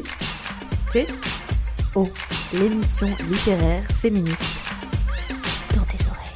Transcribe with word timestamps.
T 0.00 1.06
O, 1.94 2.06
l'émission 2.54 3.08
littéraire 3.28 3.86
féministe. 3.90 4.42
Dans 5.76 5.84
tes 5.84 6.06
oreilles. 6.06 6.32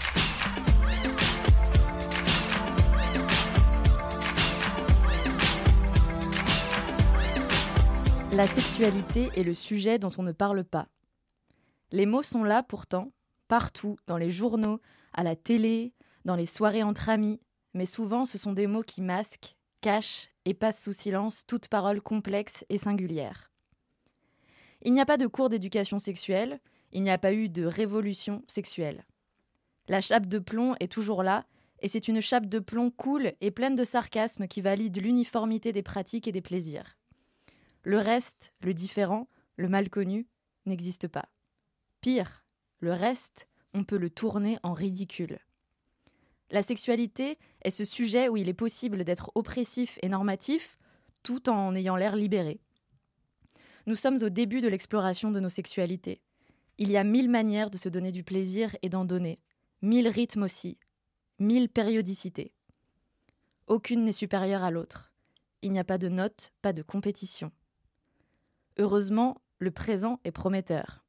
La 8.33 8.47
sexualité 8.47 9.30
est 9.34 9.42
le 9.42 9.54
sujet 9.54 9.98
dont 9.98 10.11
on 10.19 10.22
ne 10.22 10.33
parle 10.33 10.62
pas. 10.62 10.88
Les 11.93 12.04
mots 12.04 12.22
sont 12.22 12.44
là 12.44 12.62
pourtant, 12.62 13.12
partout, 13.48 13.97
dans 14.07 14.19
les 14.19 14.30
journaux, 14.30 14.80
à 15.15 15.22
la 15.22 15.37
télé, 15.37 15.94
dans 16.27 16.37
les 16.37 16.45
soirées 16.45 16.83
entre 16.83 17.09
amis, 17.09 17.41
mais 17.73 17.87
souvent 17.87 18.27
ce 18.27 18.37
sont 18.37 18.52
des 18.52 18.66
mots 18.66 18.83
qui 18.83 19.01
masquent, 19.01 19.57
cachent 19.80 20.29
et 20.46 20.55
passent 20.55 20.82
sous 20.82 20.95
silence 20.95 21.45
toute 21.46 21.68
parole 21.68 22.00
complexe 22.00 22.64
et 22.70 22.78
singulière. 22.78 23.50
Il 24.80 24.95
n'y 24.95 25.00
a 25.00 25.06
pas 25.06 25.19
de 25.19 25.27
cours 25.27 25.50
d'éducation 25.50 25.98
sexuelle, 25.98 26.60
il 26.92 27.02
n'y 27.02 27.10
a 27.10 27.19
pas 27.19 27.34
eu 27.34 27.48
de 27.48 27.66
révolution 27.66 28.42
sexuelle. 28.46 29.05
La 29.88 30.00
chape 30.00 30.27
de 30.27 30.38
plomb 30.38 30.74
est 30.80 30.91
toujours 30.91 31.22
là, 31.22 31.46
et 31.80 31.88
c'est 31.88 32.09
une 32.09 32.20
chape 32.20 32.46
de 32.46 32.60
plomb 32.60 32.91
cool 32.91 33.32
et 33.41 33.50
pleine 33.50 33.74
de 33.74 33.84
sarcasme 33.84 34.46
qui 34.46 34.60
valide 34.60 35.02
l'uniformité 35.02 35.72
des 35.72 35.82
pratiques 35.82 36.28
et 36.28 36.32
des 36.32 36.41
plaisirs. 36.41 36.97
Le 37.83 37.98
reste, 37.98 38.55
le 38.62 38.72
différent, 38.72 39.28
le 39.56 39.69
mal 39.69 39.91
connu, 39.91 40.27
n'existe 40.64 41.08
pas. 41.08 41.28
Pire, 42.00 42.44
le 42.78 42.92
reste, 42.92 43.48
on 43.74 43.84
peut 43.84 43.98
le 43.98 44.10
tourner 44.10 44.58
en 44.62 44.72
ridicule. 44.72 45.38
La 46.50 46.62
sexualité 46.62 47.38
est 47.62 47.70
ce 47.70 47.84
sujet 47.84 48.28
où 48.28 48.36
il 48.36 48.48
est 48.48 48.55
possible 48.55 49.05
d'être 49.05 49.33
oppressif 49.34 49.98
et 50.02 50.08
normatif 50.08 50.78
tout 51.22 51.48
en 51.48 51.75
ayant 51.75 51.97
l'air 51.97 52.14
libéré. 52.14 52.61
Nous 53.86 53.97
sommes 53.97 54.22
au 54.22 54.28
début 54.28 54.61
de 54.61 54.69
l'exploration 54.69 55.30
de 55.30 55.41
nos 55.41 55.48
sexualités. 55.48 56.20
Il 56.78 56.91
y 56.91 56.97
a 56.97 57.05
mille 57.05 57.30
manières 57.30 57.70
de 57.70 57.78
se 57.78 57.88
donner 57.88 58.12
du 58.12 58.22
plaisir 58.22 58.77
et 58.83 58.88
d'en 58.88 59.05
donner, 59.05 59.41
mille 59.83 60.08
rythmes 60.08 60.42
aussi, 60.42 60.78
mille 61.38 61.69
périodicités. 61.69 62.53
Aucune 63.66 64.05
n'est 64.05 64.12
supérieure 64.12 64.62
à 64.62 64.70
l'autre. 64.70 65.12
Il 65.62 65.72
n'y 65.72 65.78
a 65.78 65.84
pas 65.84 65.98
de 65.98 66.08
note, 66.08 66.53
pas 66.62 66.72
de 66.72 66.83
compétition. 66.83 67.50
Heureusement, 68.78 69.41
le 69.58 69.70
présent 69.70 70.20
est 70.25 70.33
prometteur. 70.33 71.06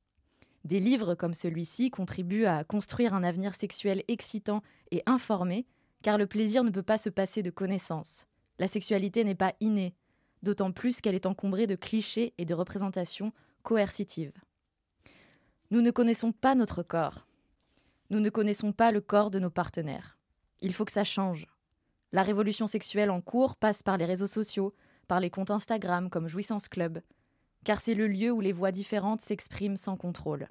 Des 0.67 0.81
livres 0.81 1.15
comme 1.15 1.33
celui-ci 1.33 1.91
contribuent 1.91 2.43
à 2.43 2.65
construire 2.65 3.13
un 3.13 3.23
avenir 3.23 3.55
sexuel 3.55 4.03
excitant 4.09 4.61
et 4.91 5.01
informé, 5.05 5.65
car 6.01 6.17
le 6.17 6.27
plaisir 6.27 6.65
ne 6.65 6.71
peut 6.71 6.83
pas 6.83 6.97
se 6.97 7.07
passer 7.07 7.41
de 7.41 7.49
connaissances. 7.49 8.27
La 8.59 8.67
sexualité 8.67 9.23
n'est 9.23 9.33
pas 9.33 9.53
innée, 9.61 9.95
d'autant 10.43 10.73
plus 10.73 10.99
qu'elle 10.99 11.15
est 11.15 11.25
encombrée 11.25 11.67
de 11.67 11.75
clichés 11.75 12.33
et 12.37 12.43
de 12.43 12.53
représentations 12.53 13.31
coercitives. 13.63 14.33
Nous 15.71 15.79
ne 15.79 15.89
connaissons 15.89 16.33
pas 16.33 16.53
notre 16.53 16.83
corps. 16.83 17.27
Nous 18.09 18.19
ne 18.19 18.29
connaissons 18.29 18.73
pas 18.73 18.91
le 18.91 18.99
corps 18.99 19.31
de 19.31 19.39
nos 19.39 19.49
partenaires. 19.49 20.17
Il 20.59 20.73
faut 20.73 20.83
que 20.83 20.91
ça 20.91 21.05
change. 21.05 21.47
La 22.11 22.23
révolution 22.23 22.67
sexuelle 22.67 23.09
en 23.09 23.21
cours 23.21 23.55
passe 23.55 23.83
par 23.83 23.97
les 23.97 24.05
réseaux 24.05 24.27
sociaux, 24.27 24.75
par 25.07 25.21
les 25.21 25.29
comptes 25.29 25.49
Instagram 25.49 26.09
comme 26.09 26.27
Jouissance 26.27 26.67
Club, 26.67 27.01
car 27.63 27.79
c'est 27.79 27.95
le 27.95 28.07
lieu 28.07 28.31
où 28.31 28.41
les 28.41 28.51
voix 28.51 28.73
différentes 28.73 29.21
s'expriment 29.21 29.77
sans 29.77 29.95
contrôle. 29.95 30.49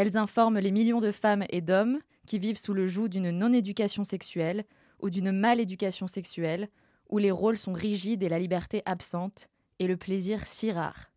Elles 0.00 0.16
informent 0.16 0.60
les 0.60 0.70
millions 0.70 1.00
de 1.00 1.10
femmes 1.10 1.44
et 1.50 1.60
d'hommes 1.60 1.98
qui 2.26 2.38
vivent 2.38 2.56
sous 2.56 2.72
le 2.72 2.86
joug 2.86 3.08
d'une 3.08 3.30
non-éducation 3.30 4.02
sexuelle 4.02 4.64
ou 4.98 5.10
d'une 5.10 5.30
mal-éducation 5.30 6.06
sexuelle, 6.06 6.70
où 7.10 7.18
les 7.18 7.30
rôles 7.30 7.58
sont 7.58 7.74
rigides 7.74 8.22
et 8.22 8.30
la 8.30 8.38
liberté 8.38 8.80
absente, 8.86 9.50
et 9.78 9.86
le 9.86 9.98
plaisir 9.98 10.46
si 10.46 10.72
rare. 10.72 11.12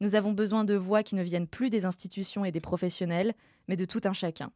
Nous 0.00 0.14
avons 0.14 0.30
besoin 0.30 0.62
de 0.62 0.76
voix 0.76 1.02
qui 1.02 1.16
ne 1.16 1.22
viennent 1.24 1.48
plus 1.48 1.68
des 1.68 1.84
institutions 1.84 2.44
et 2.44 2.52
des 2.52 2.60
professionnels, 2.60 3.34
mais 3.66 3.74
de 3.74 3.84
tout 3.84 4.02
un 4.04 4.12
chacun. 4.12 4.52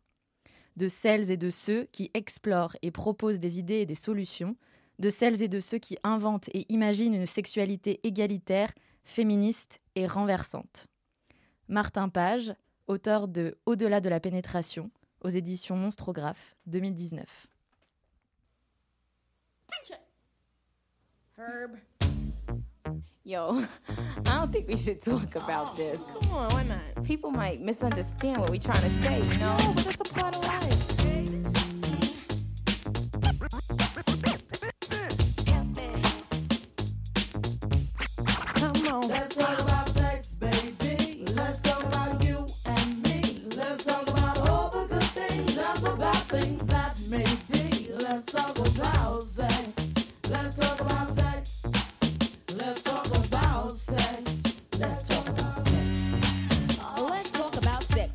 De 0.76 0.86
celles 0.86 1.32
et 1.32 1.36
de 1.36 1.50
ceux 1.50 1.88
qui 1.90 2.12
explorent 2.14 2.76
et 2.82 2.92
proposent 2.92 3.40
des 3.40 3.58
idées 3.58 3.80
et 3.80 3.86
des 3.86 3.96
solutions, 3.96 4.54
de 5.00 5.10
celles 5.10 5.42
et 5.42 5.48
de 5.48 5.58
ceux 5.58 5.78
qui 5.78 5.98
inventent 6.04 6.50
et 6.54 6.72
imaginent 6.72 7.14
une 7.14 7.26
sexualité 7.26 7.98
égalitaire, 8.04 8.72
féministe 9.02 9.80
et 9.96 10.06
renversante. 10.06 10.86
Martin 11.66 12.08
Page, 12.08 12.54
auteur 12.90 13.28
de 13.28 13.56
Au-delà 13.66 14.00
de 14.00 14.08
la 14.08 14.20
pénétration, 14.20 14.90
aux 15.22 15.28
éditions 15.28 15.76
Monstrographe, 15.76 16.56
2019. 16.66 17.46
Herb. 21.38 21.78
Yo, 23.24 23.58
I 23.58 24.22
don't 24.24 24.52
think 24.52 24.68
we 24.68 24.76
should 24.76 25.00
talk 25.00 25.36
about 25.36 25.74
this. 25.74 25.98
Come 26.12 26.34
on, 26.34 26.52
why 26.52 26.64
not? 26.64 27.04
People 27.04 27.30
might 27.30 27.60
misunderstand 27.62 28.38
what 28.38 28.50
we're 28.50 28.60
trying 28.60 28.82
to 28.82 28.90
say, 29.00 29.22
you 29.22 29.38
know? 29.38 29.56
No, 29.56 29.72
but 29.74 29.84
that's 29.84 30.00
a 30.00 30.04
part 30.12 30.36
of 30.36 30.44
life. 30.44 30.60
Come 38.54 38.86
on. 38.86 39.08
Let's 39.08 39.34
talk 39.34 39.60
about 39.60 39.69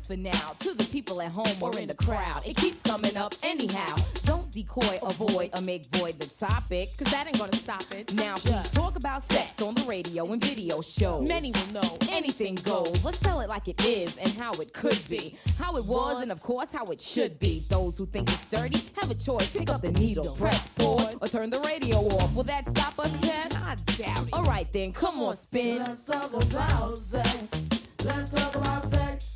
for 0.06 0.16
now. 0.16 0.54
To 0.60 0.72
the 0.74 0.84
people 0.84 1.20
at 1.20 1.32
home 1.32 1.60
or 1.60 1.76
in 1.78 1.88
the 1.88 1.94
crowd, 1.94 2.46
it 2.46 2.56
keeps 2.56 2.80
coming 2.82 3.16
up 3.16 3.34
anyhow. 3.42 3.94
Don't 4.24 4.50
decoy, 4.52 4.98
avoid, 5.02 5.50
or 5.54 5.60
make 5.62 5.86
void 5.86 6.18
the 6.18 6.26
topic. 6.26 6.88
Cause 6.96 7.10
that 7.10 7.26
ain't 7.26 7.38
gonna 7.38 7.56
stop 7.56 7.90
it. 7.92 8.14
Now, 8.14 8.36
we 8.44 8.52
talk 8.72 8.96
about 8.96 9.22
sex 9.30 9.60
on 9.60 9.74
the 9.74 9.82
radio 9.82 10.30
and 10.32 10.42
video 10.42 10.80
shows. 10.80 11.28
Many 11.28 11.52
will 11.52 11.82
know. 11.82 11.98
Anything 12.10 12.54
goes. 12.56 13.04
Let's 13.04 13.18
tell 13.18 13.40
it 13.40 13.48
like 13.48 13.68
it 13.68 13.84
is 13.84 14.16
and 14.18 14.32
how 14.34 14.52
it 14.54 14.72
could 14.72 15.00
be. 15.08 15.36
How 15.58 15.74
it 15.74 15.84
was 15.86 16.22
and, 16.22 16.30
of 16.30 16.40
course, 16.40 16.72
how 16.72 16.84
it 16.86 17.00
should 17.00 17.38
be. 17.40 17.64
Those 17.68 17.98
who 17.98 18.06
think 18.06 18.28
it's 18.28 18.44
dirty 18.46 18.80
have 19.00 19.10
a 19.10 19.14
choice. 19.14 19.50
Pick 19.50 19.70
up 19.70 19.82
the 19.82 19.92
needle, 19.92 20.34
press 20.36 20.68
pause, 20.68 21.16
or 21.20 21.28
turn 21.28 21.50
the 21.50 21.60
radio 21.60 21.96
off. 21.96 22.32
Will 22.34 22.44
that 22.44 22.68
stop 22.68 22.98
us, 23.00 23.16
Pat? 23.16 23.60
I 23.62 23.74
doubt 23.74 24.28
it. 24.28 24.32
All 24.32 24.44
right, 24.44 24.72
then, 24.72 24.92
come 24.92 25.20
on, 25.20 25.36
spin. 25.36 25.78
Let's 25.78 26.02
talk 26.02 26.32
about 26.32 26.98
sex. 26.98 27.66
Let's 28.04 28.30
talk 28.30 28.54
about 28.54 28.82
sex. 28.84 29.35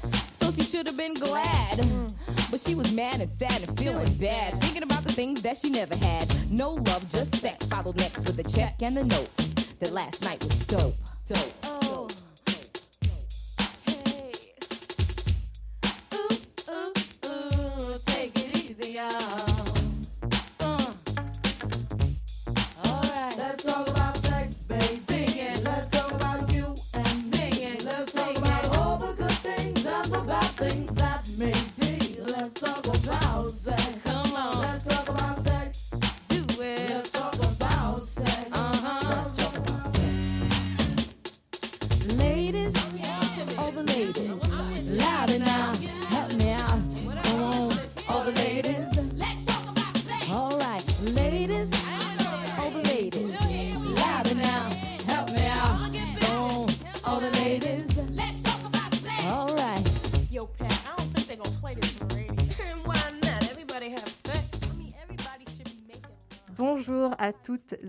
So 0.51 0.61
she 0.63 0.69
should 0.69 0.87
have 0.87 0.97
been 0.97 1.13
glad. 1.13 1.87
But 2.49 2.59
she 2.59 2.75
was 2.75 2.91
mad 2.91 3.21
and 3.21 3.29
sad 3.29 3.63
and 3.63 3.77
feeling 3.77 4.13
bad. 4.15 4.59
Thinking 4.61 4.83
about 4.83 5.05
the 5.05 5.11
things 5.13 5.41
that 5.43 5.55
she 5.55 5.69
never 5.69 5.95
had. 5.95 6.27
No 6.51 6.71
love, 6.71 7.07
just 7.07 7.35
sex. 7.37 7.65
Followed 7.67 7.95
next 7.95 8.25
with 8.25 8.37
a 8.39 8.43
check 8.43 8.75
and 8.81 8.97
a 8.97 9.05
note. 9.05 9.33
That 9.79 9.93
last 9.93 10.21
night 10.23 10.43
was 10.43 10.67
dope. 10.67 10.95
Dope. 11.25 11.80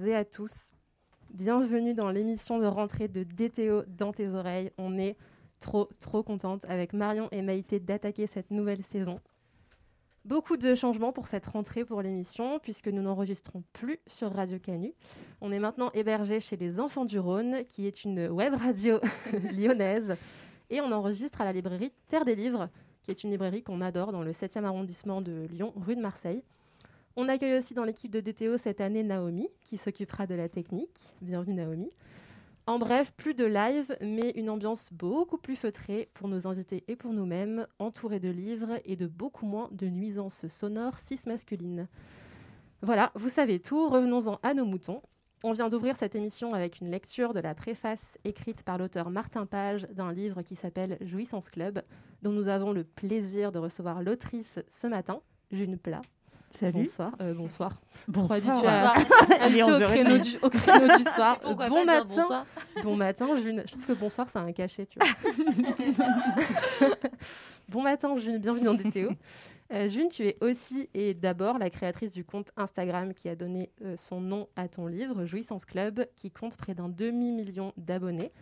Et 0.05 0.15
à 0.15 0.25
tous. 0.25 0.75
Bienvenue 1.31 1.95
dans 1.95 2.11
l'émission 2.11 2.59
de 2.59 2.67
rentrée 2.67 3.09
de 3.09 3.25
DTO 3.25 3.85
dans 3.87 4.13
tes 4.13 4.35
oreilles. 4.35 4.71
On 4.79 4.99
est 4.99 5.17
trop, 5.61 5.89
trop 5.99 6.23
contente 6.23 6.65
avec 6.69 6.93
Marion 6.93 7.29
et 7.33 7.43
Maïté 7.43 7.81
d'attaquer 7.81 8.27
cette 8.27 8.51
nouvelle 8.51 8.83
saison. 8.83 9.21
Beaucoup 10.25 10.57
de 10.57 10.75
changements 10.75 11.13
pour 11.13 11.27
cette 11.27 11.47
rentrée 11.47 11.85
pour 11.85 12.01
l'émission, 12.01 12.59
puisque 12.61 12.89
nous 12.89 13.03
n'enregistrons 13.03 13.65
plus 13.73 13.99
sur 14.07 14.33
Radio 14.33 14.59
Canu. 14.59 14.95
On 15.41 15.51
est 15.51 15.59
maintenant 15.59 15.91
hébergé 15.95 16.39
chez 16.39 16.57
les 16.57 16.79
Enfants 16.79 17.05
du 17.05 17.19
Rhône, 17.19 17.65
qui 17.69 17.87
est 17.87 18.05
une 18.05 18.29
web 18.29 18.55
radio 18.55 19.01
lyonnaise. 19.53 20.15
Et 20.71 20.81
on 20.81 20.93
enregistre 20.93 21.41
à 21.41 21.45
la 21.45 21.53
librairie 21.53 21.93
Terre 22.09 22.25
des 22.25 22.37
Livres, 22.37 22.69
qui 23.03 23.11
est 23.11 23.25
une 23.25 23.31
librairie 23.31 23.63
qu'on 23.63 23.81
adore 23.81 24.13
dans 24.13 24.23
le 24.23 24.33
7e 24.33 24.65
arrondissement 24.65 25.23
de 25.23 25.47
Lyon, 25.51 25.73
rue 25.77 25.97
de 25.97 26.01
Marseille. 26.01 26.45
On 27.15 27.29
accueille 27.29 27.59
aussi 27.59 27.75
dans 27.75 27.85
l'équipe 27.85 28.11
de 28.11 28.21
DTO 28.21 28.57
cette 28.57 28.81
année 28.81 29.03
Naomi, 29.03 29.47
qui 29.61 29.77
s'occupera 29.77 30.27
de 30.27 30.35
la 30.35 30.49
technique. 30.49 31.13
Bienvenue 31.21 31.57
Naomi. 31.57 31.91
En 32.67 32.79
bref, 32.79 33.13
plus 33.13 33.35
de 33.35 33.45
live, 33.45 33.95
mais 34.01 34.31
une 34.31 34.49
ambiance 34.49 34.91
beaucoup 34.91 35.37
plus 35.37 35.57
feutrée 35.57 36.09
pour 36.15 36.29
nos 36.29 36.47
invités 36.47 36.85
et 36.89 36.97
pour 36.97 37.13
nous-mêmes, 37.13 37.67
entourés 37.79 38.19
de 38.19 38.31
livres 38.31 38.81
et 38.87 38.97
de 38.97 39.07
beaucoup 39.07 39.45
moins 39.45 39.69
de 39.73 39.89
nuisances 39.89 40.47
sonores 40.47 40.99
cis 41.01 41.21
masculines. 41.27 41.87
Voilà, 42.81 43.13
vous 43.15 43.29
savez 43.29 43.61
tout, 43.61 43.91
revenons-en 43.91 44.41
à 44.43 44.55
nos 44.55 44.65
moutons. 44.65 45.03
On 45.45 45.53
vient 45.53 45.69
d'ouvrir 45.69 45.99
cette 45.99 46.15
émission 46.15 46.55
avec 46.55 46.81
une 46.81 46.91
lecture 46.91 47.35
de 47.35 47.41
la 47.41 47.55
préface 47.55 48.17
écrite 48.25 48.63
par 48.63 48.79
l'auteur 48.79 49.11
Martin 49.11 49.45
Page 49.45 49.87
d'un 49.93 50.13
livre 50.13 50.41
qui 50.41 50.57
s'appelle 50.57 50.97
Jouissance 51.03 51.51
Club, 51.51 51.83
dont 52.23 52.33
nous 52.33 52.49
avons 52.49 52.73
le 52.73 52.85
plaisir 52.85 53.53
de 53.53 53.59
recevoir 53.59 54.03
l'autrice 54.03 54.61
ce 54.71 54.87
matin, 54.87 55.21
June 55.51 55.77
Plat. 55.77 56.01
Salut. 56.53 56.85
Bonsoir. 56.85 57.13
euh, 57.21 57.35
bonsoir. 57.35 57.81
Bonsoir. 58.09 58.95
Habituée 59.41 59.63
au 59.63 59.69
11h30. 59.71 59.85
créneau 59.91 60.19
du, 60.19 60.37
au 60.43 60.51
créneau 60.51 60.97
du 60.97 61.03
soir. 61.15 61.41
Bon 61.43 61.85
matin. 61.85 62.05
bonsoir 62.07 62.47
Bon 62.83 62.97
matin, 62.97 63.37
June. 63.39 63.63
Je 63.67 63.73
trouve 63.73 63.87
que 63.87 63.93
bonsoir, 63.95 64.29
c'est 64.31 64.39
un 64.39 64.53
cachet, 64.53 64.87
tu 64.87 64.99
vois. 64.99 65.09
bon 67.69 67.83
matin, 67.83 68.17
June. 68.17 68.39
Bienvenue 68.39 68.65
dans 68.65 68.75
DTO. 68.75 69.11
Euh, 69.73 69.89
June, 69.89 70.09
tu 70.11 70.25
es 70.27 70.37
aussi 70.43 70.91
et 70.93 71.15
d'abord 71.15 71.59
la 71.59 71.71
créatrice 71.71 72.11
du 72.11 72.25
compte 72.25 72.51
Instagram 72.57 73.15
qui 73.15 73.29
a 73.31 73.35
donné 73.37 73.71
euh, 73.83 73.97
son 73.97 74.21
nom 74.21 74.49
à 74.55 74.69
ton 74.69 74.87
livre, 74.87 75.25
Jouissance 75.25 75.65
Club, 75.65 76.07
qui 76.17 76.31
compte 76.31 76.57
près 76.57 76.75
d'un 76.75 76.91
demi-million 76.91 77.73
d'abonnés 77.79 78.33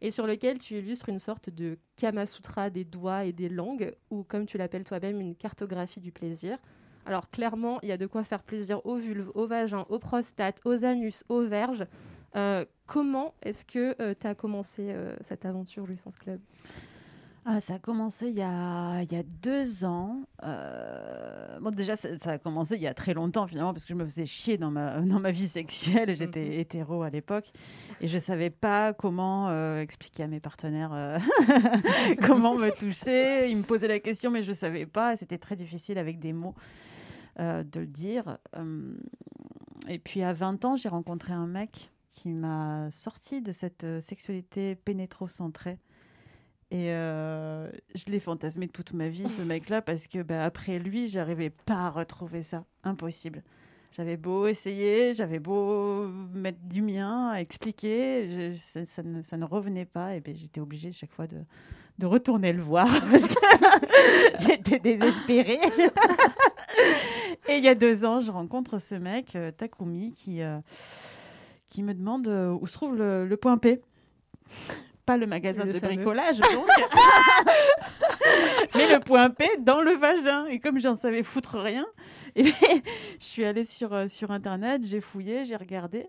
et 0.00 0.10
sur 0.10 0.26
lequel 0.26 0.58
tu 0.58 0.74
illustres 0.74 1.08
une 1.08 1.18
sorte 1.18 1.50
de 1.50 1.78
Kama 1.96 2.26
Sutra 2.26 2.70
des 2.70 2.84
doigts 2.84 3.24
et 3.24 3.32
des 3.32 3.48
langues, 3.48 3.94
ou 4.10 4.24
comme 4.24 4.46
tu 4.46 4.56
l'appelles 4.58 4.82
toi-même, 4.84 5.20
une 5.20 5.36
cartographie 5.36 6.00
du 6.00 6.10
plaisir. 6.10 6.58
Alors 7.10 7.28
clairement, 7.28 7.80
il 7.82 7.88
y 7.88 7.92
a 7.92 7.96
de 7.96 8.06
quoi 8.06 8.22
faire 8.22 8.42
plaisir 8.44 8.80
aux 8.86 8.94
vulves, 8.96 9.32
aux 9.34 9.48
vagins, 9.48 9.84
aux 9.88 9.98
prostates, 9.98 10.60
aux 10.64 10.84
anus, 10.84 11.24
aux 11.28 11.42
verges. 11.44 11.84
Euh, 12.36 12.64
comment 12.86 13.34
est-ce 13.42 13.64
que 13.64 14.12
tu 14.14 14.26
as 14.28 14.34
commencé 14.36 14.86
euh, 14.90 15.16
cette 15.22 15.44
aventure 15.44 15.84
Jouissance 15.86 16.14
Club? 16.16 16.38
Ah, 17.44 17.58
ça 17.58 17.74
a 17.74 17.78
commencé 17.80 18.28
il 18.28 18.36
y 18.38 18.42
a, 18.42 19.02
il 19.02 19.12
y 19.12 19.16
a 19.16 19.24
deux 19.24 19.84
ans. 19.84 20.22
Euh, 20.44 21.58
Bon, 21.60 21.70
déjà, 21.70 21.96
ça, 21.96 22.16
ça 22.18 22.30
a 22.32 22.38
commencé 22.38 22.76
il 22.76 22.80
y 22.82 22.86
a 22.86 22.94
très 22.94 23.12
longtemps, 23.12 23.46
finalement, 23.46 23.72
parce 23.74 23.84
que 23.84 23.92
je 23.92 23.98
me 23.98 24.04
faisais 24.04 24.24
chier 24.26 24.56
dans 24.56 24.70
ma, 24.70 25.00
dans 25.00 25.18
ma 25.20 25.30
vie 25.32 25.48
sexuelle. 25.48 26.14
J'étais 26.14 26.44
Mhm. 26.44 26.52
hétéro 26.60 27.02
à 27.02 27.10
l'époque. 27.10 27.50
Et 28.00 28.06
je 28.08 28.18
savais 28.18 28.50
pas 28.50 28.92
comment 28.92 29.48
euh, 29.48 29.80
expliquer 29.80 30.22
à 30.22 30.26
mes 30.28 30.38
partenaires 30.40 30.92
euh, 30.94 31.18
comment 32.26 32.54
me 32.56 32.70
toucher. 32.70 33.50
Ils 33.50 33.56
me 33.56 33.62
posaient 33.64 33.88
la 33.88 33.98
question, 34.00 34.30
mais 34.30 34.42
je 34.44 34.52
savais 34.52 34.86
pas. 34.86 35.16
C'était 35.16 35.38
très 35.38 35.56
difficile 35.56 35.98
avec 35.98 36.20
des 36.20 36.32
mots 36.32 36.54
euh, 37.40 37.64
de 37.64 37.80
le 37.80 37.86
dire. 37.86 38.36
Euh, 38.56 38.92
et 39.88 39.98
puis, 39.98 40.22
à 40.22 40.34
20 40.34 40.64
ans, 40.66 40.76
j'ai 40.76 40.90
rencontré 40.90 41.32
un 41.32 41.46
mec 41.46 41.90
qui 42.10 42.32
m'a 42.32 42.90
sorti 42.90 43.40
de 43.40 43.50
cette 43.50 43.84
euh, 43.84 44.00
sexualité 44.00 44.74
pénétrocentrée. 44.74 45.78
Et 46.72 46.86
je 46.86 48.04
l'ai 48.06 48.20
fantasmé 48.20 48.68
toute 48.68 48.92
ma 48.92 49.08
vie, 49.08 49.28
ce 49.28 49.42
mec-là, 49.42 49.82
parce 49.82 50.06
que 50.06 50.22
bah, 50.22 50.44
après 50.44 50.78
lui, 50.78 51.08
j'arrivais 51.08 51.50
pas 51.50 51.86
à 51.86 51.90
retrouver 51.90 52.44
ça. 52.44 52.64
Impossible. 52.84 53.42
J'avais 53.90 54.16
beau 54.16 54.46
essayer, 54.46 55.12
j'avais 55.14 55.40
beau 55.40 56.06
mettre 56.32 56.60
du 56.62 56.80
mien, 56.80 57.34
expliquer, 57.34 58.54
ça 58.54 59.02
ne, 59.02 59.20
ça 59.20 59.36
ne 59.36 59.44
revenait 59.44 59.84
pas. 59.84 60.14
Et 60.14 60.20
ben, 60.20 60.32
j'étais 60.36 60.60
obligée 60.60 60.92
chaque 60.92 61.10
fois 61.10 61.26
de, 61.26 61.38
de 61.98 62.06
retourner 62.06 62.52
le 62.52 62.62
voir 62.62 62.86
parce 63.10 63.28
que 63.28 63.40
j'étais 64.46 64.78
désespérée. 64.78 65.60
et 67.50 67.58
il 67.58 67.64
y 67.64 67.68
a 67.68 67.74
deux 67.74 68.04
ans, 68.04 68.20
je 68.20 68.30
rencontre 68.30 68.78
ce 68.78 68.94
mec, 68.94 69.34
euh, 69.36 69.50
Takumi, 69.50 70.12
qui, 70.12 70.42
euh, 70.42 70.58
qui 71.68 71.82
me 71.82 71.94
demande 71.94 72.28
euh, 72.28 72.56
où 72.60 72.66
se 72.66 72.72
trouve 72.74 72.96
le, 72.96 73.26
le 73.26 73.36
point 73.36 73.58
P. 73.58 73.80
Pas 75.06 75.16
le 75.16 75.26
magasin 75.26 75.64
Le 75.64 75.72
de 75.72 75.80
fameux. 75.80 75.96
bricolage, 75.96 76.38
donc. 76.38 76.66
mais 78.74 78.92
le 78.92 79.00
point 79.00 79.30
P 79.30 79.46
dans 79.60 79.80
le 79.80 79.92
vagin. 79.92 80.46
Et 80.46 80.60
comme 80.60 80.78
j'en 80.78 80.96
savais 80.96 81.22
foutre 81.22 81.58
rien, 81.58 81.86
et 82.36 82.44
je 82.44 83.24
suis 83.24 83.44
allée 83.44 83.64
sur, 83.64 83.92
euh, 83.92 84.06
sur 84.06 84.30
Internet, 84.30 84.82
j'ai 84.84 85.00
fouillé, 85.00 85.44
j'ai 85.44 85.56
regardé. 85.56 86.06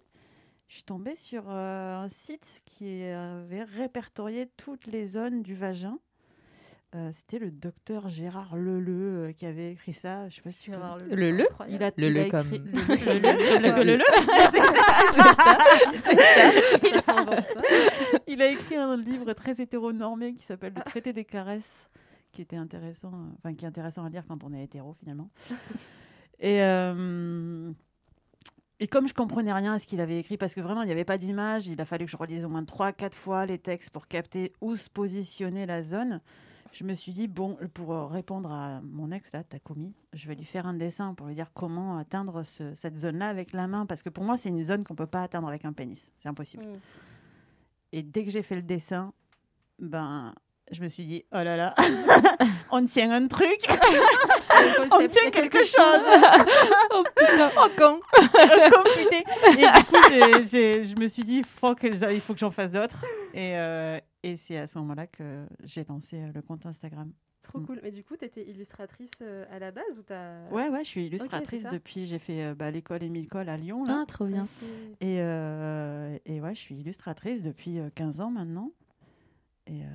Je 0.68 0.76
suis 0.76 0.84
tombée 0.84 1.16
sur 1.16 1.46
euh, 1.50 1.98
un 1.98 2.10
site 2.10 2.62
qui 2.66 3.04
avait 3.04 3.64
répertorié 3.64 4.50
toutes 4.58 4.88
les 4.88 5.06
zones 5.06 5.42
du 5.42 5.56
vagin. 5.56 5.98
Euh, 6.94 7.10
C'était 7.14 7.40
le 7.40 7.52
docteur 7.52 8.10
Gérard 8.10 8.58
Leleu 8.58 9.28
euh, 9.30 9.32
qui 9.32 9.46
avait 9.46 9.72
écrit 9.72 9.94
ça. 9.94 10.28
Je 10.28 10.36
sais 10.36 10.42
pas 10.42 10.52
si 10.52 10.64
tu 10.64 10.72
Gérard 10.72 10.98
connais. 10.98 11.16
Le 11.16 11.32
le 11.32 11.48
Il 11.70 11.82
a, 11.82 11.92
Le 11.96 12.08
il 12.10 12.18
a 12.18 12.24
le 12.26 12.30
comme- 12.30 12.54
écrit- 12.54 12.60
le 12.60 12.74
le, 13.16 13.80
le 13.80 13.84
le, 13.84 13.84
le 13.84 13.98
le. 13.98 14.04
Ça 16.02 17.02
s'invente 17.14 17.26
pas. 17.30 17.42
Il 18.28 18.42
a 18.42 18.48
écrit 18.52 18.76
un 18.76 18.98
livre 18.98 19.32
très 19.34 19.62
hétéronormé 19.62 20.34
qui 20.34 20.44
s'appelle 20.44 20.74
Le 20.76 20.82
traité 20.84 21.14
des 21.14 21.24
caresses, 21.26 21.90
qui 22.32 22.42
était 22.42 22.56
intéressant, 22.58 23.12
euh, 23.14 23.34
enfin 23.38 23.54
qui 23.56 23.66
est 23.66 23.68
intéressant 23.68 24.04
à 24.06 24.10
lire 24.10 24.24
quand 24.28 24.44
on 24.44 24.54
est 24.54 24.64
hétéro 24.64 24.94
finalement. 25.00 25.30
Et 26.40 26.62
euh, 26.62 27.72
et 28.80 28.88
comme 28.88 29.08
je 29.08 29.14
comprenais 29.14 29.54
rien 29.54 29.74
à 29.74 29.80
ce 29.80 29.88
qu'il 29.88 30.02
avait 30.02 30.20
écrit, 30.20 30.38
parce 30.38 30.54
que 30.56 30.62
vraiment 30.62 30.82
il 30.82 30.88
n'y 30.88 30.92
avait 30.92 31.06
pas 31.06 31.18
d'image, 31.18 31.68
il 31.68 31.80
a 31.80 31.86
fallu 31.86 32.06
que 32.06 32.12
je 32.12 32.18
relise 32.18 32.44
au 32.46 32.50
moins 32.50 32.66
trois, 32.66 32.92
quatre 32.92 33.16
fois 33.18 33.46
les 33.46 33.60
textes 33.60 33.92
pour 33.92 34.08
capter 34.08 34.52
où 34.60 34.76
se 34.76 34.90
positionner 34.90 35.66
la 35.66 35.84
zone. 35.84 36.20
Je 36.74 36.86
me 36.86 36.94
suis 36.94 37.12
dit 37.12 37.28
bon, 37.28 37.58
pour 37.74 37.94
euh, 37.94 38.06
répondre 38.08 38.50
à 38.52 38.80
mon 38.82 39.12
ex 39.12 39.30
là, 39.34 39.44
Takumi, 39.44 39.94
je 40.14 40.28
vais 40.28 40.36
lui 40.36 40.46
faire 40.46 40.66
un 40.66 40.74
dessin 40.74 41.14
pour 41.14 41.28
lui 41.28 41.36
dire 41.36 41.52
comment 41.54 41.98
atteindre 41.98 42.44
ce- 42.44 42.74
cette 42.76 42.98
zone-là 42.98 43.28
avec 43.28 43.52
la 43.52 43.68
main, 43.68 43.86
parce 43.86 44.02
que 44.02 44.10
pour 44.10 44.24
moi 44.24 44.38
c'est 44.38 44.50
une 44.50 44.64
zone 44.64 44.84
qu'on 44.86 44.96
peut 44.96 45.06
pas 45.06 45.24
atteindre 45.24 45.50
avec 45.50 45.66
un 45.66 45.74
pénis, 45.74 46.12
c'est 46.20 46.30
impossible. 46.30 46.64
Mm. 46.64 46.80
Et 47.94 48.04
dès 48.04 48.24
que 48.24 48.32
j'ai 48.32 48.42
fait 48.42 48.56
le 48.56 48.62
dessin, 48.62 49.12
ben, 49.80 50.34
je 50.72 50.82
me 50.82 50.88
suis 50.88 51.06
dit, 51.06 51.26
oh 51.34 51.36
là 51.44 51.58
là, 51.58 51.76
on 52.72 52.86
tient 52.86 53.12
un 53.12 53.28
truc, 53.28 53.60
on 54.94 55.08
tient 55.10 55.30
quelque 55.30 55.64
chose. 55.66 55.76
Oh 56.94 57.04
putain, 57.16 57.50
oh 57.64 57.70
con 57.78 58.00
Comme 58.70 58.84
putain. 58.96 59.58
Et 59.58 59.80
du 59.80 59.84
coup, 59.86 59.96
j'ai- 60.10 60.44
j'ai- 60.52 60.86
je 60.86 60.96
me 60.96 61.08
suis 61.08 61.24
dit, 61.24 61.44
faut 61.44 61.76
que, 61.76 61.88
il 62.14 62.22
faut 62.22 62.34
que 62.34 62.40
j'en 62.40 62.52
fasse 62.52 62.72
d'autres. 62.72 63.04
Et, 63.34 63.58
euh, 63.58 64.00
et 64.24 64.36
c'est 64.36 64.58
à 64.58 64.68
ce 64.68 64.78
moment-là 64.80 65.08
que 65.08 65.46
j'ai 65.64 65.84
lancé 65.88 66.22
euh, 66.22 66.32
le 66.34 66.42
compte 66.42 66.66
Instagram. 66.66 67.12
Trop 67.44 67.60
Mm. 67.60 67.66
cool. 67.66 67.80
Mais 67.82 67.92
du 67.92 68.04
coup, 68.04 68.16
tu 68.16 68.26
étais 68.26 68.44
illustratrice 68.48 69.10
euh, 69.24 69.46
à 69.52 69.58
la 69.58 69.72
base 69.72 69.84
ou 69.98 70.04
t'as. 70.04 70.48
Ouais, 70.52 70.70
ouais, 70.70 70.84
je 70.84 70.90
suis 70.90 71.06
illustratrice 71.08 71.68
depuis, 71.72 72.06
j'ai 72.06 72.20
fait 72.20 72.44
euh, 72.46 72.54
bah, 72.56 72.70
l'école 72.70 73.02
Émile 73.04 73.28
Cole 73.28 73.50
à 73.50 73.58
Lyon. 73.58 73.84
Là. 73.84 74.02
Ah, 74.02 74.06
trop 74.06 74.26
bien. 74.26 74.48
Et, 75.02 75.18
euh, 75.22 76.18
et 76.28 76.40
ouais, 76.40 76.54
je 76.54 76.60
suis 76.60 76.76
illustratrice 76.76 77.42
depuis 77.42 77.80
euh, 77.80 77.90
15 77.96 78.22
ans 78.22 78.30
maintenant. 78.30 78.72
Et, 79.68 79.84
euh, 79.84 79.88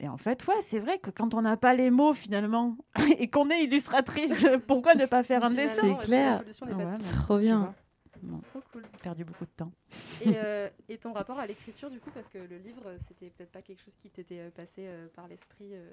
et 0.00 0.08
en 0.08 0.18
fait, 0.18 0.46
ouais, 0.46 0.60
c'est 0.62 0.80
vrai 0.80 0.98
que 0.98 1.10
quand 1.10 1.34
on 1.34 1.42
n'a 1.42 1.56
pas 1.56 1.74
les 1.74 1.90
mots 1.90 2.12
finalement 2.12 2.76
et 3.18 3.28
qu'on 3.28 3.48
est 3.50 3.64
illustratrice, 3.64 4.44
pourquoi 4.66 4.94
ne 4.94 5.06
pas 5.06 5.22
faire 5.24 5.44
un 5.44 5.50
dessin? 5.50 5.96
C'est 6.00 6.06
clair. 6.06 6.44
Ouais, 6.60 6.98
Trop 7.12 7.38
bien. 7.38 7.74
bon, 8.22 8.40
Trop 8.50 8.60
cool. 8.72 8.84
j'ai 8.92 8.98
perdu 9.02 9.24
beaucoup 9.24 9.44
de 9.46 9.50
temps. 9.50 9.72
Et, 10.20 10.32
euh, 10.36 10.68
et 10.88 10.98
ton 10.98 11.12
rapport 11.12 11.38
à 11.38 11.46
l'écriture, 11.46 11.90
du 11.90 12.00
coup, 12.00 12.10
parce 12.10 12.28
que 12.28 12.38
le 12.38 12.58
livre, 12.58 12.96
c'était 13.08 13.30
peut-être 13.30 13.50
pas 13.52 13.62
quelque 13.62 13.82
chose 13.82 13.94
qui 14.02 14.10
t'était 14.10 14.40
euh, 14.40 14.50
passé 14.50 14.82
euh, 14.86 15.08
par 15.16 15.26
l'esprit 15.26 15.70
euh, 15.72 15.90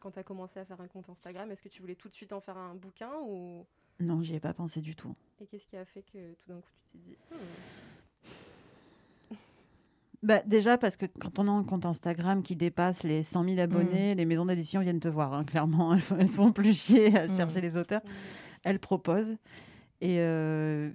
quand 0.00 0.10
tu 0.10 0.18
as 0.18 0.24
commencé 0.24 0.58
à 0.58 0.64
faire 0.64 0.80
un 0.80 0.88
compte 0.88 1.08
Instagram. 1.08 1.50
Est-ce 1.52 1.62
que 1.62 1.68
tu 1.68 1.80
voulais 1.80 1.94
tout 1.94 2.08
de 2.08 2.14
suite 2.14 2.32
en 2.32 2.40
faire 2.40 2.58
un 2.58 2.74
bouquin 2.74 3.10
ou? 3.24 3.64
Non, 4.00 4.20
j'y 4.20 4.34
ai 4.34 4.40
pas 4.40 4.52
pensé 4.52 4.80
du 4.80 4.94
tout. 4.96 5.14
et 5.40 5.46
qu'est-ce 5.46 5.66
qui 5.66 5.76
a 5.76 5.84
fait 5.86 6.02
que 6.02 6.34
tout 6.34 6.48
d'un 6.48 6.60
coup 6.60 6.70
tu 6.92 6.98
t'es 6.98 6.98
dit 6.98 7.16
Hmm, 7.30 7.36
Bah, 10.26 10.42
déjà 10.44 10.76
parce 10.76 10.96
que 10.96 11.06
quand 11.06 11.38
on 11.38 11.46
a 11.46 11.50
un 11.52 11.62
compte 11.62 11.86
Instagram 11.86 12.42
qui 12.42 12.56
dépasse 12.56 13.04
les 13.04 13.22
100 13.22 13.44
000 13.44 13.58
abonnés, 13.60 14.14
les 14.16 14.24
maisons 14.26 14.44
d'édition 14.46 14.80
viennent 14.80 14.98
te 14.98 15.06
voir. 15.08 15.32
hein, 15.32 15.44
clairement, 15.44 15.94
elles, 15.94 16.02
elles 16.18 16.26
se 16.28 16.34
font 16.36 16.50
plus 16.50 16.76
chier 16.76 17.16
à 17.16 17.26
Mm. 17.28 17.36
chercher 17.36 17.60
les 17.60 17.76
auteurs. 17.76 18.02
Elles 18.64 18.80
proposent. 18.80 19.36
Et 20.00 20.18
euh, 20.18 20.90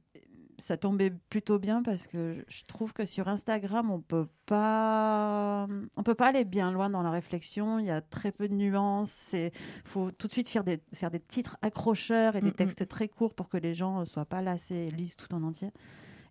ça 0.57 0.75
tombait 0.75 1.11
plutôt 1.29 1.59
bien 1.59 1.81
parce 1.81 2.05
que 2.07 2.43
je 2.49 2.63
trouve 2.67 2.91
que 2.93 3.05
sur 3.05 3.29
Instagram, 3.29 3.89
on 3.89 4.01
peut 4.01 4.27
pas, 4.45 5.65
on 5.97 6.03
peut 6.03 6.13
pas 6.13 6.27
aller 6.27 6.43
bien 6.43 6.71
loin 6.71 6.89
dans 6.89 7.01
la 7.01 7.09
réflexion. 7.11 7.79
Il 7.79 7.85
y 7.85 7.89
a 7.89 8.01
très 8.01 8.31
peu 8.31 8.47
de 8.49 8.53
nuances. 8.53 9.29
Il 9.33 9.51
faut 9.85 10.11
tout 10.11 10.27
de 10.27 10.33
suite 10.33 10.49
faire 10.49 10.63
des, 10.65 10.81
faire 10.93 11.09
des 11.09 11.19
titres 11.21 11.57
accrocheurs 11.61 12.35
et 12.35 12.41
des 12.41 12.47
Mm, 12.47 12.49
mm. 12.49 12.55
textes 12.55 12.87
très 12.87 13.07
courts 13.07 13.33
pour 13.33 13.47
que 13.49 13.57
les 13.57 13.73
gens 13.73 14.01
ne 14.01 14.05
soient 14.05 14.25
pas 14.25 14.41
lassés 14.41 14.89
et 14.89 14.91
lisent 14.91 15.15
tout 15.15 15.33
en 15.33 15.41
entier. 15.43 15.69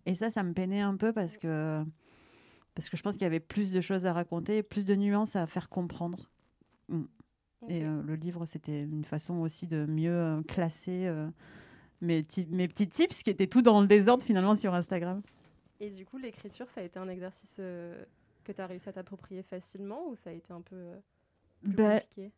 Et 0.05 0.15
ça, 0.15 0.29
ça 0.31 0.43
me 0.43 0.53
peinait 0.53 0.81
un 0.81 0.95
peu 0.95 1.13
parce 1.13 1.37
que, 1.37 1.83
parce 2.75 2.89
que 2.89 2.97
je 2.97 3.01
pense 3.03 3.15
qu'il 3.15 3.23
y 3.23 3.27
avait 3.27 3.39
plus 3.39 3.71
de 3.71 3.81
choses 3.81 4.05
à 4.05 4.13
raconter, 4.13 4.63
plus 4.63 4.85
de 4.85 4.95
nuances 4.95 5.35
à 5.35 5.47
faire 5.47 5.69
comprendre. 5.69 6.29
Et 7.67 7.83
Ok. 7.83 7.85
euh, 7.85 8.01
le 8.03 8.15
livre, 8.15 8.45
c'était 8.45 8.81
une 8.81 9.03
façon 9.05 9.35
aussi 9.39 9.67
de 9.67 9.85
mieux 9.85 10.11
euh, 10.11 10.41
classer 10.43 11.05
euh, 11.07 11.29
mes, 12.01 12.23
ti- 12.23 12.47
mes 12.51 12.67
petits 12.67 12.89
tips 12.89 13.23
qui 13.23 13.29
étaient 13.31 13.47
tout 13.47 13.61
dans 13.63 13.81
le 13.81 13.87
désordre 13.87 14.23
finalement 14.23 14.55
sur 14.55 14.73
Instagram. 14.75 15.21
Et 15.79 15.89
du 15.89 16.05
coup, 16.05 16.17
l'écriture, 16.17 16.69
ça 16.69 16.81
a 16.81 16.83
été 16.83 16.99
un 16.99 17.09
exercice 17.09 17.57
euh, 17.59 18.05
que 18.43 18.51
tu 18.51 18.61
as 18.61 18.67
réussi 18.67 18.87
à 18.89 18.93
t'approprier 18.93 19.43
facilement 19.43 20.07
ou 20.07 20.15
ça 20.15 20.29
a 20.29 20.33
été 20.33 20.53
un 20.53 20.61
peu 20.61 20.93
plus 21.63 21.77
Ben, 21.77 21.77
compliqué? 21.79 22.31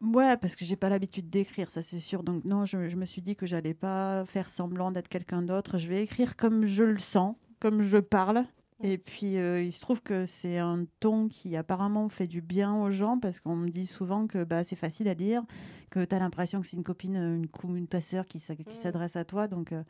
ouais, 0.00 0.36
parce 0.36 0.54
que 0.56 0.64
j'ai 0.64 0.76
pas 0.76 0.88
l'habitude 0.88 1.30
d'écrire, 1.30 1.70
ça 1.70 1.82
c'est 1.82 1.98
sûr. 2.00 2.22
Donc 2.22 2.44
non, 2.44 2.64
je, 2.64 2.88
je 2.88 2.96
me 2.96 3.04
suis 3.04 3.22
dit 3.22 3.36
que 3.36 3.46
j'allais 3.46 3.74
pas 3.74 4.24
faire 4.26 4.48
semblant 4.48 4.90
d'être 4.92 5.08
quelqu'un 5.08 5.42
d'autre. 5.42 5.78
Je 5.78 5.88
vais 5.88 6.02
écrire 6.02 6.36
comme 6.36 6.66
je 6.66 6.84
le 6.84 6.98
sens, 6.98 7.36
comme 7.60 7.82
je 7.82 7.98
parle. 7.98 8.46
Et 8.86 8.98
puis, 8.98 9.38
euh, 9.38 9.62
il 9.62 9.72
se 9.72 9.80
trouve 9.80 10.02
que 10.02 10.26
c'est 10.26 10.58
un 10.58 10.84
ton 11.00 11.28
qui 11.28 11.56
apparemment 11.56 12.10
fait 12.10 12.26
du 12.26 12.42
bien 12.42 12.74
aux 12.76 12.90
gens 12.90 13.18
parce 13.18 13.40
qu'on 13.40 13.56
me 13.56 13.70
dit 13.70 13.86
souvent 13.86 14.26
que 14.26 14.44
bah, 14.44 14.62
c'est 14.62 14.76
facile 14.76 15.08
à 15.08 15.14
lire, 15.14 15.42
que 15.88 16.04
tu 16.04 16.14
as 16.14 16.18
l'impression 16.18 16.60
que 16.60 16.66
c'est 16.66 16.76
une 16.76 16.82
copine, 16.82 17.16
euh, 17.16 17.36
une, 17.36 17.48
cou- 17.48 17.76
une 17.76 17.88
ta 17.88 18.02
sœur 18.02 18.26
qui, 18.26 18.36
Mm. 18.36 18.74
s'adresse 18.74 19.16
à 19.16 19.24
toi. 19.24 19.48
Donc, 19.48 19.72
euh, 19.72 19.82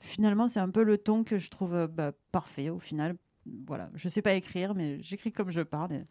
finalement, 0.00 0.48
c'est 0.48 0.58
un 0.60 0.70
peu 0.70 0.82
le 0.84 0.96
ton 0.96 1.22
que 1.22 1.36
je 1.36 1.50
trouve 1.50 1.74
euh, 1.74 1.86
bah, 1.86 2.12
parfait 2.32 2.70
au 2.70 2.78
final. 2.78 3.14
Voilà, 3.66 3.90
je 3.94 4.08
sais 4.08 4.22
pas 4.22 4.32
écrire, 4.32 4.74
mais 4.74 5.02
j'écris 5.02 5.32
comme 5.32 5.50
je 5.50 5.60
parle. 5.60 5.92
et 5.92 6.04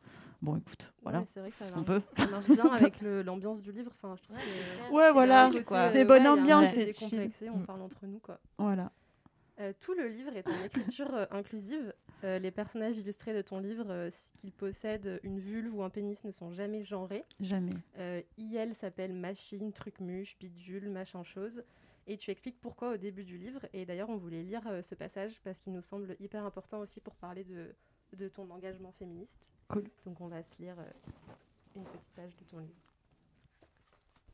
Bon, 0.43 0.55
écoute, 0.55 0.93
voilà, 1.01 1.25
Ouais, 1.35 1.51
c'est 1.59 1.73
qu'on 1.73 1.83
peut. 1.83 2.01
Ça 2.15 2.27
marche 2.29 2.47
bien 2.47 2.65
avec 2.71 3.01
l'ambiance 3.25 3.59
du 3.61 3.71
livre. 3.71 3.91
Enfin, 3.95 4.15
je 4.17 4.21
trouve 4.23 4.37
que 4.37 4.93
Ouais, 4.93 5.11
voilà, 5.11 5.49
c'est 5.91 6.05
bonne 6.05 6.21
ouais, 6.23 6.27
ambiance, 6.29 6.69
c'est 6.75 6.93
chill. 6.93 7.31
on 7.51 7.57
Mm. 7.57 7.65
parle 7.65 7.81
entre 7.81 8.05
nous, 8.05 8.19
quoi. 8.19 8.39
Voilà. 8.59 8.91
Tout 9.81 9.93
le 9.93 10.07
livre 10.07 10.31
est 10.37 10.47
en 10.47 10.63
écriture 10.93 11.27
inclusive. 11.31 11.91
Euh, 12.23 12.39
les 12.39 12.51
personnages 12.51 12.97
illustrés 12.97 13.33
de 13.33 13.41
ton 13.41 13.59
livre, 13.59 13.85
euh, 13.89 14.09
qu'ils 14.37 14.51
possèdent 14.51 15.19
une 15.23 15.39
vulve 15.39 15.73
ou 15.73 15.83
un 15.83 15.89
pénis, 15.89 16.23
ne 16.23 16.31
sont 16.31 16.51
jamais 16.51 16.83
genrés. 16.83 17.23
Jamais. 17.39 17.71
Euh, 17.97 18.21
IL 18.37 18.75
s'appelle 18.75 19.13
machine, 19.13 19.71
truc 19.71 19.99
muche, 19.99 20.37
bidule, 20.39 20.89
machin 20.89 21.23
chose. 21.23 21.63
Et 22.09 22.17
tu 22.17 22.31
expliques 22.31 22.59
pourquoi 22.59 22.93
au 22.93 22.97
début 22.97 23.23
du 23.23 23.37
livre. 23.37 23.67
Et 23.71 23.85
d'ailleurs, 23.85 24.09
on 24.09 24.17
voulait 24.17 24.41
lire 24.41 24.65
euh, 24.67 24.81
ce 24.81 24.95
passage 24.95 25.39
parce 25.43 25.59
qu'il 25.59 25.73
nous 25.73 25.83
semble 25.83 26.15
hyper 26.19 26.43
important 26.43 26.79
aussi 26.79 26.99
pour 26.99 27.13
parler 27.13 27.43
de, 27.43 27.75
de 28.17 28.27
ton 28.27 28.49
engagement 28.49 28.91
féministe. 28.93 29.45
Cool. 29.67 29.83
Donc 30.05 30.19
on 30.19 30.27
va 30.27 30.41
se 30.41 30.59
lire 30.59 30.73
euh, 30.79 30.91
une 31.75 31.83
petite 31.83 32.09
page 32.15 32.35
de 32.35 32.43
ton 32.45 32.57
livre. 32.57 32.73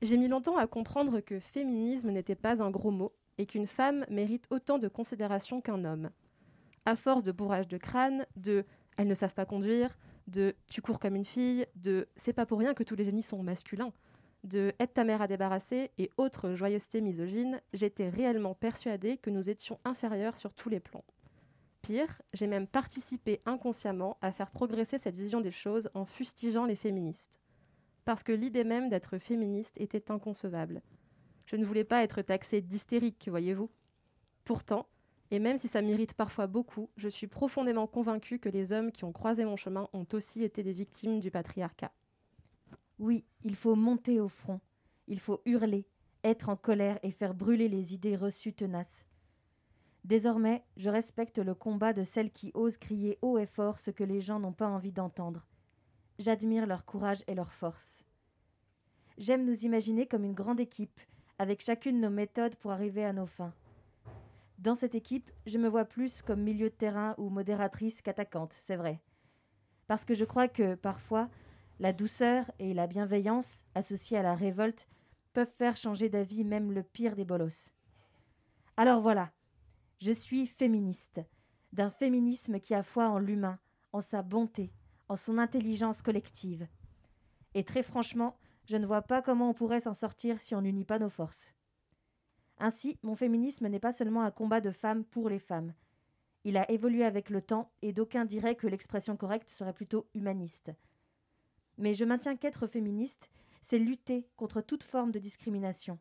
J'ai 0.02 0.16
mis 0.16 0.30
longtemps 0.30 0.56
à 0.56 0.68
comprendre 0.68 1.20
que 1.20 1.38
féminisme 1.38 2.12
n'était 2.12 2.36
pas 2.36 2.64
un 2.64 2.72
gros 2.72 2.92
mot 2.92 3.12
et 3.38 3.46
qu'une 3.46 3.68
femme 3.68 4.06
mérite 4.10 4.48
autant 4.52 4.78
de 4.78 4.88
considération 4.88 5.60
qu'un 5.60 5.84
homme. 5.84 6.10
À 6.86 6.96
force 6.96 7.24
de 7.24 7.32
bourrage 7.32 7.68
de 7.68 7.78
crâne, 7.78 8.26
de 8.36 8.64
elles 8.98 9.08
ne 9.08 9.16
savent 9.16 9.34
pas 9.34 9.46
conduire, 9.46 9.98
de 10.28 10.56
tu 10.68 10.82
cours 10.82 11.00
comme 11.00 11.16
une 11.16 11.26
fille, 11.26 11.66
de 11.76 12.08
c'est 12.16 12.34
pas 12.34 12.46
pour 12.46 12.60
rien 12.60 12.74
que 12.74 12.84
tous 12.84 12.96
les 12.96 13.06
génies 13.06 13.24
sont 13.24 13.44
masculins, 13.44 13.92
de 14.44 14.74
aide 14.80 14.94
ta 14.94 15.04
mère 15.04 15.22
à 15.22 15.28
débarrasser 15.28 15.92
et 15.98 16.10
autres 16.18 16.54
joyeusetés 16.54 17.02
misogynes, 17.02 17.62
j'étais 17.74 18.10
réellement 18.10 18.54
persuadée 18.54 19.18
que 19.18 19.30
nous 19.30 19.50
étions 19.50 19.80
inférieurs 19.84 20.38
sur 20.38 20.54
tous 20.54 20.70
les 20.70 20.80
plans. 20.80 21.04
Pire, 21.82 22.22
j'ai 22.34 22.48
même 22.48 22.68
participé 22.68 23.42
inconsciemment 23.46 24.18
à 24.22 24.32
faire 24.32 24.52
progresser 24.52 24.98
cette 24.98 25.18
vision 25.18 25.42
des 25.42 25.52
choses 25.52 25.90
en 25.94 26.06
fustigeant 26.06 26.66
les 26.66 26.76
féministes. 26.76 27.42
Parce 28.06 28.24
que 28.24 28.32
l'idée 28.32 28.64
même 28.64 28.90
d'être 28.90 29.18
féministe 29.18 29.80
était 29.80 30.12
inconcevable. 30.12 30.82
Je 31.46 31.56
ne 31.56 31.66
voulais 31.66 31.84
pas 31.84 32.04
être 32.04 32.22
taxée 32.22 32.62
d'hystérique, 32.62 33.28
voyez-vous. 33.30 33.70
Pourtant, 34.46 34.88
et 35.32 35.40
même 35.40 35.58
si 35.58 35.68
ça 35.68 35.82
m'irrite 35.82 36.14
parfois 36.14 36.48
beaucoup, 36.48 36.90
je 36.98 37.10
suis 37.10 37.28
profondément 37.28 37.88
convaincue 37.88 38.40
que 38.40 38.50
les 38.50 38.72
hommes 38.72 38.92
qui 38.92 39.06
ont 39.06 39.12
croisé 39.12 39.44
mon 39.46 39.58
chemin 39.58 39.90
ont 39.94 40.06
aussi 40.14 40.44
été 40.44 40.62
des 40.62 40.74
victimes 40.74 41.20
du 41.20 41.32
patriarcat. 41.32 41.92
Oui, 43.00 43.26
il 43.44 43.56
faut 43.56 43.76
monter 43.76 44.20
au 44.20 44.30
front. 44.30 44.62
Il 45.08 45.20
faut 45.20 45.42
hurler, 45.46 45.88
être 46.24 46.50
en 46.50 46.56
colère 46.56 47.00
et 47.04 47.12
faire 47.12 47.34
brûler 47.34 47.68
les 47.68 47.94
idées 47.94 48.16
reçues 48.16 48.54
tenaces. 48.54 49.06
Désormais, 50.04 50.64
je 50.78 50.90
respecte 50.90 51.40
le 51.40 51.56
combat 51.56 51.92
de 51.92 52.04
celles 52.04 52.32
qui 52.32 52.52
osent 52.54 52.78
crier 52.78 53.18
haut 53.24 53.40
et 53.40 53.48
fort 53.48 53.80
ce 53.80 53.90
que 53.90 54.04
les 54.04 54.22
gens 54.22 54.40
n'ont 54.40 54.54
pas 54.54 54.68
envie 54.68 54.92
d'entendre. 54.92 55.48
J'admire 56.20 56.68
leur 56.68 56.86
courage 56.86 57.24
et 57.28 57.34
leur 57.34 57.52
force. 57.52 58.06
J'aime 59.18 59.46
nous 59.46 59.66
imaginer 59.66 60.06
comme 60.06 60.24
une 60.24 60.34
grande 60.34 60.60
équipe, 60.60 61.02
avec 61.40 61.62
chacune 61.62 62.00
nos 62.00 62.10
méthodes 62.12 62.56
pour 62.56 62.72
arriver 62.72 63.04
à 63.04 63.14
nos 63.14 63.26
fins. 63.26 63.54
Dans 64.58 64.76
cette 64.76 64.96
équipe, 64.96 65.32
je 65.46 65.58
me 65.58 65.68
vois 65.68 65.86
plus 65.86 66.22
comme 66.22 66.42
milieu 66.42 66.70
de 66.70 66.76
terrain 66.76 67.14
ou 67.18 67.30
modératrice 67.30 68.02
qu'attaquante, 68.02 68.56
c'est 68.62 68.78
vrai. 68.78 69.02
Parce 69.88 70.06
que 70.06 70.14
je 70.14 70.26
crois 70.26 70.48
que, 70.48 70.76
parfois, 70.76 71.30
la 71.80 71.94
douceur 71.94 72.50
et 72.58 72.74
la 72.74 72.88
bienveillance, 72.88 73.66
associées 73.76 74.18
à 74.18 74.24
la 74.24 74.34
révolte, 74.34 74.88
peuvent 75.34 75.52
faire 75.58 75.76
changer 75.76 76.10
d'avis 76.10 76.46
même 76.46 76.72
le 76.72 76.84
pire 76.84 77.16
des 77.16 77.26
bolosses. 77.26 77.72
Alors 78.78 79.02
voilà, 79.02 79.32
je 80.00 80.12
suis 80.12 80.48
féministe, 80.48 81.22
d'un 81.74 81.90
féminisme 81.90 82.60
qui 82.60 82.74
a 82.74 82.84
foi 82.84 83.10
en 83.10 83.20
l'humain, 83.20 83.60
en 83.92 84.02
sa 84.02 84.22
bonté, 84.22 84.72
en 85.10 85.16
son 85.16 85.38
intelligence 85.38 86.02
collective. 86.02 86.68
Et 87.54 87.64
très 87.64 87.84
franchement, 87.84 88.38
je 88.66 88.78
ne 88.78 88.86
vois 88.86 89.02
pas 89.02 89.22
comment 89.22 89.50
on 89.50 89.54
pourrait 89.54 89.82
s'en 89.82 89.94
sortir 89.94 90.40
si 90.40 90.56
on 90.56 90.62
n'unit 90.62 90.86
pas 90.86 91.00
nos 91.00 91.10
forces. 91.10 91.55
Ainsi, 92.58 92.98
mon 93.04 93.16
féminisme 93.16 93.68
n'est 93.68 93.80
pas 93.80 93.92
seulement 93.92 94.24
un 94.24 94.32
combat 94.32 94.62
de 94.62 94.72
femmes 94.72 95.04
pour 95.04 95.30
les 95.30 95.40
femmes. 95.40 95.74
Il 96.44 96.58
a 96.58 96.70
évolué 96.72 97.04
avec 97.04 97.30
le 97.30 97.42
temps 97.42 97.72
et 97.82 97.92
d'aucuns 97.92 98.26
diraient 98.26 98.56
que 98.56 98.68
l'expression 98.68 99.18
correcte 99.18 99.50
serait 99.50 99.74
plutôt 99.74 100.08
humaniste. 100.14 100.72
Mais 101.78 101.94
je 101.94 102.06
maintiens 102.06 102.38
qu'être 102.38 102.68
féministe, 102.68 103.30
c'est 103.62 103.80
lutter 103.80 104.28
contre 104.38 104.62
toute 104.62 104.84
forme 104.84 105.12
de 105.12 105.20
discrimination. 105.20 106.00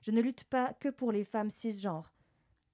Je 0.00 0.10
ne 0.10 0.20
lutte 0.20 0.44
pas 0.44 0.72
que 0.74 0.88
pour 0.88 1.12
les 1.12 1.24
femmes 1.24 1.50
cisgenres. 1.50 2.12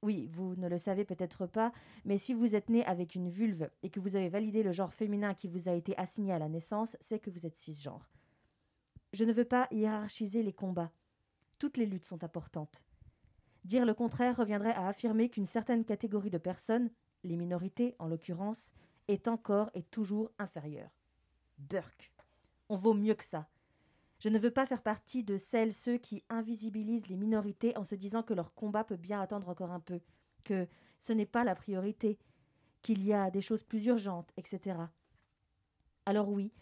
Oui, 0.01 0.29
vous 0.29 0.55
ne 0.55 0.69
le 0.69 0.79
savez 0.79 1.05
peut-être 1.05 1.47
pas, 1.47 1.73
mais 2.05 2.17
si 2.17 2.33
vous 2.33 2.55
êtes 2.55 2.71
né 2.71 2.85
avec 2.87 3.17
une 3.17 3.29
vulve 3.29 3.69
et 3.83 3.91
que 3.91 3.99
vous 3.99 4.15
avez 4.15 4.29
validé 4.29 4.63
le 4.63 4.71
genre 4.71 4.95
féminin 4.95 5.35
qui 5.35 5.49
vous 5.49 5.69
a 5.69 5.73
été 5.73 5.99
assigné 5.99 6.33
à 6.33 6.39
la 6.39 6.49
naissance, 6.49 6.97
c'est 7.01 7.19
que 7.19 7.31
vous 7.31 7.45
êtes 7.45 7.57
cisgenre. 7.57 8.09
Je 9.13 9.25
ne 9.25 9.33
veux 9.33 9.45
pas 9.45 9.67
hiérarchiser 9.73 10.45
les 10.45 10.53
combats. 10.53 10.93
Toutes 11.59 11.77
les 11.77 11.87
luttes 11.87 12.05
sont 12.05 12.23
importantes. 12.25 12.83
Dire 13.65 13.85
le 13.85 13.95
contraire 13.95 14.37
reviendrait 14.37 14.75
à 14.75 14.89
affirmer 14.89 15.29
qu'une 15.29 15.45
certaine 15.45 15.85
catégorie 15.85 16.31
de 16.31 16.39
personnes, 16.39 16.91
les 17.25 17.37
minorités 17.37 17.95
en 17.99 18.07
l'occurrence, 18.07 18.73
est 19.09 19.29
encore 19.29 19.71
et 19.75 19.83
toujours 19.83 20.31
inférieure. 20.39 20.91
Burk. 21.59 22.13
On 22.69 22.77
vaut 22.77 22.95
mieux 22.95 23.15
que 23.15 23.25
ça. 23.25 23.49
Je 24.21 24.29
ne 24.29 24.39
veux 24.39 24.51
pas 24.51 24.67
faire 24.67 24.83
partie 24.83 25.25
de 25.25 25.37
celles, 25.37 25.73
ceux 25.73 25.97
qui 25.97 26.25
invisibilisent 26.29 27.09
les 27.09 27.17
minorités 27.17 27.77
en 27.77 27.85
se 27.85 27.95
disant 27.95 28.23
que 28.23 28.35
leur 28.35 28.55
combat 28.55 28.85
peut 28.85 28.97
bien 28.97 29.21
attendre 29.21 29.49
encore 29.49 29.71
un 29.71 29.81
peu, 29.81 30.01
que 30.45 30.67
ce 30.99 31.13
n'est 31.13 31.27
pas 31.27 31.45
la 31.45 31.55
priorité, 31.55 32.19
qu'il 32.83 33.05
y 33.05 33.13
a 33.13 33.31
des 33.31 33.41
choses 33.41 33.65
plus 33.65 33.87
urgentes, 33.87 34.33
etc. 34.37 34.77
Alors 36.05 36.29
oui, 36.29 36.53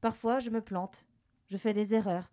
parfois 0.00 0.40
je 0.40 0.50
me 0.50 0.60
plante, 0.60 1.06
je 1.46 1.56
fais 1.56 1.72
des 1.72 1.94
erreurs, 1.94 2.30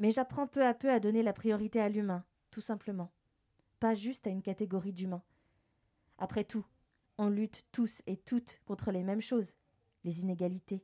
mais 0.00 0.10
j'apprends 0.10 0.46
peu 0.46 0.66
à 0.66 0.74
peu 0.74 0.90
à 0.90 0.98
donner 0.98 1.22
la 1.22 1.34
priorité 1.34 1.78
à 1.78 1.90
l'humain, 1.90 2.24
tout 2.50 2.62
simplement, 2.62 3.12
pas 3.78 3.94
juste 3.94 4.26
à 4.26 4.30
une 4.30 4.42
catégorie 4.42 4.94
d'humains. 4.94 5.22
Après 6.18 6.42
tout, 6.42 6.66
on 7.18 7.28
lutte 7.28 7.66
tous 7.70 8.02
et 8.06 8.16
toutes 8.16 8.58
contre 8.64 8.90
les 8.90 9.04
mêmes 9.04 9.20
choses, 9.20 9.54
les 10.04 10.20
inégalités. 10.20 10.82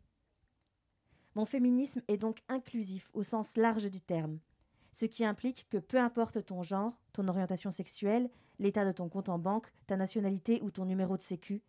Mon 1.35 1.46
féminisme 1.46 2.02
est 2.08 2.18
donc 2.18 2.42
inclusif 2.49 3.11
au 3.14 3.23
sens 3.23 3.56
large 3.56 3.90
du 3.90 4.02
terme, 4.02 4.38
ce 4.92 5.06
qui 5.06 5.25
implique 5.25 5.66
que 5.70 5.78
peu 5.78 5.99
importe 5.99 6.44
ton 6.44 6.62
genre, 6.62 7.00
ton 7.14 7.26
orientation 7.28 7.70
sexuelle, 7.70 8.30
l'état 8.58 8.85
de 8.85 8.92
ton 8.92 9.08
compte 9.08 9.30
en 9.30 9.38
banque, 9.38 9.73
ta 9.87 9.96
nationalité 9.96 10.61
ou 10.62 10.70
ton 10.70 10.85
numéro 10.85 11.16
de 11.16 11.23
sécu, 11.23 11.62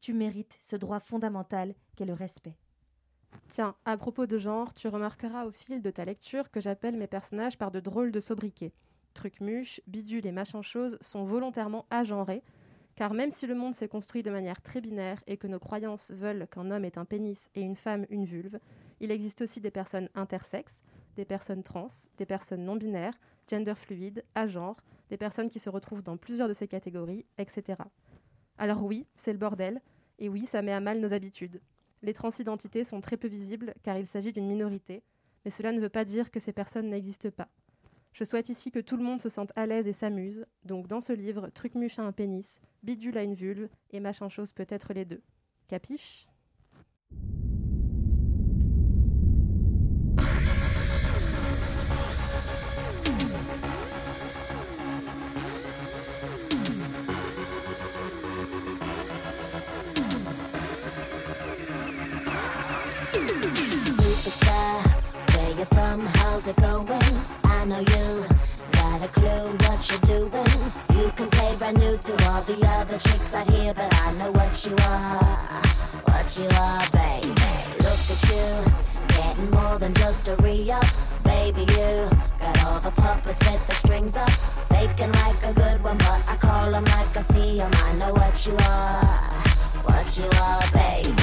tu 0.00 0.12
mérites 0.12 0.58
ce 0.60 0.74
droit 0.74 1.00
fondamental 1.00 1.74
qu'est 1.96 2.04
le 2.04 2.12
respect. 2.12 2.56
Tiens, 3.48 3.74
à 3.84 3.96
propos 3.96 4.26
de 4.26 4.38
genre, 4.38 4.72
tu 4.74 4.88
remarqueras 4.88 5.46
au 5.46 5.50
fil 5.50 5.82
de 5.82 5.90
ta 5.90 6.04
lecture 6.04 6.50
que 6.50 6.60
j'appelle 6.60 6.96
mes 6.96 7.06
personnages 7.06 7.58
par 7.58 7.70
de 7.70 7.80
drôles 7.80 8.12
de 8.12 8.20
sobriquets. 8.20 8.72
Trucmuche, 9.14 9.80
bidule 9.86 10.26
et 10.26 10.32
machin 10.32 10.62
chose 10.62 10.98
sont 11.00 11.24
volontairement 11.24 11.86
agenrés, 11.90 12.42
car 12.94 13.14
même 13.14 13.30
si 13.30 13.46
le 13.46 13.54
monde 13.54 13.74
s'est 13.74 13.88
construit 13.88 14.22
de 14.22 14.30
manière 14.30 14.60
très 14.60 14.80
binaire 14.80 15.22
et 15.26 15.36
que 15.36 15.46
nos 15.46 15.58
croyances 15.58 16.10
veulent 16.10 16.46
qu'un 16.50 16.70
homme 16.70 16.84
ait 16.84 16.98
un 16.98 17.04
pénis 17.04 17.50
et 17.54 17.60
une 17.60 17.76
femme 17.76 18.06
une 18.10 18.24
vulve, 18.24 18.58
il 19.00 19.10
existe 19.10 19.40
aussi 19.40 19.60
des 19.60 19.70
personnes 19.70 20.08
intersexes, 20.14 20.80
des 21.16 21.24
personnes 21.24 21.62
trans, 21.62 21.88
des 22.16 22.26
personnes 22.26 22.64
non 22.64 22.76
binaires, 22.76 23.18
gender 23.48 23.74
fluide, 23.74 24.24
agenres, 24.34 24.76
des 25.10 25.16
personnes 25.16 25.48
qui 25.48 25.58
se 25.58 25.70
retrouvent 25.70 26.02
dans 26.02 26.16
plusieurs 26.16 26.48
de 26.48 26.54
ces 26.54 26.68
catégories, 26.68 27.24
etc. 27.38 27.82
Alors 28.58 28.82
oui, 28.82 29.06
c'est 29.16 29.32
le 29.32 29.38
bordel, 29.38 29.80
et 30.18 30.28
oui, 30.28 30.46
ça 30.46 30.62
met 30.62 30.72
à 30.72 30.80
mal 30.80 31.00
nos 31.00 31.12
habitudes. 31.12 31.60
Les 32.02 32.14
transidentités 32.14 32.84
sont 32.84 33.00
très 33.00 33.16
peu 33.16 33.28
visibles 33.28 33.74
car 33.82 33.98
il 33.98 34.06
s'agit 34.06 34.32
d'une 34.32 34.46
minorité, 34.46 35.02
mais 35.44 35.50
cela 35.50 35.72
ne 35.72 35.80
veut 35.80 35.88
pas 35.88 36.04
dire 36.04 36.30
que 36.30 36.40
ces 36.40 36.52
personnes 36.52 36.90
n'existent 36.90 37.30
pas. 37.30 37.48
Je 38.12 38.24
souhaite 38.24 38.48
ici 38.48 38.70
que 38.70 38.78
tout 38.78 38.96
le 38.96 39.02
monde 39.02 39.20
se 39.20 39.28
sente 39.28 39.52
à 39.56 39.66
l'aise 39.66 39.88
et 39.88 39.92
s'amuse, 39.92 40.46
donc 40.64 40.86
dans 40.86 41.00
ce 41.00 41.12
livre, 41.12 41.48
Trucmuche 41.50 41.98
a 41.98 42.02
un 42.02 42.12
pénis, 42.12 42.60
Bidule 42.82 43.18
a 43.18 43.22
une 43.22 43.34
vulve, 43.34 43.68
et 43.90 44.00
machin 44.00 44.28
chose 44.28 44.52
peut-être 44.52 44.92
les 44.92 45.04
deux. 45.04 45.22
Capiche? 45.68 46.27
Know 67.68 67.80
you 67.80 68.24
got 68.72 69.04
a 69.04 69.08
clue 69.08 69.52
what 69.64 69.80
you're 69.90 70.28
doing. 70.28 70.56
You 70.96 71.12
can 71.14 71.28
play 71.28 71.54
brand 71.58 71.78
new 71.78 71.98
to 71.98 72.12
all 72.28 72.42
the 72.42 72.66
other 72.66 72.98
chicks 72.98 73.34
out 73.34 73.48
here, 73.50 73.74
but 73.74 73.94
I 73.94 74.12
know 74.14 74.32
what 74.32 74.64
you 74.64 74.74
are, 74.88 75.62
what 76.08 76.28
you 76.38 76.48
are, 76.56 76.84
baby. 76.96 77.28
Look 77.84 78.02
at 78.14 78.22
you, 78.30 78.48
getting 79.08 79.50
more 79.50 79.78
than 79.78 79.92
just 79.94 80.28
a 80.28 80.36
re-up, 80.36 80.84
baby. 81.24 81.60
You 81.60 82.08
got 82.40 82.64
all 82.64 82.80
the 82.80 82.92
puppets 83.02 83.38
with 83.40 83.66
the 83.66 83.74
strings 83.74 84.16
up, 84.16 84.30
faking 84.72 85.12
like 85.12 85.42
a 85.44 85.52
good 85.52 85.84
one, 85.84 85.98
but 85.98 86.20
I 86.26 86.36
call 86.36 86.74
'em 86.74 86.84
like 86.84 87.16
I 87.16 87.22
see 87.32 87.60
'em. 87.60 87.70
I 87.74 87.92
know 88.00 88.12
what 88.14 88.46
you 88.46 88.56
are, 88.64 89.42
what 89.84 90.16
you 90.16 90.28
are, 90.40 90.62
baby. 90.72 91.17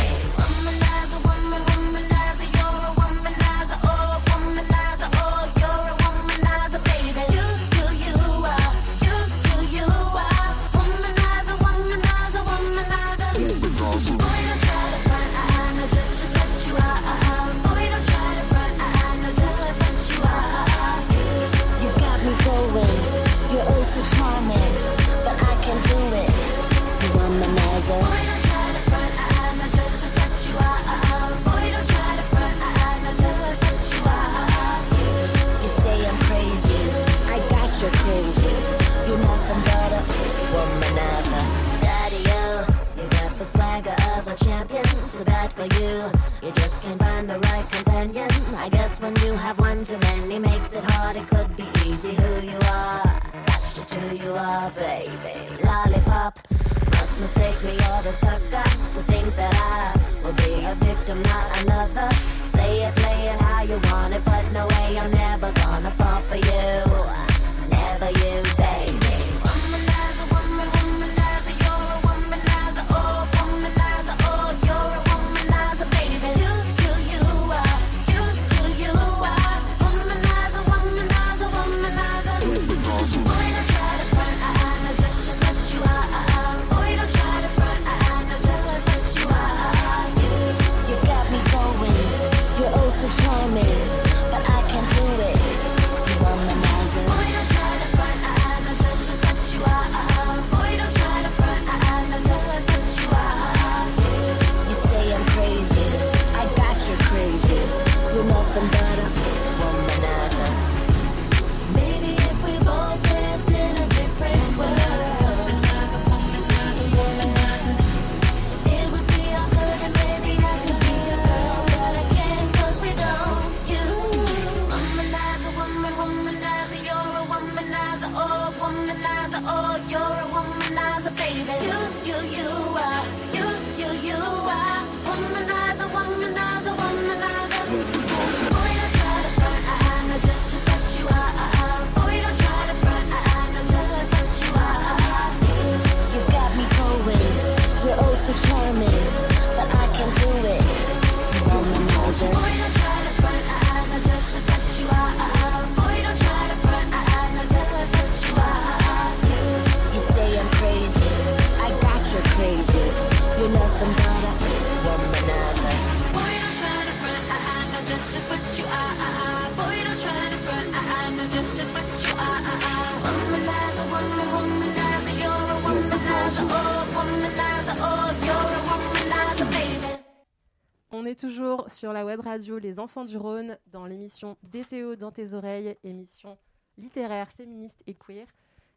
On 180.92 181.06
est 181.06 181.18
toujours 181.18 181.70
sur 181.70 181.94
la 181.94 182.06
web 182.06 182.20
radio 182.20 182.58
Les 182.58 182.78
Enfants 182.78 183.06
du 183.06 183.16
Rhône 183.16 183.58
dans 183.68 183.86
l'émission 183.86 184.36
DTO 184.44 184.98
dans 184.98 185.12
tes 185.12 185.34
oreilles, 185.34 185.78
émission 185.86 186.38
littéraire, 186.78 187.32
féministe 187.32 187.84
et 187.88 187.94
queer. 187.94 188.28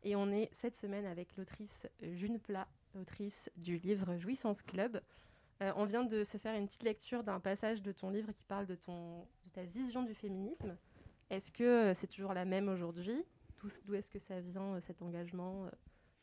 Et 0.05 0.15
on 0.15 0.31
est 0.31 0.49
cette 0.53 0.77
semaine 0.77 1.07
avec 1.07 1.37
l'autrice 1.37 1.89
June 2.01 2.39
Plat, 2.39 2.69
autrice 2.95 3.51
du 3.57 3.79
livre 3.79 4.17
Jouissance 4.19 4.63
Club. 4.63 5.01
Euh, 5.63 5.73
on 5.75 5.85
vient 5.85 6.05
de 6.05 6.23
se 6.23 6.39
faire 6.39 6.55
une 6.55 6.67
petite 6.67 6.85
lecture 6.85 7.25
d'un 7.25 7.41
passage 7.41 7.83
de 7.83 7.91
ton 7.91 8.11
livre 8.11 8.31
qui 8.31 8.45
parle 8.45 8.67
de, 8.67 8.77
ton, 8.77 9.23
de 9.47 9.51
ta 9.53 9.65
vision 9.65 10.05
du 10.05 10.15
féminisme. 10.15 10.77
Est-ce 11.31 11.51
que 11.51 11.63
euh, 11.63 11.95
c'est 11.95 12.07
toujours 12.07 12.33
la 12.33 12.45
même 12.45 12.69
aujourd'hui? 12.69 13.23
D'où 13.85 13.95
est-ce 13.95 14.11
que 14.11 14.19
ça 14.19 14.41
vient, 14.41 14.75
euh, 14.75 14.81
cet 14.87 15.03
engagement? 15.03 15.67
Euh, 15.67 15.71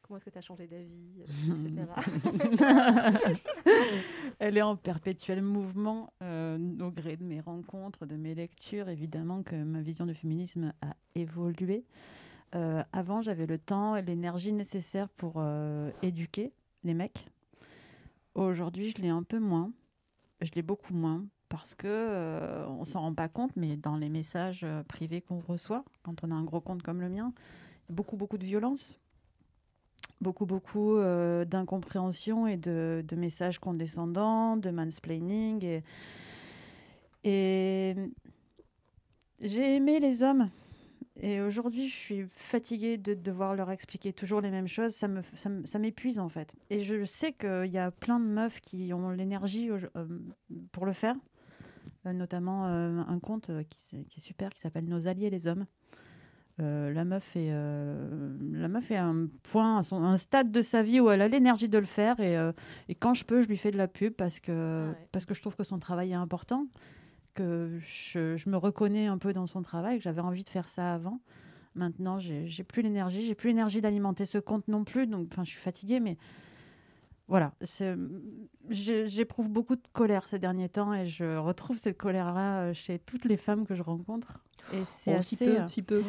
Comment 0.02 0.18
est-ce 0.18 0.26
que 0.26 0.30
tu 0.30 0.38
as 0.38 0.42
changé 0.42 0.68
d'avis. 0.68 1.24
Elle 4.40 4.56
est 4.56 4.62
en 4.62 4.76
perpétuel 4.76 5.42
mouvement 5.42 6.14
au 6.22 6.92
gré 6.92 7.18
de 7.18 7.24
mes 7.24 7.42
rencontres, 7.42 8.06
de 8.06 8.16
mes 8.16 8.36
lectures. 8.36 8.88
Évidemment 8.88 9.42
que 9.42 9.56
ma 9.56 9.82
vision 9.82 10.06
du 10.06 10.14
féminisme 10.14 10.74
a 10.84 10.96
évolué. 11.16 11.86
Avant, 12.52 13.24
j'avais 13.24 13.48
le 13.48 13.58
temps 13.58 13.96
et 13.96 14.04
l'énergie 14.04 14.54
nécessaire 14.54 15.10
pour 15.10 15.44
éduquer 16.04 16.54
les 16.84 16.94
mecs. 16.94 17.28
Aujourd'hui, 18.36 18.94
je 18.96 19.02
l'ai 19.02 19.10
un 19.10 19.24
peu 19.24 19.40
moins. 19.40 19.72
Je 20.40 20.52
l'ai 20.52 20.62
beaucoup 20.62 20.94
moins 20.94 21.26
parce 21.50 21.76
que 21.76 21.88
euh, 21.88 22.68
on 22.68 22.86
s'en 22.86 23.02
rend 23.02 23.14
pas 23.14 23.28
compte, 23.28 23.52
mais 23.56 23.78
dans 23.78 23.98
les 23.98 24.10
messages 24.10 24.62
euh, 24.64 24.84
privés 24.84 25.22
qu'on 25.22 25.40
reçoit, 25.40 25.84
quand 26.04 26.24
on 26.24 26.32
a 26.32 26.36
un 26.36 26.44
gros 26.44 26.62
compte 26.62 26.84
comme 26.84 27.02
le 27.02 27.10
mien, 27.10 27.34
beaucoup 27.90 28.18
beaucoup 28.18 28.38
de 28.38 28.46
violence, 28.46 29.00
beaucoup 30.22 30.46
beaucoup 30.46 30.96
euh, 30.98 31.46
d'incompréhension 31.46 32.48
et 32.48 32.58
de, 32.58 33.04
messages 33.16 33.60
condescendants, 33.60 34.58
de 34.58 34.70
mansplaining 34.70 35.64
et 35.64 35.84
et 37.28 37.96
j'ai 39.42 39.78
aimé 39.78 40.00
les 40.00 40.22
hommes. 40.22 40.50
Et 41.20 41.42
aujourd'hui, 41.42 41.88
je 41.88 41.96
suis 41.96 42.28
fatiguée 42.36 42.98
de 42.98 43.14
devoir 43.14 43.56
leur 43.56 43.72
expliquer 43.72 44.14
toujours 44.14 44.42
les 44.42 44.52
mêmes 44.52 44.68
choses. 44.68 44.94
Ça 44.94 45.08
me, 45.08 45.22
ça 45.34 45.80
m'épuise 45.80 46.20
en 46.20 46.30
fait. 46.30 46.56
Et 46.70 46.84
je 46.84 47.04
sais 47.06 47.32
qu'il 47.34 47.72
y 47.72 47.78
a 47.78 47.90
plein 47.90 48.20
de 48.20 48.26
meufs 48.26 48.60
qui 48.60 48.94
ont 48.94 49.10
l'énergie 49.10 49.72
euh, 49.72 49.86
pour 50.72 50.86
le 50.86 50.94
faire. 50.94 51.16
Euh, 52.06 52.14
notamment 52.14 52.66
euh, 52.68 53.02
un 53.08 53.20
compte 53.20 53.50
euh, 53.50 53.64
qui, 53.64 53.98
est 53.98 54.20
super, 54.20 54.50
qui 54.52 54.60
s'appelle 54.60 54.86
Nos 54.86 55.08
alliés 55.08 55.30
les 55.30 55.48
hommes. 55.48 55.66
Euh, 56.62 56.94
la 56.94 57.04
meuf 57.04 57.36
est, 57.36 57.50
euh, 57.52 58.38
la 58.54 58.70
meuf 58.70 58.90
est 58.90 58.96
à 58.96 59.06
un 59.06 59.28
point, 59.44 59.80
à 59.80 59.84
son, 59.84 60.02
un 60.04 60.16
stade 60.16 60.52
de 60.52 60.62
sa 60.62 60.84
vie 60.84 61.02
où 61.02 61.10
elle 61.10 61.22
a 61.22 61.28
l'énergie 61.28 61.68
de 61.68 61.78
le 61.78 61.86
faire 61.86 62.18
et, 62.22 62.38
euh, 62.38 62.54
et 62.88 62.96
quand 62.96 63.14
je 63.14 63.26
peux, 63.26 63.42
je 63.42 63.50
lui 63.50 63.58
fais 63.58 63.72
de 63.72 63.78
la 63.78 63.90
pub 63.90 64.14
parce 64.14 64.40
que 64.40 64.86
Ah 64.88 64.90
ouais. 64.92 65.08
parce 65.12 65.26
que 65.26 65.34
je 65.34 65.42
trouve 65.42 65.58
que 65.58 65.64
son 65.66 65.80
travail 65.80 66.12
est 66.12 66.16
important, 66.16 66.68
que 67.34 67.78
je, 67.82 68.38
je 68.38 68.50
me 68.50 68.56
reconnais 68.56 69.08
un 69.08 69.18
peu 69.18 69.34
dans 69.34 69.48
son 69.48 69.62
travail, 69.64 69.98
que 69.98 70.04
j'avais 70.04 70.22
envie 70.22 70.46
de 70.46 70.50
faire 70.50 70.70
ça 70.70 70.94
avant. 70.94 71.20
Maintenant, 71.74 72.20
j'ai 72.20 72.48
j'ai 72.48 72.64
plus 72.64 72.82
l'énergie, 72.82 73.24
j'ai 73.26 73.36
plus 73.36 73.50
l'énergie 73.50 73.82
d'alimenter 73.82 74.24
ce 74.24 74.38
compte 74.38 74.66
non 74.70 74.86
plus, 74.86 75.08
donc 75.08 75.28
enfin, 75.34 75.44
je 75.44 75.50
suis 75.50 75.60
fatiguée, 75.60 76.00
mais 76.00 76.18
voilà, 77.28 77.54
j'ai- 78.70 79.08
j'éprouve 79.08 79.50
beaucoup 79.50 79.76
de 79.76 79.82
colère 79.94 80.28
ces 80.28 80.40
derniers 80.40 80.70
temps 80.70 80.94
et 80.94 81.06
je 81.06 81.38
retrouve 81.38 81.78
cette 81.78 81.98
colère-là 81.98 82.66
euh, 82.66 82.74
chez 82.74 83.00
toutes 83.00 83.26
les 83.26 83.38
femmes 83.38 83.66
que 83.66 83.76
je 83.76 83.82
rencontre. 83.82 84.40
Et 84.74 84.78
c'est 84.88 85.14
Oh, 85.14 85.18
assez. 85.20 85.36
si 85.36 85.38
peu, 85.38 85.60
euh, 85.60 85.68
si 85.70 85.82
peu. 85.84 86.04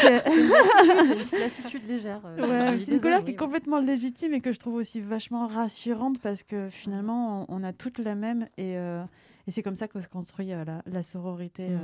c'est- 0.00 0.24
une 1.34 1.40
lassitude 1.40 1.84
légère. 1.86 2.20
euh, 2.24 2.72
Ouais, 2.74 2.78
c'est 2.84 2.92
une 2.94 3.00
colère 3.00 3.24
qui 3.24 3.32
est 3.32 3.36
complètement 3.36 3.80
légitime 3.80 4.32
et 4.34 4.40
que 4.40 4.52
je 4.52 4.58
trouve 4.60 4.74
aussi 4.74 5.00
vachement 5.00 5.46
rassurante 5.48 6.20
parce 6.20 6.42
que 6.44 6.68
finalement, 6.70 7.46
on, 7.48 7.56
on 7.60 7.64
a 7.64 7.72
toutes 7.72 7.98
la 7.98 8.14
même 8.14 8.46
et, 8.58 8.76
euh, 8.78 9.02
et 9.46 9.50
c'est 9.50 9.62
comme 9.64 9.76
ça 9.76 9.88
que 9.88 10.00
se 10.00 10.08
construit 10.08 10.52
euh, 10.52 10.64
la, 10.64 10.82
la 10.86 11.02
sororité 11.02 11.68
Mm. 11.68 11.72
euh, 11.74 11.78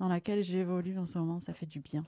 dans 0.00 0.08
laquelle 0.08 0.42
j'évolue 0.42 0.98
en 0.98 1.04
ce 1.04 1.18
moment. 1.18 1.40
Ça 1.40 1.52
fait 1.52 1.66
du 1.66 1.80
bien. 1.80 2.04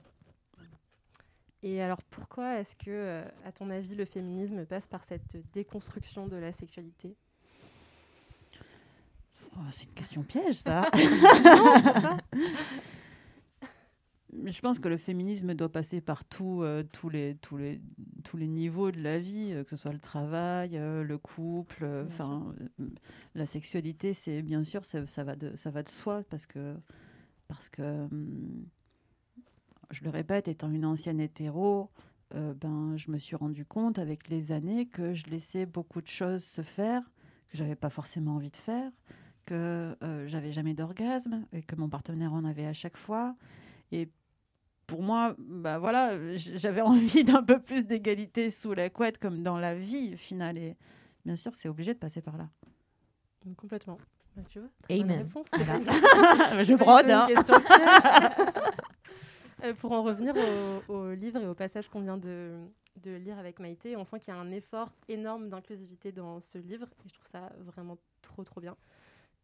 Et 1.63 1.83
alors 1.83 2.03
pourquoi 2.03 2.59
est-ce 2.59 2.75
que, 2.75 2.91
euh, 2.91 3.25
à 3.45 3.53
ton 3.53 3.71
avis, 3.71 3.95
le 3.95 4.05
féminisme 4.05 4.65
passe 4.65 4.87
par 4.87 5.05
cette 5.05 5.37
déconstruction 5.53 6.27
de 6.27 6.37
la 6.37 6.53
sexualité? 6.53 7.17
Oh, 9.57 9.61
c'est 9.71 9.85
une 9.85 9.95
question 9.95 10.23
piège, 10.23 10.55
ça. 10.61 10.91
Je 14.47 14.61
pense 14.61 14.79
que 14.79 14.89
le 14.89 14.97
féminisme 14.97 15.55
doit 15.55 15.71
passer 15.71 16.01
par 16.01 16.25
tout, 16.25 16.63
euh, 16.63 16.85
tous, 16.93 17.09
les, 17.09 17.37
tous, 17.37 17.57
les, 17.57 17.81
tous 18.23 18.37
les 18.37 18.47
niveaux 18.47 18.91
de 18.93 19.01
la 19.01 19.19
vie, 19.19 19.53
euh, 19.53 19.65
que 19.65 19.71
ce 19.71 19.77
soit 19.77 19.93
le 19.93 19.99
travail, 19.99 20.77
euh, 20.77 21.03
le 21.03 21.19
couple, 21.19 21.85
enfin, 22.07 22.55
la 23.35 23.47
sexualité, 23.47 24.15
c'est 24.15 24.43
bien 24.43 24.63
sûr, 24.63 24.85
ça, 24.85 25.07
ça 25.07 25.25
va 25.25 25.35
de, 25.35 25.57
ça 25.57 25.71
va 25.71 25.83
de 25.83 25.89
soi, 25.89 26.23
parce 26.31 26.47
que, 26.47 26.77
parce 27.49 27.69
que 27.69 27.83
hum, 27.83 28.67
je 29.91 30.05
le 30.05 30.11
répète, 30.11 30.49
étant 30.49 30.71
une 30.71 30.85
ancienne 30.85 31.21
hétéro, 31.21 31.91
euh, 32.35 32.55
ben, 32.55 32.97
je 32.97 33.11
me 33.11 33.19
suis 33.19 33.37
rendu 33.37 33.65
compte 33.65 33.99
avec 33.99 34.29
les 34.29 34.53
années 34.53 34.87
que 34.87 35.15
je 35.15 35.27
laissais 35.27 35.67
beaucoup 35.67 36.01
de 36.01 36.07
choses 36.07 36.45
se 36.45 36.63
faire 36.63 37.03
que 37.49 37.57
j'avais 37.57 37.75
pas 37.75 37.91
forcément 37.91 38.37
envie 38.37 38.51
de 38.53 38.57
faire, 38.57 38.93
que 39.45 39.97
euh, 40.05 40.29
j'avais 40.29 40.53
jamais 40.53 40.73
d'orgasme 40.75 41.45
et 41.53 41.63
que 41.65 41.75
mon 41.75 41.89
partenaire 41.89 42.33
en 42.33 42.45
avait 42.45 42.67
à 42.67 42.73
chaque 42.73 42.97
fois. 42.97 43.35
Et 43.91 44.09
pour 44.87 45.03
moi, 45.03 45.35
bah 45.39 45.81
voilà, 45.81 46.37
j'avais 46.37 46.81
envie 46.83 47.25
d'un 47.25 47.43
peu 47.43 47.59
plus 47.61 47.85
d'égalité 47.87 48.51
sous 48.51 48.73
la 48.73 48.89
couette, 48.91 49.19
comme 49.19 49.43
dans 49.43 49.59
la 49.59 49.75
vie 49.75 50.17
finale. 50.17 50.59
Et 50.59 50.77
bien 51.25 51.35
sûr, 51.35 51.57
c'est 51.57 51.69
obligé 51.69 51.93
de 51.93 51.99
passer 51.99 52.23
par 52.23 52.37
là. 52.37 52.49
Complètement. 53.57 53.99
Bah, 54.37 54.43
tu 54.49 54.61
vois, 54.61 54.69
très 54.83 54.97
bonne 54.99 55.11
Amen. 55.11 55.27
réponse. 55.27 55.49
Je 56.63 56.75
brode. 56.77 57.11
hein. 57.11 57.27
Euh, 59.65 59.75
pour 59.75 59.93
en 59.93 60.03
revenir 60.03 60.35
au, 60.37 60.93
au 60.93 61.13
livre 61.13 61.41
et 61.41 61.47
au 61.47 61.55
passage 61.55 61.89
qu'on 61.89 62.01
vient 62.01 62.17
de, 62.17 62.59
de 63.03 63.11
lire 63.17 63.39
avec 63.39 63.59
Maïté, 63.59 63.97
on 63.97 64.05
sent 64.05 64.19
qu'il 64.21 64.33
y 64.33 64.37
a 64.37 64.41
un 64.41 64.51
effort 64.51 64.91
énorme 65.09 65.49
d'inclusivité 65.49 66.13
dans 66.13 66.41
ce 66.41 66.59
livre 66.59 66.87
et 67.05 67.09
je 67.09 67.15
trouve 67.15 67.27
ça 67.27 67.53
vraiment 67.59 67.99
trop 68.23 68.43
trop 68.45 68.61
bien. 68.61 68.77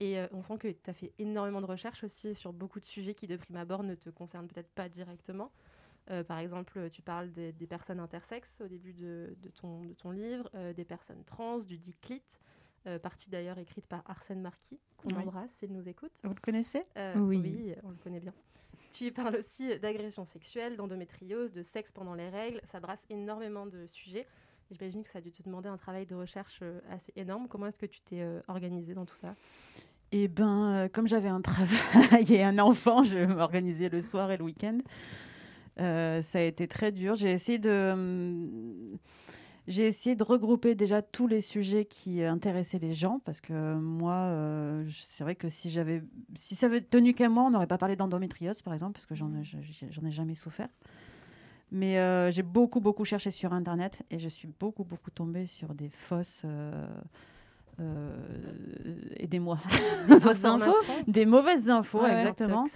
Et 0.01 0.19
euh, 0.19 0.27
on 0.33 0.43
sent 0.43 0.59
que 0.59 0.69
tu 0.69 0.91
as 0.91 0.93
fait 0.95 1.13
énormément 1.19 1.61
de 1.61 1.67
recherches 1.67 2.05
aussi 2.05 2.35
sur 2.35 2.53
beaucoup 2.53 2.81
de 2.81 2.87
sujets 2.87 3.15
qui 3.15 3.27
de 3.27 3.37
prime 3.37 3.57
abord 3.57 3.83
ne 3.83 3.95
te 3.95 4.11
concernent 4.11 4.47
peut-être 4.47 4.71
pas 4.71 4.89
directement. 4.89 5.51
Euh, 6.11 6.23
par 6.23 6.39
exemple, 6.39 6.89
tu 6.91 7.03
parles 7.03 7.33
des, 7.33 7.53
des 7.53 7.67
personnes 7.67 7.99
intersexes 7.99 8.61
au 8.61 8.69
début 8.69 8.93
de, 8.93 9.35
de 9.43 9.49
ton, 9.51 9.83
de 9.85 9.95
ton 9.95 10.11
livre, 10.13 10.49
euh, 10.55 10.73
des 10.73 10.85
personnes 10.85 11.25
trans, 11.25 11.59
du 11.59 11.79
diclit, 11.79 12.23
euh, 12.87 12.99
partie 12.99 13.29
d'ailleurs 13.29 13.59
écrite 13.59 13.87
par 13.89 14.03
Arsène 14.07 14.41
Marquis, 14.41 14.79
qu'on 14.99 15.11
Oui. 15.11 15.23
embrasse 15.23 15.51
s'il 15.53 15.73
nous 15.73 15.89
écoute. 15.89 16.13
Vous 16.23 16.35
le 16.35 16.41
connaissez? 16.41 16.85
Euh, 16.97 17.17
Oui. 17.19 17.41
oui, 17.43 17.75
on 17.83 17.91
le 17.91 17.97
connaît 17.97 18.21
bien. 18.21 18.33
Tu 18.97 19.13
parles 19.13 19.37
aussi 19.37 19.79
d'agression 19.79 20.25
sexuelle, 20.25 20.77
d'endométriose, 20.77 21.53
de 21.53 21.63
sexe 21.63 21.93
pendant 21.93 22.15
les 22.15 22.31
règles. 22.31 22.63
Ça 22.73 22.81
brasse 22.81 23.05
énormément 23.11 23.67
de 23.67 23.87
sujets. 23.89 24.27
J'imagine 24.71 25.05
que 25.05 25.11
ça 25.11 25.19
a 25.19 25.21
dû 25.21 25.31
te 25.31 25.43
demander 25.43 25.69
un 25.69 25.77
travail 25.77 26.07
de 26.07 26.15
recherche 26.15 26.61
euh, 26.63 26.81
assez 26.91 27.13
énorme. 27.15 27.47
Comment 27.47 27.67
est-ce 27.67 27.79
que 27.79 27.85
tu 27.85 28.01
t'es 28.01 28.23
euh, 28.23 28.41
organisée 28.49 28.95
dans 28.95 29.05
tout 29.05 29.17
ça? 29.17 29.35
Eh 30.13 30.29
ben, 30.29 30.73
euh, 30.73 30.89
comme 30.89 31.07
j'avais 31.07 31.29
un 31.29 31.43
travail 31.43 32.25
et 32.33 32.43
un 32.43 32.59
enfant, 32.59 33.05
je 33.05 33.19
m'organisais 33.19 33.91
le 33.91 34.01
soir 34.01 34.31
et 34.31 34.39
le 34.39 34.45
week-end. 34.45 34.79
Ça 35.77 36.39
a 36.39 36.43
été 36.43 36.67
très 36.67 36.91
dur. 36.91 37.17
J'ai 37.17 37.33
essayé 37.33 37.59
de, 37.59 37.93
hum, 37.93 38.99
j'ai 39.69 39.87
essayé 39.87 40.15
de 40.17 40.23
regrouper 40.23 40.75
déjà 40.75 41.03
tous 41.03 41.27
les 41.27 41.41
sujets 41.41 41.85
qui 41.85 42.23
intéressaient 42.23 42.79
les 42.79 42.95
gens 42.95 43.21
parce 43.25 43.41
que 43.41 43.75
moi, 43.75 44.15
euh, 44.15 44.85
c'est 44.91 45.25
vrai 45.25 45.35
que 45.35 45.49
si 45.49 45.71
j'avais, 45.71 46.03
si 46.35 46.55
ça 46.55 46.67
avait 46.67 46.81
tenu 46.81 47.15
qu'à 47.15 47.29
moi, 47.29 47.45
on 47.45 47.51
n'aurait 47.51 47.67
pas 47.67 47.79
parlé 47.79 47.97
d'endométriose 47.97 48.63
par 48.63 48.73
exemple 48.73 48.93
parce 48.93 49.07
que 49.07 49.15
j'en 49.15 49.33
ai, 49.35 49.43
j'en 49.91 50.05
ai 50.05 50.11
jamais 50.11 50.35
souffert. 50.35 50.69
Mais 51.73 51.99
euh, 51.99 52.31
j'ai 52.31 52.45
beaucoup 52.45 52.81
beaucoup 52.81 53.05
cherché 53.05 53.33
sur 53.33 53.53
internet 53.53 54.05
et 54.13 54.21
je 54.21 54.29
suis 54.29 54.49
beaucoup 54.61 54.85
beaucoup 54.85 55.11
tombée 55.11 55.47
sur 55.47 55.75
des 55.75 55.89
fausses. 55.89 56.43
euh, 56.45 56.87
euh, 57.81 58.17
Aidez-moi. 59.17 59.59
Des 60.09 60.21
fausses 60.21 60.45
infos 60.45 60.75
Des 61.09 61.27
mauvaises 61.27 61.69
infos, 61.69 62.03
ouais. 62.03 62.21
exactement. 62.21 62.67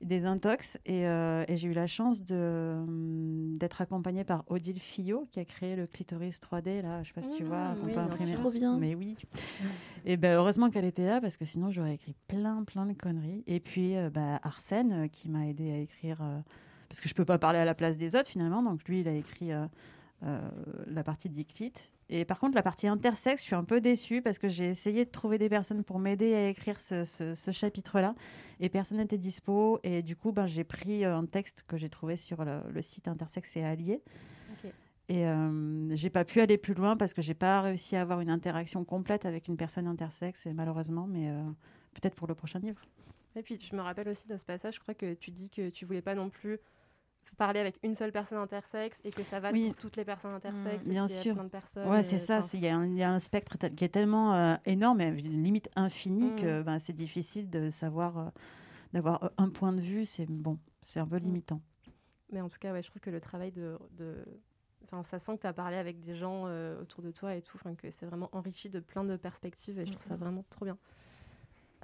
Des 0.00 0.24
intox. 0.24 0.78
Et, 0.86 1.06
euh, 1.06 1.44
et 1.48 1.56
j'ai 1.56 1.68
eu 1.68 1.72
la 1.72 1.86
chance 1.86 2.20
hum, 2.30 3.56
d'être 3.58 3.80
accompagnée 3.80 4.24
par 4.24 4.44
Odile 4.46 4.78
Fillot, 4.78 5.26
qui 5.32 5.40
a 5.40 5.44
créé 5.44 5.74
le 5.74 5.86
clitoris 5.86 6.40
3D. 6.40 6.82
Là, 6.82 7.02
je 7.02 7.08
sais 7.08 7.14
pas 7.14 7.22
si 7.22 7.30
tu 7.36 7.44
vois, 7.44 7.74
qu'on 7.80 7.86
oui, 7.86 7.92
peut 7.92 8.00
imprimer. 8.00 8.32
Trop 8.32 8.50
bien. 8.50 8.76
Mais 8.78 8.94
oui. 8.94 9.16
Et 10.04 10.16
ben 10.16 10.36
heureusement 10.36 10.70
qu'elle 10.70 10.84
était 10.84 11.06
là, 11.06 11.20
parce 11.20 11.36
que 11.36 11.44
sinon 11.44 11.70
j'aurais 11.70 11.94
écrit 11.94 12.14
plein, 12.28 12.64
plein 12.64 12.86
de 12.86 12.94
conneries. 12.94 13.44
Et 13.46 13.60
puis 13.60 13.96
euh, 13.96 14.08
bah, 14.08 14.40
Arsène, 14.42 15.04
euh, 15.04 15.08
qui 15.08 15.28
m'a 15.28 15.46
aidé 15.46 15.70
à 15.70 15.78
écrire, 15.78 16.22
euh, 16.22 16.38
parce 16.88 17.00
que 17.00 17.08
je 17.08 17.14
peux 17.14 17.24
pas 17.24 17.38
parler 17.38 17.58
à 17.58 17.64
la 17.64 17.74
place 17.74 17.96
des 17.98 18.16
autres 18.16 18.30
finalement. 18.30 18.62
Donc 18.62 18.88
lui, 18.88 19.00
il 19.00 19.08
a 19.08 19.12
écrit 19.12 19.50
la 20.22 21.04
partie 21.04 21.28
diclit. 21.28 21.72
Et 22.10 22.24
par 22.24 22.38
contre, 22.38 22.54
la 22.54 22.62
partie 22.62 22.86
intersexe, 22.88 23.42
je 23.42 23.46
suis 23.48 23.54
un 23.54 23.64
peu 23.64 23.80
déçue 23.82 24.22
parce 24.22 24.38
que 24.38 24.48
j'ai 24.48 24.68
essayé 24.68 25.04
de 25.04 25.10
trouver 25.10 25.36
des 25.36 25.48
personnes 25.50 25.84
pour 25.84 25.98
m'aider 25.98 26.34
à 26.34 26.48
écrire 26.48 26.80
ce, 26.80 27.04
ce- 27.04 27.34
ce 27.34 27.50
chapitre-là 27.50 28.14
et 28.60 28.70
personne 28.70 28.96
n'était 28.98 29.18
dispo. 29.18 29.78
Et 29.82 30.02
du 30.02 30.16
coup, 30.16 30.32
ben, 30.32 30.46
j'ai 30.46 30.64
pris 30.64 31.04
euh, 31.04 31.16
un 31.16 31.26
texte 31.26 31.64
que 31.68 31.76
j'ai 31.76 31.90
trouvé 31.90 32.16
sur 32.16 32.44
le, 32.44 32.60
le 32.72 32.80
site 32.82 33.08
Intersexe 33.08 33.56
et 33.58 33.62
Allié. 33.64 34.02
Ok. 34.52 34.72
Et 35.10 35.26
euh, 35.26 35.94
j'ai 35.96 36.08
pas 36.10 36.24
pu 36.24 36.40
aller 36.40 36.56
plus 36.56 36.74
loin 36.74 36.96
parce 36.96 37.12
que 37.12 37.20
j'ai 37.20 37.34
pas 37.34 37.60
réussi 37.60 37.94
à 37.94 38.00
avoir 38.02 38.20
une 38.20 38.30
interaction 38.30 38.84
complète 38.84 39.26
avec 39.26 39.48
une 39.48 39.56
personne 39.58 39.86
intersexe, 39.86 40.46
et 40.46 40.52
malheureusement, 40.54 41.06
mais 41.06 41.30
euh, 41.30 41.42
peut-être 41.94 42.14
pour 42.14 42.26
le 42.26 42.34
prochain 42.34 42.58
livre. 42.58 42.80
Et 43.36 43.42
puis, 43.42 43.58
je 43.60 43.76
me 43.76 43.82
rappelle 43.82 44.08
aussi 44.08 44.26
dans 44.26 44.38
ce 44.38 44.44
passage, 44.46 44.74
je 44.76 44.80
crois 44.80 44.94
que 44.94 45.12
tu 45.14 45.30
dis 45.30 45.48
que 45.50 45.68
tu 45.68 45.84
voulais 45.84 46.02
pas 46.02 46.14
non 46.14 46.28
plus 46.30 46.58
parler 47.36 47.60
avec 47.60 47.78
une 47.82 47.94
seule 47.94 48.12
personne 48.12 48.38
intersexe 48.38 49.00
et 49.04 49.10
que 49.10 49.22
ça 49.22 49.40
va 49.40 49.50
Oui. 49.52 49.66
pour 49.68 49.76
toutes 49.76 49.96
les 49.96 50.04
personnes 50.04 50.32
intersexes. 50.34 50.64
Mm, 50.64 50.72
parce 50.74 50.84
bien 50.84 51.06
qu'il 51.06 51.16
y 51.16 51.18
a 51.18 51.22
sûr. 51.22 51.34
plein 51.34 51.44
de 51.44 51.48
personnes, 51.50 51.88
Ouais, 51.88 52.02
c'est 52.02 52.18
ça. 52.18 52.40
Il 52.54 52.60
y, 52.60 52.68
a 52.68 52.76
un- 52.76 52.86
il 52.86 52.94
y 52.94 53.02
a 53.02 53.12
un 53.12 53.18
spectre 53.18 53.56
qui 53.56 53.84
est 53.84 53.88
tellement 53.88 54.34
euh, 54.34 54.56
énorme, 54.66 55.00
et 55.00 55.10
limite 55.12 55.68
infini, 55.76 56.30
Mm. 56.30 56.36
que 56.36 56.62
ben, 56.62 56.78
c'est 56.78 56.92
difficile 56.94 57.48
de 57.50 57.70
savoir, 57.70 58.18
euh, 58.18 58.28
d'avoir 58.92 59.22
euh, 59.24 59.28
un 59.38 59.50
point 59.50 59.72
de 59.72 59.80
vue. 59.80 60.04
C'est 60.04 60.26
bon, 60.30 60.58
c'est 60.82 61.00
un 61.00 61.06
peu 61.06 61.16
limitant. 61.18 61.60
Mais 62.32 62.40
en 62.40 62.48
tout 62.48 62.58
cas, 62.58 62.72
ouais, 62.72 62.82
je 62.82 62.88
trouve 62.90 63.00
que 63.00 63.10
le 63.10 63.20
travail 63.20 63.52
de. 63.52 63.78
de... 63.92 64.16
Enfin, 64.84 65.02
ça 65.02 65.18
sent 65.18 65.36
que 65.36 65.42
tu 65.42 65.46
as 65.46 65.52
parlé 65.52 65.76
avec 65.76 66.00
des 66.00 66.14
gens 66.16 66.44
euh, 66.46 66.80
autour 66.80 67.02
de 67.02 67.10
toi 67.10 67.34
et 67.34 67.42
tout, 67.42 67.58
que 67.76 67.90
c'est 67.90 68.06
vraiment 68.06 68.30
enrichi 68.32 68.70
de 68.70 68.80
plein 68.80 69.04
de 69.04 69.16
perspectives 69.16 69.78
et 69.78 69.84
je 69.84 69.92
trouve 69.92 70.06
ça 70.06 70.16
vraiment 70.16 70.44
trop 70.50 70.64
bien. 70.64 70.78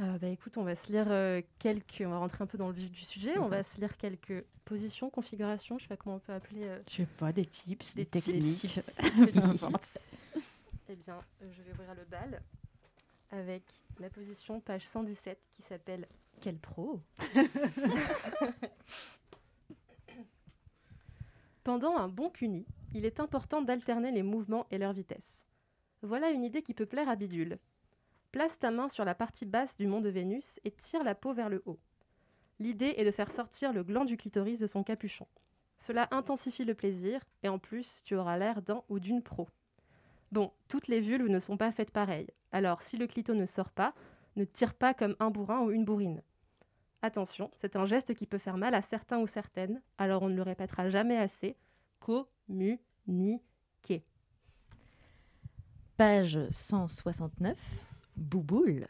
Euh, 0.00 0.18
bah, 0.18 0.26
écoute, 0.28 0.56
on 0.56 0.64
va 0.64 0.74
se 0.74 0.90
lire 0.90 1.06
euh, 1.08 1.40
quelques. 1.58 2.02
On 2.04 2.08
va 2.10 2.18
rentrer 2.18 2.42
un 2.42 2.46
peu 2.46 2.58
dans 2.58 2.68
le 2.68 2.74
vif 2.74 2.90
du 2.90 3.00
sujet. 3.04 3.38
On 3.38 3.48
va 3.48 3.62
se 3.62 3.78
lire 3.80 3.96
quelques 3.96 4.44
positions, 4.64 5.08
configurations. 5.10 5.78
Je 5.78 5.84
sais 5.84 5.88
pas 5.88 5.96
comment 5.96 6.16
on 6.16 6.20
peut 6.20 6.32
appeler. 6.32 6.64
euh, 6.64 6.80
Je 6.88 6.94
sais 6.96 7.06
pas, 7.06 7.32
des 7.32 7.44
tips, 7.46 7.94
des, 7.94 8.02
Des 8.04 8.10
techniques. 8.10 8.56
Tips. 8.56 9.00
Eh 10.90 10.96
bien, 10.96 11.18
euh, 11.42 11.50
je 11.50 11.62
vais 11.62 11.70
ouvrir 11.72 11.94
le 11.94 12.04
bal 12.04 12.42
avec 13.30 13.62
la 13.98 14.10
position 14.10 14.60
page 14.60 14.86
117 14.86 15.38
qui 15.54 15.62
s'appelle 15.62 16.06
Quel 16.42 16.58
pro? 16.58 17.00
Pendant 21.64 21.96
un 21.96 22.08
bon 22.08 22.28
cuni, 22.28 22.66
il 22.92 23.06
est 23.06 23.18
important 23.20 23.62
d'alterner 23.62 24.10
les 24.12 24.22
mouvements 24.22 24.66
et 24.70 24.76
leur 24.76 24.92
vitesse. 24.92 25.46
Voilà 26.02 26.28
une 26.30 26.44
idée 26.44 26.60
qui 26.62 26.74
peut 26.74 26.84
plaire 26.86 27.08
à 27.08 27.16
Bidule. 27.16 27.58
Place 28.34 28.58
ta 28.58 28.72
main 28.72 28.88
sur 28.88 29.04
la 29.04 29.14
partie 29.14 29.44
basse 29.44 29.76
du 29.76 29.86
mont 29.86 30.00
de 30.00 30.08
Vénus 30.08 30.58
et 30.64 30.72
tire 30.72 31.04
la 31.04 31.14
peau 31.14 31.32
vers 31.32 31.48
le 31.48 31.62
haut. 31.66 31.78
L'idée 32.58 32.94
est 32.96 33.04
de 33.04 33.12
faire 33.12 33.30
sortir 33.30 33.72
le 33.72 33.84
gland 33.84 34.04
du 34.04 34.16
clitoris 34.16 34.58
de 34.58 34.66
son 34.66 34.82
capuchon. 34.82 35.28
Cela 35.78 36.08
intensifie 36.10 36.64
le 36.64 36.74
plaisir 36.74 37.20
et 37.44 37.48
en 37.48 37.60
plus, 37.60 38.02
tu 38.04 38.16
auras 38.16 38.36
l'air 38.36 38.60
d'un 38.60 38.82
ou 38.88 38.98
d'une 38.98 39.22
pro. 39.22 39.48
Bon, 40.32 40.50
toutes 40.66 40.88
les 40.88 41.00
vulves 41.00 41.28
ne 41.28 41.38
sont 41.38 41.56
pas 41.56 41.70
faites 41.70 41.92
pareilles. 41.92 42.26
Alors, 42.50 42.82
si 42.82 42.96
le 42.96 43.06
clito 43.06 43.34
ne 43.34 43.46
sort 43.46 43.70
pas, 43.70 43.94
ne 44.34 44.44
tire 44.44 44.74
pas 44.74 44.94
comme 44.94 45.14
un 45.20 45.30
bourrin 45.30 45.60
ou 45.60 45.70
une 45.70 45.84
bourrine. 45.84 46.20
Attention, 47.02 47.52
c'est 47.60 47.76
un 47.76 47.86
geste 47.86 48.14
qui 48.14 48.26
peut 48.26 48.38
faire 48.38 48.56
mal 48.56 48.74
à 48.74 48.82
certains 48.82 49.20
ou 49.20 49.28
certaines, 49.28 49.80
alors 49.96 50.24
on 50.24 50.28
ne 50.28 50.34
le 50.34 50.42
répétera 50.42 50.88
jamais 50.88 51.18
assez. 51.18 51.56
Communiquer. 52.00 54.02
Page 55.96 56.50
169, 56.50 57.93
Bouboule. 58.16 58.88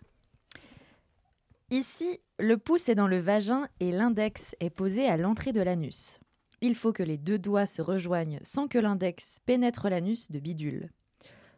Ici, 1.70 2.20
le 2.38 2.56
pouce 2.56 2.88
est 2.88 2.94
dans 2.94 3.08
le 3.08 3.18
vagin 3.18 3.68
et 3.80 3.90
l'index 3.90 4.54
est 4.60 4.70
posé 4.70 5.08
à 5.08 5.16
l'entrée 5.16 5.52
de 5.52 5.62
l'anus. 5.62 6.20
Il 6.60 6.74
faut 6.74 6.92
que 6.92 7.02
les 7.02 7.18
deux 7.18 7.38
doigts 7.38 7.66
se 7.66 7.82
rejoignent 7.82 8.40
sans 8.42 8.68
que 8.68 8.78
l'index 8.78 9.40
pénètre 9.44 9.88
l'anus 9.88 10.30
de 10.30 10.38
bidule. 10.38 10.90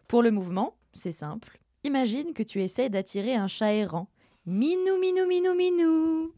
Pour 0.09 0.23
le 0.23 0.31
mouvement, 0.31 0.77
c'est 0.95 1.13
simple. 1.13 1.59
Imagine 1.85 2.33
que 2.33 2.43
tu 2.43 2.63
essayes 2.63 2.91
d'attirer 2.91 3.35
un 3.35 3.49
chat 3.49 3.73
errant. 3.73 4.09
Minou, 4.47 4.99
minou, 4.99 5.27
minou, 5.27 5.55
minou. 5.55 6.33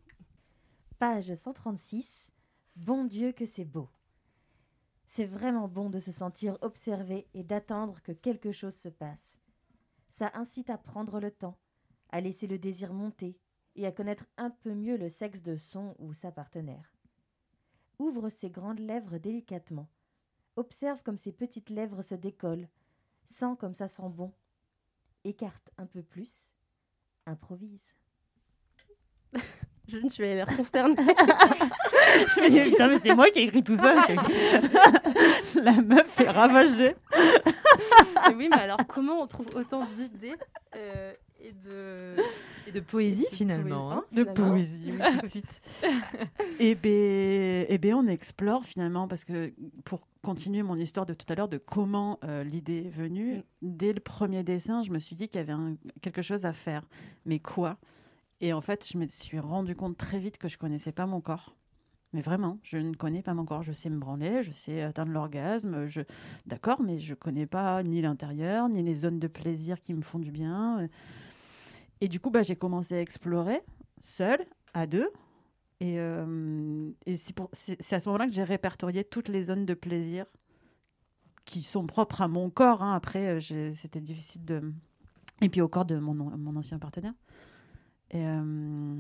Page 0.99 1.33
136. 1.33 2.31
Bon 2.77 3.05
Dieu 3.05 3.33
que 3.33 3.47
c'est 3.47 3.64
beau. 3.64 3.88
C'est 5.07 5.25
vraiment 5.25 5.69
bon 5.69 5.88
de 5.88 5.99
se 5.99 6.12
sentir 6.12 6.59
observé 6.61 7.27
et 7.33 7.43
d'attendre 7.43 8.03
que 8.03 8.12
quelque 8.12 8.53
chose 8.53 8.75
se 8.75 8.91
passe. 8.91 9.38
Ça 10.09 10.31
incite 10.35 10.71
à 10.71 10.79
prendre 10.79 11.21
le 11.21 11.31
temps, 11.31 11.59
à 12.11 12.21
laisser 12.21 12.47
le 12.47 12.59
désir 12.59 12.92
monter 12.92 13.38
et 13.77 13.87
à 13.87 13.92
connaître 13.92 14.27
un 14.37 14.51
peu 14.51 14.75
mieux 14.75 14.97
le 14.97 15.09
sexe 15.09 15.42
de 15.42 15.57
son 15.57 15.94
ou 15.99 16.14
sa 16.14 16.33
partenaire. 16.33 16.94
Ouvre 17.99 18.29
ses 18.29 18.51
grandes 18.51 18.81
lèvres 18.81 19.18
délicatement. 19.18 19.88
Observe 20.57 21.03
comme 21.03 21.18
ses 21.18 21.33
petites 21.33 21.71
lèvres 21.71 22.03
se 22.03 22.14
décollent. 22.14 22.68
Sens 23.27 23.57
comme 23.59 23.75
ça 23.75 23.88
sent 23.88 24.09
bon. 24.09 24.33
Écarte 25.25 25.71
un 25.79 25.87
peu 25.87 26.03
plus. 26.03 26.53
Improvise. 27.27 27.94
Je 29.88 30.07
tu 30.09 30.23
as 30.23 30.35
l'air 30.35 30.47
consternée. 30.47 30.97
Je 30.97 32.40
me 32.40 32.51
dis, 32.51 32.71
putain, 32.71 32.88
mais 32.88 32.99
c'est 32.99 33.14
moi 33.14 33.31
qui 33.31 33.38
ai 33.38 33.42
écrit 33.44 33.64
tout 33.64 33.77
ça. 33.77 33.94
La 35.55 35.73
meuf 35.73 36.21
est 36.21 36.29
ravagée. 36.29 36.94
Oui, 38.37 38.48
mais 38.50 38.57
alors 38.57 38.78
comment 38.88 39.20
on 39.22 39.26
trouve 39.26 39.46
autant 39.54 39.87
d'idées 39.96 40.35
euh, 40.76 41.12
et 41.40 41.52
de 41.52 42.14
Et 42.66 42.72
de 42.72 42.81
poésie 42.81 43.26
finalement. 43.33 43.90
poésie, 43.90 44.00
hein. 44.00 44.04
De 44.12 44.24
poésie, 44.24 44.92
oui, 44.92 44.98
tout 45.12 45.20
de 45.20 45.26
suite. 45.31 45.61
et 46.59 46.74
ben, 46.74 47.66
eh 47.68 47.78
ben, 47.78 47.94
on 47.94 48.07
explore 48.07 48.64
finalement 48.64 49.09
parce 49.09 49.24
que 49.24 49.52
pour 49.85 50.00
continuer 50.22 50.62
mon 50.62 50.76
histoire 50.76 51.07
de 51.07 51.14
tout 51.14 51.26
à 51.28 51.35
l'heure 51.37 51.48
de 51.48 51.59
comment 51.59 52.18
euh, 52.24 52.42
l'idée 52.44 52.85
est 52.87 52.90
venue, 52.90 53.37
Mm. 53.37 53.42
dès 53.62 53.92
le 53.92 54.00
premier 54.00 54.42
dessin, 54.42 54.83
je 54.83 54.90
me 54.90 54.98
suis 54.98 55.14
dit 55.16 55.28
qu'il 55.28 55.38
y 55.38 55.42
avait 55.42 55.52
un- 55.52 55.76
quelque 56.02 56.22
chose 56.22 56.44
à 56.46 56.52
faire. 56.52 56.83
Mais 57.26 57.38
quoi? 57.38 57.76
Et 58.40 58.52
en 58.52 58.61
fait, 58.61 58.87
je 58.90 58.98
me 58.98 59.07
suis 59.09 59.38
rendu 59.40 59.74
compte 59.74 59.96
très 59.96 60.18
vite 60.18 60.38
que 60.38 60.48
je 60.48 60.59
connaissais 60.59 60.92
pas 60.92 61.07
mon 61.07 61.20
corps. 61.20 61.54
Mais 62.14 62.23
vraiment, 62.23 62.59
je 62.62 62.79
ne 62.79 62.94
connais 62.94 63.23
pas 63.23 63.35
mon 63.35 63.44
corps. 63.44 63.62
Je 63.62 63.73
sais 63.73 63.90
me 63.90 63.99
branler, 63.99 64.42
je 64.42 64.51
sais 64.53 64.83
atteindre 64.83 65.12
l'orgasme. 65.12 65.87
D'accord, 66.47 66.81
mais 66.81 66.99
je 66.99 67.14
connais 67.14 67.47
pas 67.47 67.83
ni 67.83 68.01
l'intérieur, 68.01 68.68
ni 68.68 68.83
les 68.83 68.94
zones 68.94 69.18
de 69.18 69.27
plaisir 69.29 69.79
qui 69.81 69.92
me 69.92 70.03
font 70.03 70.18
du 70.18 70.31
bien. 70.31 70.88
Et 72.01 72.09
du 72.09 72.18
coup, 72.18 72.31
bah, 72.31 72.42
j'ai 72.42 72.57
commencé 72.57 72.94
à 72.94 73.01
explorer, 73.01 73.61
seule, 74.01 74.47
à 74.73 74.87
deux. 74.87 75.11
Et, 75.81 76.01
euh, 76.01 76.90
c'est 77.53 77.92
à 77.92 78.01
ce 78.01 78.09
moment-là 78.09 78.27
que 78.27 78.33
j'ai 78.33 78.42
répertorié 78.44 79.05
toutes 79.05 79.29
les 79.29 79.44
zones 79.44 79.66
de 79.66 79.75
plaisir 79.75 80.25
qui 81.44 81.62
sont 81.62 81.87
propres 81.87 82.21
à 82.21 82.29
mon 82.29 82.51
corps. 82.51 82.83
hein. 82.83 82.94
Après, 82.94 83.38
euh, 83.38 83.71
c'était 83.73 84.01
difficile 84.01 84.44
de... 84.44 84.73
Et 85.40 85.49
puis 85.49 85.61
au 85.61 85.68
corps 85.68 85.85
de 85.85 85.97
mon, 85.99 86.14
mon 86.14 86.57
ancien 86.57 86.79
partenaire. 86.79 87.14
Et, 88.11 88.27
euh, 88.27 88.97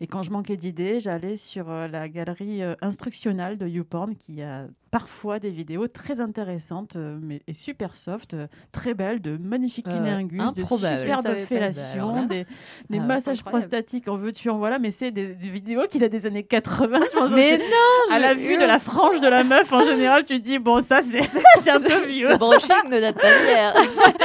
et 0.00 0.06
quand 0.06 0.22
je 0.22 0.30
manquais 0.30 0.56
d'idées, 0.56 1.00
j'allais 1.00 1.36
sur 1.36 1.70
euh, 1.70 1.88
la 1.88 2.08
galerie 2.08 2.62
euh, 2.62 2.74
instructionnelle 2.82 3.58
de 3.58 3.66
YouPorn 3.66 4.14
qui 4.16 4.42
a 4.42 4.66
parfois 4.90 5.38
des 5.38 5.50
vidéos 5.50 5.86
très 5.86 6.18
intéressantes 6.20 6.96
euh, 6.96 7.16
mais, 7.22 7.42
et 7.46 7.54
super 7.54 7.94
soft, 7.94 8.34
euh, 8.34 8.46
très 8.72 8.92
belles, 8.94 9.20
de 9.20 9.36
magnifiques 9.36 9.86
Euh, 9.88 9.92
cunnilingus, 9.92 10.38
de 10.54 10.62
improbable. 10.62 11.00
superbes 11.00 11.36
fellations, 11.46 12.22
Bah, 12.22 12.26
des, 12.28 12.44
des 12.90 12.98
Ah, 12.98 13.02
massages 13.04 13.44
prostatiques 13.44 14.08
en 14.08 14.16
veux-tu, 14.16 14.50
en 14.50 14.58
voilà, 14.58 14.78
mais 14.80 14.90
c'est 14.90 15.10
des, 15.12 15.34
des 15.34 15.48
vidéos 15.48 15.86
qu'il 15.88 16.02
a 16.02 16.08
des 16.08 16.26
années 16.26 16.42
80. 16.44 16.98
Je 17.12 17.16
pense 17.18 17.30
Mais 17.30 17.58
non 17.58 18.14
à 18.14 18.18
la 18.18 18.34
vue 18.34 18.56
de 18.56 18.64
la 18.64 18.78
frange 18.80 19.20
de 19.20 19.28
la 19.28 19.44
meuf, 19.44 19.72
en 19.72 19.84
général, 19.84 20.24
tu 20.24 20.38
te 20.40 20.44
dis, 20.44 20.58
bon, 20.58 20.82
ça, 20.82 21.00
c'est 21.02 21.20
un 21.70 21.80
peu 21.80 22.06
vieux, 22.06 22.28
Ce 22.32 22.36
brushing 22.38 22.90
ne 22.90 23.00
date 23.00 23.16
pas 23.16 23.38
d'hier. 23.44 23.74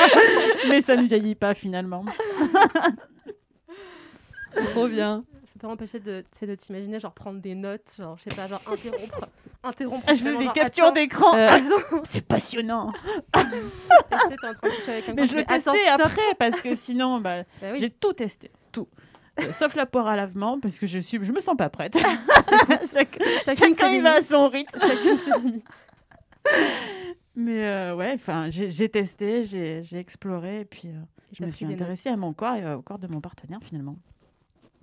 mais 0.70 0.82
ça 0.82 0.96
ne 0.96 1.04
vieillit 1.04 1.36
pas 1.36 1.54
finalement. 1.54 2.04
Trop 4.74 4.88
bien. 4.88 5.24
Pas 5.66 6.46
de, 6.46 6.56
t'imaginer, 6.56 7.00
genre 7.00 7.14
prendre 7.14 7.40
des 7.40 7.56
notes, 7.56 7.96
genre, 7.98 8.18
je 8.18 8.30
sais 8.30 8.36
pas, 8.36 8.48
genre 8.48 8.62
interrompre. 8.72 9.28
interrompre 9.64 10.04
Ah, 10.08 10.14
je 10.14 10.22
vraiment, 10.24 10.40
des 10.40 10.46
genre, 10.46 10.54
captures 10.54 10.92
d'écran. 10.92 11.36
euh, 11.36 11.60
C'est 12.04 12.26
passionnant. 12.28 12.92
Mais 15.16 15.26
je 15.26 15.36
le 15.36 15.44
testais 15.44 15.88
après 15.88 16.22
parce 16.38 16.60
que 16.60 16.76
sinon, 16.76 17.20
bah, 17.20 17.44
Bah 17.62 17.68
oui. 17.72 17.80
j'ai 17.80 17.90
tout 17.90 18.14
testé, 18.14 18.52
tout. 18.72 18.88
Euh, 19.40 19.52
sauf 19.52 19.76
la 19.76 19.86
poire 19.86 20.08
à 20.08 20.16
lavement 20.16 20.60
parce 20.60 20.80
que 20.80 20.86
je 20.88 21.00
suis, 21.00 21.20
je 21.22 21.32
me 21.32 21.40
sens 21.42 21.58
pas 21.58 21.70
prête. 21.70 21.98
Chacun 23.46 23.90
y 23.90 24.02
va 24.02 24.16
à 24.16 24.22
son 24.22 24.48
rythme. 24.48 24.80
Chacune 24.80 25.18
ses 25.20 25.40
limites. 25.42 25.68
Mais 27.36 27.66
euh, 27.66 27.96
ouais, 27.96 28.12
enfin, 28.16 28.48
j'ai 28.50 28.90
testé, 28.90 29.44
j'ai 29.44 29.98
exploré 29.98 30.62
et 30.62 30.66
puis 30.66 30.88
euh, 30.88 31.02
je 31.38 31.44
me 31.44 31.52
suis 31.52 31.66
intéressée 31.66 32.10
à 32.10 32.16
mon 32.18 32.34
corps 32.34 32.56
et 32.56 32.74
au 32.74 32.82
corps 32.82 33.00
de 33.00 33.08
mon 33.08 33.20
partenaire 33.20 33.60
finalement. 33.64 33.98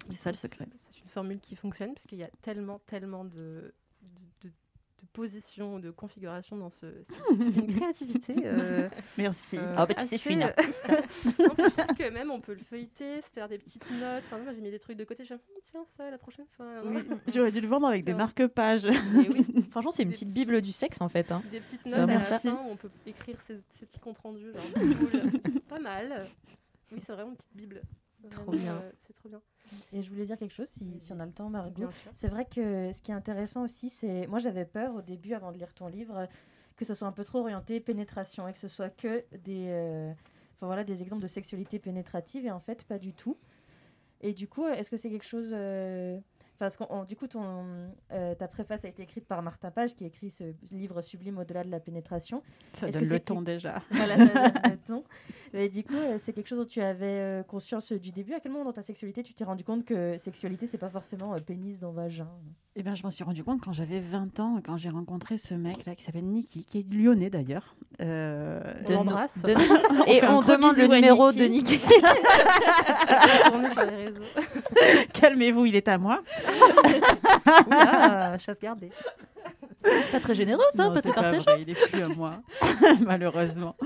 C'est 0.09 0.21
ça 0.21 0.31
le 0.31 0.37
secret. 0.37 0.67
C'est 0.79 0.99
une 1.01 1.09
formule 1.09 1.41
qui 1.41 1.57
fonctionne 1.57 1.95
parce 1.95 2.07
qu'il 2.07 2.19
y 2.19 2.25
a 2.25 2.31
tellement, 2.43 2.81
tellement 2.87 3.25
de, 3.25 3.73
de, 4.03 4.49
de- 4.49 4.49
de 4.49 5.07
positions, 5.13 5.79
de 5.79 5.91
configurations 5.91 6.57
dans 6.57 6.71
ce. 6.71 6.87
c'est 7.09 7.35
une 7.35 7.75
créativité. 7.77 8.35
euh, 8.45 8.89
Merci. 9.19 9.59
euh, 9.59 9.75
Ah 9.77 9.87
bah, 9.87 9.95
tu 9.95 10.05
sais, 10.05 10.17
je 10.17 10.21
suis 10.21 10.35
une 10.35 10.43
euh, 10.43 10.49
non, 11.39 11.49
puis 11.55 11.65
je 11.65 11.71
trouve 11.83 11.97
que 11.97 12.11
même 12.11 12.31
on 12.31 12.41
peut 12.41 12.55
le 12.55 12.61
feuilleter, 12.61 13.21
se 13.23 13.29
faire 13.31 13.49
des 13.49 13.59
petites 13.59 13.89
notes. 13.93 14.23
Enfin, 14.25 14.39
moi 14.39 14.53
j'ai 14.53 14.61
mis 14.61 14.71
des 14.71 14.79
trucs 14.79 14.97
de 14.97 15.05
côté, 15.05 15.25
je 15.25 15.35
me 15.35 15.39
dis, 15.39 15.63
tiens, 15.71 15.85
ça 15.97 16.11
la 16.11 16.19
prochaine 16.19 16.47
fois. 16.57 16.67
Oui, 16.85 17.03
j'aurais 17.29 17.51
dû 17.53 17.61
le 17.61 17.69
vendre 17.69 17.87
avec 17.89 18.05
des 18.05 18.15
marque-pages. 18.15 18.87
Oui, 19.15 19.65
Franchement, 19.71 19.91
c'est 19.91 20.03
une 20.03 20.11
Des 20.11 20.15
petite 20.15 20.29
petits- 20.29 20.45
bible 20.45 20.61
du 20.63 20.73
sexe 20.73 21.01
en 21.01 21.09
fait. 21.09 21.31
hein. 21.33 21.43
des 21.51 21.61
petites 21.61 21.85
notes 21.87 21.95
à 21.95 21.99
la 21.99 22.07
vraiment 22.07 22.25
ça. 22.25 22.39
fin 22.39 22.53
où 22.55 22.71
on 22.71 22.77
peut 22.77 22.91
écrire 23.07 23.41
ces, 23.47 23.61
ces 23.81 23.87
petits 23.87 23.99
comptes 24.01 24.19
rendus. 24.19 24.53
Genre, 24.53 24.63
cool. 24.75 25.61
pas 25.69 25.79
mal. 25.81 26.27
Oui, 26.93 27.01
c'est 27.05 27.13
vraiment 27.13 27.31
une 27.31 27.37
petite 27.37 27.55
bible. 27.57 27.83
Trop 28.31 28.53
bien. 28.53 28.77
euh, 28.77 28.91
c'est 29.07 29.13
trop 29.13 29.29
bien. 29.29 29.41
Et 29.93 30.03
je 30.03 30.11
voulais 30.11 30.27
dire 30.27 30.37
quelque 30.39 30.53
chose, 30.55 30.69
si, 30.69 31.01
si 31.01 31.13
on 31.13 31.21
a 31.21 31.27
le 31.27 31.33
temps, 31.33 31.49
Margot. 31.49 31.75
Bien 31.83 31.91
sûr. 31.93 32.11
C'est 32.17 32.29
vrai 32.29 32.45
que 32.45 32.93
ce 32.93 33.01
qui 33.03 33.11
est 33.11 33.15
intéressant 33.15 33.63
aussi, 33.65 33.89
c'est. 33.91 34.27
Moi, 34.27 34.39
j'avais 34.39 34.65
peur 34.65 34.95
au 34.95 35.03
début, 35.03 35.33
avant 35.35 35.51
de 35.53 35.57
lire 35.59 35.73
ton 35.75 35.87
livre, 35.89 36.29
que 36.77 36.85
ce 36.85 36.95
soit 36.95 37.09
un 37.09 37.13
peu 37.13 37.25
trop 37.25 37.39
orienté 37.41 37.81
pénétration 37.81 38.47
et 38.49 38.53
que 38.53 38.59
ce 38.59 38.69
soit 38.69 38.91
que 38.91 39.25
des. 39.45 39.67
euh, 39.69 40.13
Enfin 40.57 40.67
voilà, 40.67 40.85
des 40.85 41.03
exemples 41.03 41.23
de 41.23 41.27
sexualité 41.29 41.79
pénétrative 41.81 42.47
et 42.47 42.51
en 42.53 42.61
fait, 42.61 42.85
pas 42.85 42.99
du 42.99 43.15
tout. 43.15 43.37
Et 44.21 44.33
du 44.33 44.47
coup, 44.47 44.67
est-ce 44.69 44.91
que 44.91 44.97
c'est 44.97 45.11
quelque 45.11 45.25
chose. 45.27 45.51
euh, 45.53 46.19
parce 46.63 46.77
on- 46.91 47.03
du 47.03 47.17
coup, 47.17 47.27
ton, 47.27 47.91
euh, 48.13 48.37
ta 48.37 48.47
préface 48.47 48.85
a 48.85 48.89
été 48.89 49.03
écrite 49.03 49.27
par 49.27 49.43
Martin 49.43 49.73
Page, 49.73 49.97
qui 49.97 50.05
a 50.05 50.07
écrit 50.07 50.31
ce 50.31 50.45
livre 50.71 51.03
sublime 51.03 51.39
au-delà 51.39 51.65
de 51.65 51.71
la 51.71 51.81
pénétration. 51.81 52.41
Ça 52.73 52.89
donne 52.89 53.03
que 53.03 53.09
le 53.09 53.19
ton 53.19 53.43
déjà. 53.43 53.83
Voilà, 53.91 54.17
ça 54.17 54.51
donne 54.51 54.63
le 54.71 54.77
ton. 54.87 55.05
Mais 55.53 55.69
du 55.69 55.83
coup, 55.83 55.97
euh, 55.97 56.19
c'est 56.19 56.33
quelque 56.33 56.47
chose 56.47 56.61
dont 56.61 56.65
tu 56.65 56.81
avais 56.81 57.19
euh, 57.19 57.43
conscience 57.43 57.93
du 57.93 58.13
début. 58.13 58.33
À 58.35 58.39
quel 58.39 58.53
moment 58.53 58.65
dans 58.65 58.73
ta 58.73 58.83
sexualité 58.85 59.25
tu 59.25 59.35
t'es 59.35 59.43
rendu 59.43 59.65
compte 59.65 59.85
que 59.85 60.17
sexualité, 60.19 60.69
c'est 60.69 60.79
pas 60.79 60.89
forcément 60.89 61.35
pénis 61.41 61.81
dans 61.81 61.91
vagin? 61.91 62.29
Eh 62.75 62.83
ben, 62.83 62.95
je 62.95 63.03
m'en 63.03 63.11
suis 63.11 63.23
rendu 63.23 63.45
compte 63.45 63.61
quand 63.61 63.75
j'avais 63.75 64.01
20 64.01 64.41
ans, 64.41 64.59
quand 64.65 64.79
j'ai 64.79 64.89
rencontré 64.89 65.37
ce 65.37 65.53
mec 65.53 65.85
là 65.85 65.95
qui 65.95 66.03
s'appelle 66.05 66.25
Niki, 66.25 66.65
qui 66.65 66.79
est 66.79 66.91
lyonnais 66.91 67.29
d'ailleurs. 67.29 67.75
Euh, 68.01 68.63
On 68.81 68.89
De 68.89 68.93
no- 68.93 68.99
l'embrasse. 69.01 69.43
de- 69.43 69.51
Et 70.11 70.25
on 70.25 70.41
gros 70.41 70.45
demande 70.45 70.77
le 70.79 70.87
numéro 70.87 71.31
Niki. 71.33 71.39
de 71.39 71.49
Niki. 71.49 71.79
Tourner 73.45 73.71
sur 73.71 73.83
les 73.85 74.05
réseaux. 74.07 74.23
Calmez-vous, 75.13 75.67
il 75.67 75.77
est 75.77 75.87
à 75.87 75.99
moi. 75.99 76.23
Oula, 77.67 78.39
chasse 78.39 78.59
gardée. 78.59 78.91
Pas 80.11 80.21
très 80.21 80.35
généreux 80.35 80.63
ça, 80.73 80.85
Non, 80.89 80.95
pas 80.95 81.03
très 81.03 81.13
partagé. 81.13 81.45
il 81.61 81.71
est 81.71 81.75
plus 81.91 82.03
à 82.03 82.09
moi, 82.15 82.37
malheureusement. 83.01 83.77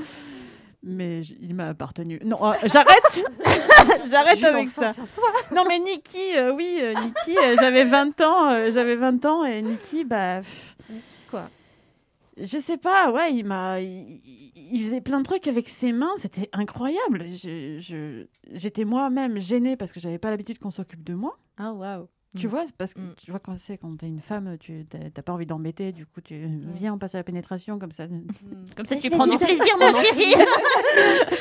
Mais 0.87 1.23
il 1.41 1.55
m'a 1.55 1.69
appartenu. 1.69 2.21
Non, 2.25 2.39
euh, 2.47 2.55
j'arrête 2.65 3.25
J'arrête 4.09 4.43
avec 4.43 4.69
ça. 4.71 4.93
Non, 5.53 5.65
mais 5.69 5.79
Niki, 5.81 6.37
euh, 6.37 6.53
oui, 6.55 6.79
euh, 6.81 6.95
euh, 6.97 7.57
j'avais 7.61 7.85
20 7.85 8.21
ans, 8.21 8.71
j'avais 8.71 8.95
20 8.97 9.25
ans 9.27 9.45
et 9.45 9.61
Niki, 9.63 10.05
bah. 10.05 10.41
pff, 10.41 10.77
quoi 11.31 11.51
Je 12.37 12.59
sais 12.59 12.77
pas, 12.77 13.11
ouais, 13.13 13.35
il 13.35 13.45
m'a. 13.45 13.81
Il, 13.81 14.83
faisait 14.85 15.01
plein 15.01 15.19
de 15.19 15.25
trucs 15.25 15.47
avec 15.49 15.69
ses 15.69 15.93
mains, 15.93 16.15
c'était 16.19 16.49
incroyable. 16.53 17.27
Je- 17.29 17.79
je- 17.81 18.27
J'étais 18.53 18.85
moi-même 18.85 19.41
gênée 19.41 19.77
parce 19.77 19.91
que 19.93 20.01
j'avais 20.01 20.19
pas 20.19 20.31
l'habitude 20.31 20.59
qu'on 20.59 20.71
s'occupe 20.71 21.03
de 21.05 21.15
moi. 21.15 21.37
Ah, 21.59 21.73
waouh. 21.73 22.07
Tu 22.37 22.47
Mm. 22.47 22.51
vois, 22.51 22.65
parce 22.79 22.95
que 22.95 23.01
Mm. 23.01 23.15
tu 23.17 23.31
vois, 23.31 23.41
quand 23.41 23.57
c'est 23.57 23.79
quand 23.79 23.97
t'es 23.97 24.07
une 24.09 24.21
femme, 24.21 24.57
tu 24.59 24.85
t'as 24.89 25.23
pas 25.23 25.33
envie 25.33 25.47
d'embêter, 25.47 25.93
du 25.93 26.07
coup, 26.07 26.21
tu 26.21 26.47
viens, 26.75 26.95
on 26.95 26.99
passe 26.99 27.15
à 27.15 27.19
la 27.19 27.25
pénétration, 27.25 27.79
comme 27.79 27.93
ça. 27.93 28.07
Comme 28.77 28.87
ça, 28.87 28.97
tu 28.97 29.11
prends 29.11 29.27
du 29.27 29.37
plaisir, 29.39 29.77
mon 29.81 29.93
chéri. 29.93 30.35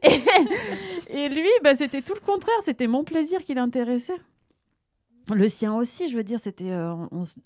et, 0.02 1.24
et 1.24 1.28
lui, 1.28 1.48
bah, 1.62 1.74
c'était 1.74 2.02
tout 2.02 2.14
le 2.14 2.20
contraire. 2.20 2.54
C'était 2.64 2.86
mon 2.86 3.04
plaisir 3.04 3.42
qui 3.44 3.54
l'intéressait. 3.54 4.16
Le 5.32 5.48
sien 5.48 5.76
aussi, 5.76 6.08
je 6.08 6.16
veux 6.16 6.24
dire, 6.24 6.40
c'était 6.40 6.72
euh, 6.72 6.92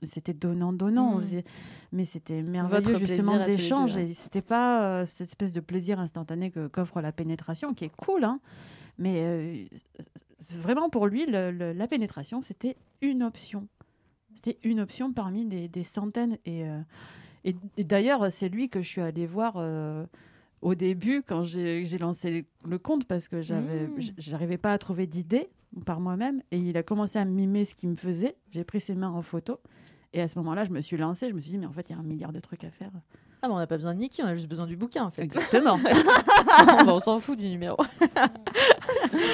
c'était 0.03 0.33
donnant-donnant. 0.33 1.13
on 1.15 1.19
Mm. 1.19 1.21
faisait- 1.21 1.45
Mais 1.93 2.05
c'était 2.07 2.43
merveilleux, 2.43 2.83
Votre 2.95 2.99
justement, 2.99 3.45
d'échange. 3.45 3.97
Et 3.99 4.15
c'était 4.15 4.43
pas 4.43 4.83
euh, 4.83 5.07
cette 5.07 5.29
espèce 5.29 5.53
de 5.53 5.61
plaisir 5.61 6.01
instantané 6.01 6.51
que- 6.51 6.67
qu'offre 6.67 7.01
la 7.03 7.13
pénétration, 7.13 7.75
qui 7.75 7.85
est 7.85 7.93
cool, 7.97 8.25
hein. 8.25 8.41
Mais 8.99 9.25
euh, 9.25 9.65
vraiment, 10.59 10.89
pour 10.89 11.07
lui, 11.07 11.27
le- 11.27 11.51
le- 11.51 11.73
la 11.73 11.89
pénétration, 11.89 12.43
c'était 12.43 12.77
une 13.03 13.23
option. 13.23 13.67
C'était 14.35 14.59
une 14.65 14.81
option 14.81 15.13
parmi 15.13 15.45
des, 15.45 15.69
des 15.69 15.83
centaines. 15.83 16.39
Et, 16.45 16.65
euh, 16.69 16.81
et, 17.45 17.55
et 17.77 17.85
d'ailleurs, 17.85 18.31
c'est 18.33 18.49
lui 18.49 18.69
que 18.69 18.83
je 18.83 18.89
suis 18.89 19.01
allée 19.01 19.27
voir 19.27 19.55
euh, 19.57 20.05
au 20.63 20.75
début 20.75 21.23
quand 21.27 21.45
j'ai 21.45 21.87
lancé 21.99 22.45
le, 22.65 22.79
compte 22.79 23.05
parce 23.07 23.29
que 23.29 23.43
j'avais, 23.43 23.87
Mmh. 23.87 24.01
j'arrivais 24.19 24.59
pas 24.59 24.73
à 24.73 24.79
trouver 24.79 25.07
d'idées 25.07 25.49
par 25.87 26.01
moi-même. 26.01 26.43
Et 26.53 26.59
il 26.59 26.77
a 26.77 26.83
commencé 26.83 27.19
à 27.19 27.25
mimer 27.25 27.65
ce 27.65 27.75
qu'il 27.75 27.89
me 27.91 27.97
faisait. 27.97 28.37
J'ai 28.51 28.65
pris 28.65 28.81
ses 28.81 28.95
mains 28.95 29.11
en 29.11 29.23
photo. 29.23 29.59
Et 30.17 30.23
à 30.23 30.29
ce 30.29 30.39
moment-là, 30.39 30.65
je 30.65 30.71
me 30.71 30.81
suis 30.81 30.97
lancée. 30.97 31.29
Je 31.29 31.35
me 31.35 31.41
suis 31.41 31.51
dit, 31.51 31.59
mais 31.59 31.67
en 31.67 31.73
fait, 31.73 31.91
il 31.91 31.93
y 31.93 31.97
a 31.97 31.99
un 31.99 32.03
milliard 32.05 32.33
de 32.33 32.39
trucs 32.41 32.63
à 32.65 32.71
faire. 32.71 32.91
Ah, 33.43 33.49
bah, 33.49 33.55
on 33.55 33.59
n'a 33.59 33.67
pas 33.67 33.77
besoin 33.77 33.93
de 33.95 33.99
Niki, 33.99 34.23
on 34.23 34.27
a 34.27 34.35
juste 34.35 34.49
besoin 34.49 34.67
du 34.67 34.77
bouquin, 34.77 35.05
en 35.05 35.11
fait. 35.11 35.21
Exactement. 35.23 35.79
On 36.87 36.99
s'en 37.01 37.21
fout 37.21 37.37
du 37.39 37.49
numéro. 37.49 37.77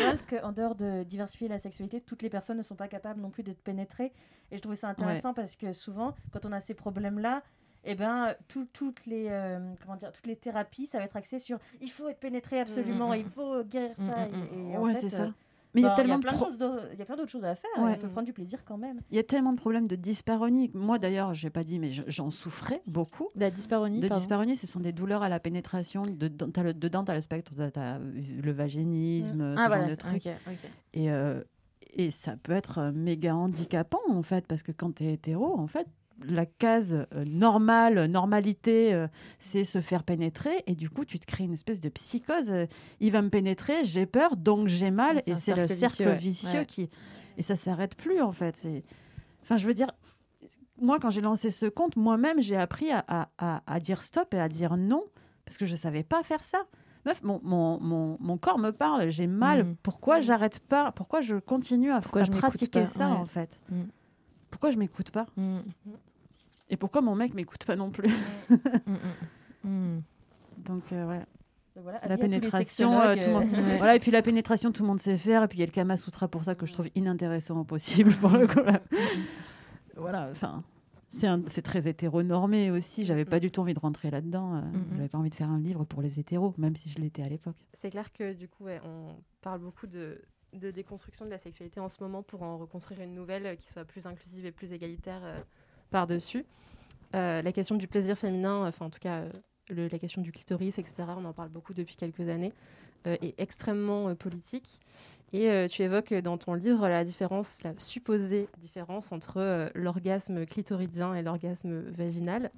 Parce 0.04 0.26
qu'en 0.26 0.52
dehors 0.52 0.74
de 0.74 1.02
diversifier 1.04 1.48
la 1.48 1.58
sexualité, 1.58 2.00
toutes 2.00 2.22
les 2.22 2.30
personnes 2.30 2.56
ne 2.58 2.62
sont 2.62 2.74
pas 2.76 2.88
capables 2.88 3.20
non 3.20 3.30
plus 3.30 3.42
d'être 3.42 3.62
pénétrées. 3.62 4.12
Et 4.50 4.56
je 4.56 4.62
trouvais 4.62 4.76
ça 4.76 4.88
intéressant 4.88 5.32
parce 5.32 5.54
que 5.54 5.72
souvent, 5.72 6.14
quand 6.32 6.44
on 6.44 6.52
a 6.52 6.60
ces 6.60 6.74
problèmes-là, 6.74 7.42
eh 7.84 7.94
ben, 7.94 8.34
tout- 8.48 8.66
toutes, 8.72 9.06
les, 9.06 9.28
euh, 9.30 9.58
comment 9.82 9.96
dire, 9.96 10.12
toutes 10.12 10.26
les 10.26 10.36
thérapies, 10.36 10.86
ça 10.86 10.98
va 10.98 11.04
être 11.04 11.16
axé 11.16 11.38
sur 11.38 11.58
il 11.80 11.90
faut 11.90 12.08
être 12.08 12.18
pénétré 12.20 12.58
absolument, 12.60 13.10
Mm, 13.10 13.12
mm, 13.16 13.18
il 13.20 13.24
faut 13.30 13.62
guérir 13.64 13.96
ça. 13.96 14.26
Mm, 14.26 14.30
mm, 14.32 14.48
et, 14.68 14.72
et 14.72 14.76
en 14.76 14.82
ouais, 14.82 14.94
fait, 14.94 15.00
c'est 15.02 15.10
ça. 15.10 15.32
Mais 15.74 15.82
il 15.82 15.84
y 15.84 15.86
a 15.86 15.94
tellement 15.94 16.16
de 16.18 16.22
plein 16.22 16.32
de 16.32 16.36
pro- 16.36 16.46
choses 16.46 16.58
d'au- 16.58 16.78
il 16.92 16.98
y 16.98 17.02
a 17.02 17.04
plein 17.04 17.16
d'autres 17.16 17.30
choses 17.30 17.44
à 17.44 17.54
faire. 17.54 17.70
Ouais. 17.78 17.94
On 17.96 18.00
peut 18.00 18.08
prendre 18.08 18.26
du 18.26 18.32
plaisir 18.32 18.64
quand 18.64 18.76
même. 18.76 19.00
Il 19.10 19.16
y 19.16 19.18
a 19.18 19.22
tellement 19.22 19.52
de 19.52 19.58
problèmes 19.58 19.86
de 19.86 19.96
dysparonie. 19.96 20.70
Moi, 20.74 20.98
d'ailleurs, 20.98 21.32
je 21.34 21.46
n'ai 21.46 21.50
pas 21.50 21.62
dit, 21.62 21.78
mais 21.78 21.92
je- 21.92 22.02
j'en 22.08 22.30
souffrais 22.30 22.82
beaucoup. 22.86 23.28
La 23.36 23.50
dysparonie, 23.50 24.00
De 24.00 24.08
pardon. 24.08 24.18
dysparonie, 24.20 24.56
ce 24.56 24.66
sont 24.66 24.80
des 24.80 24.92
douleurs 24.92 25.22
à 25.22 25.28
la 25.28 25.38
pénétration. 25.40 26.02
Dedans, 26.02 26.50
tu 26.52 26.58
as 26.58 26.62
le, 26.64 26.74
dedans, 26.74 27.04
t'as 27.04 27.14
le 27.14 27.20
spectre, 27.20 27.52
tu 27.54 27.78
as, 27.78 27.98
le 27.98 28.52
vaginisme, 28.52 29.54
ce 29.56 29.60
Ah, 29.60 29.66
voilà, 29.68 29.82
genre 29.82 29.84
de 29.86 29.90
c'est- 29.90 29.96
trucs. 29.96 30.26
Et, 30.94 31.10
euh, 31.10 31.42
et 31.94 32.10
ça 32.10 32.36
peut 32.36 32.52
être 32.52 32.78
euh, 32.78 32.92
méga 32.92 33.34
handicapant, 33.36 34.00
en 34.08 34.22
fait, 34.22 34.46
parce 34.46 34.62
que 34.62 34.72
quand 34.72 34.96
tu 34.96 35.04
es 35.04 35.12
hétéro, 35.14 35.56
en 35.58 35.66
fait, 35.66 35.86
la 36.24 36.46
case 36.46 37.06
euh, 37.14 37.24
normale, 37.24 38.06
normalité, 38.06 38.92
euh, 38.94 39.08
c'est 39.38 39.64
se 39.64 39.80
faire 39.80 40.02
pénétrer. 40.04 40.62
Et 40.66 40.74
du 40.74 40.90
coup, 40.90 41.04
tu 41.04 41.18
te 41.18 41.26
crées 41.26 41.44
une 41.44 41.52
espèce 41.54 41.80
de 41.80 41.88
psychose. 41.88 42.50
euh, 42.50 42.66
il 43.00 43.12
va 43.12 43.22
me 43.22 43.30
pénétrer, 43.30 43.84
j'ai 43.84 44.06
peur, 44.06 44.36
donc 44.36 44.68
j'ai 44.68 44.90
mal. 44.90 45.22
Et 45.26 45.34
c'est 45.34 45.54
le 45.54 45.66
cercle 45.68 45.94
vicieux, 45.94 46.06
ouais. 46.06 46.16
vicieux 46.16 46.58
Ouais. 46.60 46.66
qui. 46.66 46.90
Et 47.38 47.42
ça 47.42 47.56
s'arrête 47.56 47.94
plus, 47.94 48.20
en 48.20 48.32
fait. 48.32 48.66
Enfin, 49.42 49.56
je 49.56 49.66
veux 49.66 49.74
dire, 49.74 49.90
moi, 50.80 50.98
quand 51.00 51.10
j'ai 51.10 51.20
lancé 51.22 51.50
ce 51.50 51.66
compte, 51.66 51.96
moi-même, 51.96 52.40
j'ai 52.40 52.56
appris 52.56 52.90
à, 52.90 53.04
à- 53.08 53.28
à- 53.38 53.62
à 53.66 53.80
dire 53.80 54.02
stop 54.02 54.34
et 54.34 54.38
à 54.40 54.48
dire 54.48 54.76
non, 54.76 55.04
parce 55.44 55.56
que 55.58 55.64
je 55.66 55.74
savais 55.76 56.02
pas 56.02 56.22
faire 56.22 56.44
ça. 56.44 56.64
Meuf, 57.06 57.22
mon, 57.22 57.40
mon, 57.42 57.80
mon, 57.80 58.18
mon 58.20 58.36
corps 58.36 58.58
me 58.58 58.72
parle, 58.72 59.08
j'ai 59.08 59.26
mal. 59.26 59.64
Mhm. 59.64 59.76
Pourquoi 59.82 60.20
j'arrête 60.20 60.58
pas? 60.60 60.92
Pourquoi 60.92 61.22
je 61.22 61.36
continue 61.36 61.90
à, 61.90 62.00
Pourquoi 62.02 62.24
je 62.24 62.30
pratiquer 62.30 62.84
ça, 62.84 63.08
Ouais. 63.08 63.16
en 63.16 63.24
fait? 63.24 63.58
Mhm. 63.70 63.88
Pourquoi 64.50 64.70
je 64.70 64.76
m'écoute 64.78 65.10
pas? 65.10 65.26
Mm, 65.36 65.60
Et 66.70 66.76
pourquoi 66.76 67.00
mon 67.02 67.14
mec 67.14 67.34
m'écoute 67.34 67.64
pas 67.64 67.76
non 67.76 67.90
plus 67.90 68.08
mm, 68.48 68.54
mm, 69.64 69.68
mm. 69.68 70.02
Donc, 70.58 70.92
euh, 70.92 71.06
ouais. 71.08 71.18
Donc 71.76 71.84
voilà, 71.84 72.00
La 72.08 72.16
pénétration, 72.18 73.00
euh, 73.00 73.14
sexologues, 73.14 73.20
tout 73.20 73.28
le 73.28 73.32
monde... 73.34 73.54
euh, 73.54 73.66
Ouais. 73.72 73.76
Voilà, 73.78 73.94
et 73.96 74.00
puis 74.00 74.10
la 74.10 74.22
pénétration, 74.22 74.72
tout 74.72 74.82
le 74.82 74.88
monde 74.88 75.00
sait 75.00 75.18
faire. 75.18 75.42
Et 75.44 75.48
puis 75.48 75.58
il 75.58 75.60
y 75.60 75.64
a 75.64 75.66
le 75.66 75.72
Kama 75.72 75.96
Sutra 75.96 76.28
pour 76.28 76.44
ça 76.44 76.54
que 76.54 76.66
je 76.66 76.72
trouve 76.72 76.88
inintéressant 76.94 77.58
au 77.60 77.64
possible. 77.64 78.12
Pour 78.12 78.30
le 78.30 78.46
coup, 78.46 78.60
là. 78.60 78.80
voilà, 79.96 80.28
enfin, 80.30 80.62
c'est 81.08 81.26
un- 81.26 81.40
très 81.42 81.88
hétéronormé 81.88 82.70
aussi. 82.70 83.04
J'avais 83.04 83.24
pas 83.24 83.40
du 83.40 83.50
tout 83.50 83.60
envie 83.60 83.74
de 83.74 83.80
rentrer 83.80 84.10
là-dedans. 84.10 84.56
euh, 84.56 84.60
Mhm. 84.60 84.84
J'avais 84.96 85.08
pas 85.08 85.18
envie 85.18 85.30
de 85.30 85.34
faire 85.34 85.50
un 85.50 85.58
livre 85.60 85.84
pour 85.84 86.02
les 86.02 86.18
hétéros, 86.20 86.54
même 86.58 86.76
si 86.76 86.88
je 86.90 86.98
l'étais 87.00 87.22
à 87.22 87.28
l'époque. 87.28 87.56
C'est 87.72 87.90
clair 87.90 88.12
que 88.12 88.32
du 88.32 88.48
coup, 88.48 88.64
ouais, 88.64 88.80
on 88.84 89.14
parle 89.42 89.60
beaucoup 89.60 89.86
de, 89.86 90.20
de 90.52 90.70
déconstruction 90.70 91.24
de 91.24 91.30
la 91.30 91.38
sexualité 91.38 91.80
en 91.80 91.88
ce 91.88 92.02
moment 92.02 92.22
pour 92.22 92.42
en 92.42 92.58
reconstruire 92.58 93.00
une 93.00 93.14
nouvelle 93.14 93.46
euh, 93.46 93.54
qui 93.56 93.68
soit 93.68 93.84
plus 93.84 94.06
inclusive 94.06 94.44
et 94.46 94.52
plus 94.52 94.72
égalitaire 94.72 95.20
euh, 95.24 95.38
par-dessus. 95.90 96.44
Euh, 97.14 97.42
la 97.42 97.52
question 97.52 97.74
du 97.74 97.88
plaisir 97.88 98.16
féminin, 98.16 98.66
enfin 98.66 98.86
en 98.86 98.90
tout 98.90 99.00
cas 99.00 99.22
euh, 99.70 99.88
la 99.90 99.98
question 99.98 100.22
du 100.22 100.32
clitoris, 100.32 100.78
etc., 100.78 101.04
on 101.16 101.24
en 101.24 101.32
parle 101.32 101.48
beaucoup 101.48 101.74
depuis 101.74 101.96
quelques 101.96 102.28
années, 102.28 102.52
euh, 103.06 103.16
est 103.22 103.34
extrêmement 103.38 104.08
euh, 104.08 104.14
politique. 104.14 104.80
Et 105.32 105.50
euh, 105.50 105.68
tu 105.68 105.82
évoques 105.82 106.12
dans 106.14 106.38
ton 106.38 106.54
livre 106.54 106.88
la 106.88 107.04
différence, 107.04 107.62
la 107.62 107.72
supposée 107.78 108.48
différence 108.58 109.12
entre 109.12 109.38
euh, 109.38 109.68
l'orgasme 109.74 110.44
clitoridien 110.44 111.14
et 111.14 111.22
l'orgasme 111.22 111.80
vaginal, 111.90 112.50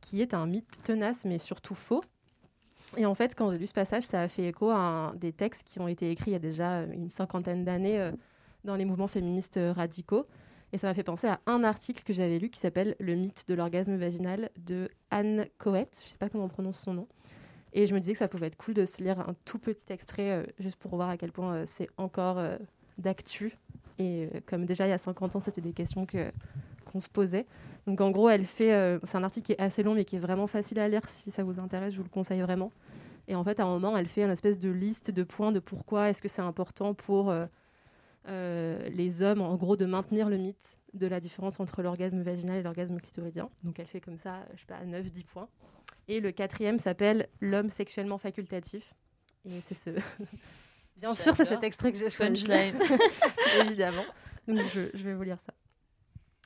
qui 0.00 0.22
est 0.22 0.32
un 0.32 0.46
mythe 0.46 0.82
tenace 0.84 1.24
mais 1.24 1.38
surtout 1.38 1.74
faux. 1.74 2.02
Et 2.96 3.04
en 3.04 3.14
fait, 3.14 3.34
quand 3.34 3.50
j'ai 3.50 3.58
lu 3.58 3.66
ce 3.66 3.74
passage, 3.74 4.04
ça 4.04 4.22
a 4.22 4.28
fait 4.28 4.48
écho 4.48 4.70
à 4.70 5.12
des 5.16 5.32
textes 5.32 5.64
qui 5.64 5.78
ont 5.80 5.88
été 5.88 6.10
écrits 6.10 6.30
il 6.30 6.32
y 6.32 6.36
a 6.36 6.40
déjà 6.40 6.78
euh, 6.78 6.92
une 6.92 7.10
cinquantaine 7.10 7.64
d'années 7.64 8.00
euh, 8.00 8.12
dans 8.64 8.76
les 8.76 8.84
mouvements 8.84 9.08
féministes 9.08 9.58
euh, 9.58 9.72
radicaux. 9.72 10.26
Et 10.72 10.78
ça 10.78 10.86
m'a 10.86 10.94
fait 10.94 11.02
penser 11.02 11.26
à 11.26 11.40
un 11.46 11.64
article 11.64 12.02
que 12.04 12.12
j'avais 12.12 12.38
lu 12.38 12.50
qui 12.50 12.60
s'appelle 12.60 12.94
Le 13.00 13.14
mythe 13.14 13.44
de 13.48 13.54
l'orgasme 13.54 13.96
vaginal 13.96 14.50
de 14.66 14.90
Anne 15.10 15.46
Coët. 15.58 15.88
Je 16.00 16.04
ne 16.06 16.10
sais 16.10 16.18
pas 16.18 16.28
comment 16.28 16.44
on 16.44 16.48
prononce 16.48 16.78
son 16.78 16.92
nom. 16.94 17.06
Et 17.72 17.86
je 17.86 17.94
me 17.94 18.00
disais 18.00 18.12
que 18.12 18.18
ça 18.18 18.28
pouvait 18.28 18.48
être 18.48 18.56
cool 18.56 18.74
de 18.74 18.84
se 18.86 19.02
lire 19.02 19.20
un 19.20 19.34
tout 19.44 19.58
petit 19.58 19.90
extrait 19.92 20.30
euh, 20.30 20.42
juste 20.58 20.76
pour 20.76 20.94
voir 20.96 21.08
à 21.08 21.16
quel 21.16 21.32
point 21.32 21.54
euh, 21.54 21.64
c'est 21.66 21.88
encore 21.96 22.38
euh, 22.38 22.58
d'actu. 22.98 23.56
Et 23.98 24.28
comme 24.46 24.64
déjà 24.66 24.86
il 24.86 24.90
y 24.90 24.92
a 24.92 24.98
50 24.98 25.36
ans, 25.36 25.40
c'était 25.40 25.60
des 25.60 25.72
questions 25.72 26.06
que- 26.06 26.30
qu'on 26.84 27.00
se 27.00 27.08
posait. 27.08 27.46
Donc 27.86 28.00
en 28.00 28.10
gros, 28.10 28.28
elle 28.28 28.44
fait. 28.46 28.98
c'est 29.04 29.16
un 29.16 29.24
article 29.24 29.46
qui 29.46 29.52
est 29.52 29.60
assez 29.60 29.82
long, 29.82 29.94
mais 29.94 30.04
qui 30.04 30.16
est 30.16 30.20
vraiment 30.20 30.46
facile 30.46 30.78
à 30.78 30.88
lire 30.88 31.02
si 31.08 31.30
ça 31.30 31.42
vous 31.42 31.58
intéresse. 31.58 31.92
Je 31.94 31.98
vous 31.98 32.04
le 32.04 32.08
conseille 32.10 32.40
vraiment. 32.42 32.70
Et 33.26 33.34
en 33.34 33.42
fait, 33.42 33.58
à 33.60 33.64
un 33.64 33.68
moment, 33.68 33.96
elle 33.96 34.06
fait 34.06 34.22
une 34.22 34.30
espèce 34.30 34.58
de 34.58 34.70
liste 34.70 35.10
de 35.10 35.22
points 35.24 35.50
de 35.52 35.58
pourquoi 35.58 36.10
est-ce 36.10 36.22
que 36.22 36.28
c'est 36.28 36.42
important 36.42 36.94
pour 36.94 37.34
euh, 38.26 38.78
euh, 38.78 38.88
les 38.90 39.22
hommes, 39.22 39.40
en 39.40 39.54
gros, 39.56 39.76
de 39.76 39.86
maintenir 39.86 40.28
le 40.28 40.36
mythe 40.36 40.78
de 40.94 41.06
la 41.06 41.20
différence 41.20 41.60
entre 41.60 41.82
l'orgasme 41.82 42.22
vaginal 42.22 42.58
et 42.58 42.62
l'orgasme 42.62 42.98
clitoridien. 43.00 43.50
Donc 43.62 43.78
elle 43.78 43.86
fait 43.86 44.00
comme 44.00 44.18
ça, 44.18 44.44
je 44.54 44.60
sais 44.60 44.66
pas, 44.66 44.84
9-10 44.84 45.24
points. 45.24 45.48
Et 46.08 46.20
le 46.20 46.32
quatrième 46.32 46.78
s'appelle 46.78 47.28
l'homme 47.40 47.70
sexuellement 47.70 48.18
facultatif. 48.18 48.94
Et 49.44 49.60
c'est 49.66 49.74
ce. 49.74 49.90
Bien 50.96 51.14
sûr, 51.14 51.36
c'est 51.36 51.44
cet 51.44 51.62
extrait 51.62 51.92
que 51.92 51.98
j'ai 51.98 52.10
choisi. 52.10 52.46
Punchline. 52.46 52.78
Évidemment. 53.60 54.04
Donc 54.48 54.58
je, 54.74 54.90
je 54.94 55.04
vais 55.04 55.14
vous 55.14 55.22
lire 55.22 55.38
ça. 55.40 55.52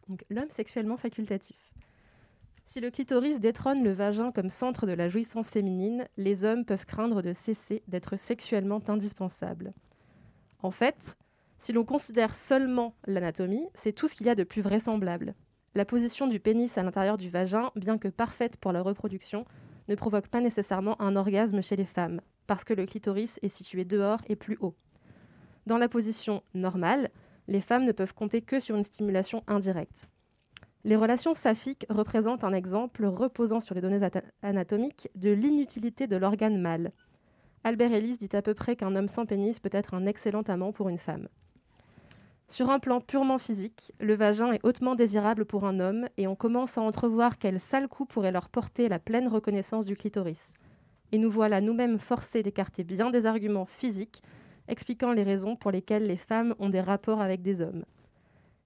Donc 0.08 0.24
l'homme 0.28 0.50
sexuellement 0.50 0.96
facultatif. 0.96 1.56
Si 2.66 2.80
le 2.80 2.90
clitoris 2.90 3.38
détrône 3.38 3.85
le 3.85 3.92
vagin 3.92 4.32
comme 4.32 4.49
centre 4.49 4.86
de 4.86 4.92
la 4.92 5.09
jouissance 5.09 5.51
féminine, 5.51 6.09
les 6.16 6.44
hommes 6.44 6.64
peuvent 6.64 6.86
craindre 6.86 7.22
de 7.22 7.32
cesser 7.32 7.82
d'être 7.86 8.16
sexuellement 8.16 8.80
indispensables. 8.88 9.72
En 10.62 10.70
fait, 10.70 11.16
si 11.62 11.72
l'on 11.72 11.84
considère 11.84 12.34
seulement 12.34 12.96
l'anatomie, 13.06 13.68
c'est 13.74 13.92
tout 13.92 14.08
ce 14.08 14.16
qu'il 14.16 14.26
y 14.26 14.30
a 14.30 14.34
de 14.34 14.42
plus 14.42 14.62
vraisemblable. 14.62 15.36
La 15.76 15.84
position 15.84 16.26
du 16.26 16.40
pénis 16.40 16.76
à 16.76 16.82
l'intérieur 16.82 17.16
du 17.16 17.30
vagin, 17.30 17.70
bien 17.76 17.98
que 17.98 18.08
parfaite 18.08 18.56
pour 18.56 18.72
la 18.72 18.82
reproduction, 18.82 19.44
ne 19.88 19.94
provoque 19.94 20.26
pas 20.26 20.40
nécessairement 20.40 21.00
un 21.00 21.14
orgasme 21.14 21.62
chez 21.62 21.76
les 21.76 21.84
femmes, 21.84 22.20
parce 22.48 22.64
que 22.64 22.74
le 22.74 22.84
clitoris 22.84 23.38
est 23.42 23.48
situé 23.48 23.84
dehors 23.84 24.18
et 24.28 24.34
plus 24.34 24.58
haut. 24.60 24.74
Dans 25.66 25.78
la 25.78 25.88
position 25.88 26.42
normale, 26.54 27.10
les 27.46 27.60
femmes 27.60 27.84
ne 27.84 27.92
peuvent 27.92 28.14
compter 28.14 28.42
que 28.42 28.58
sur 28.58 28.74
une 28.74 28.82
stimulation 28.82 29.44
indirecte. 29.46 30.08
Les 30.82 30.96
relations 30.96 31.32
saphiques 31.32 31.86
représentent 31.88 32.42
un 32.42 32.54
exemple 32.54 33.06
reposant 33.06 33.60
sur 33.60 33.76
les 33.76 33.80
données 33.80 34.04
anatomiques 34.42 35.08
de 35.14 35.30
l'inutilité 35.30 36.08
de 36.08 36.16
l'organe 36.16 36.60
mâle. 36.60 36.90
Albert 37.62 37.92
Ellis 37.92 38.16
dit 38.16 38.36
à 38.36 38.42
peu 38.42 38.52
près 38.52 38.74
qu'un 38.74 38.96
homme 38.96 39.06
sans 39.06 39.26
pénis 39.26 39.60
peut 39.60 39.70
être 39.72 39.94
un 39.94 40.06
excellent 40.06 40.42
amant 40.42 40.72
pour 40.72 40.88
une 40.88 40.98
femme. 40.98 41.28
Sur 42.53 42.68
un 42.68 42.80
plan 42.80 43.00
purement 43.00 43.38
physique, 43.38 43.94
le 43.98 44.14
vagin 44.14 44.53
est 44.53 44.62
hautement 44.62 44.94
désirable 44.94 45.46
pour 45.46 45.64
un 45.64 45.80
homme 45.80 46.07
et 46.18 46.26
on 46.26 46.36
commence 46.36 46.76
à 46.76 46.82
entrevoir 46.82 47.38
quel 47.38 47.59
sale 47.59 47.88
coup 47.88 48.05
pourrait 48.05 48.30
leur 48.30 48.50
porter 48.50 48.90
la 48.90 48.98
pleine 48.98 49.26
reconnaissance 49.26 49.86
du 49.86 49.96
clitoris. 49.96 50.53
et 51.12 51.18
nous 51.18 51.30
voilà 51.30 51.62
nous-mêmes 51.62 51.98
forcés 51.98 52.42
d'écarter 52.42 52.84
bien 52.84 53.09
des 53.09 53.24
arguments 53.24 53.64
physiques 53.64 54.22
expliquant 54.68 55.12
les 55.12 55.22
raisons 55.22 55.57
pour 55.57 55.70
lesquelles 55.70 56.07
les 56.07 56.18
femmes 56.18 56.55
ont 56.59 56.68
des 56.68 56.82
rapports 56.82 57.22
avec 57.22 57.40
des 57.40 57.62
hommes. 57.62 57.86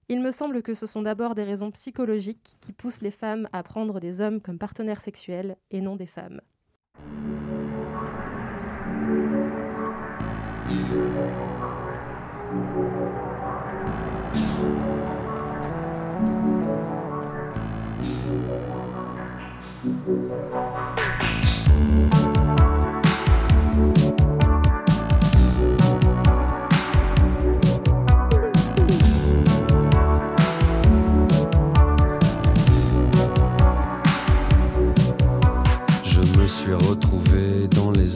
Il 0.09 0.21
me 0.21 0.33
semble 0.33 0.63
que 0.63 0.73
ce 0.73 0.85
sont 0.85 1.03
d'abord 1.03 1.33
des 1.33 1.45
raisons 1.45 1.71
psychologiques 1.71 2.57
qui 2.59 2.73
poussent 2.73 3.01
les 3.01 3.09
femmes 3.09 3.47
à 3.53 3.63
prendre 3.63 4.01
des 4.01 4.19
hommes 4.19 4.41
comme 4.41 4.59
partenaires 4.59 4.99
sexuels 4.99 5.55
et 5.71 5.79
non 5.79 5.95
des 5.95 6.07
femmes. 6.07 6.41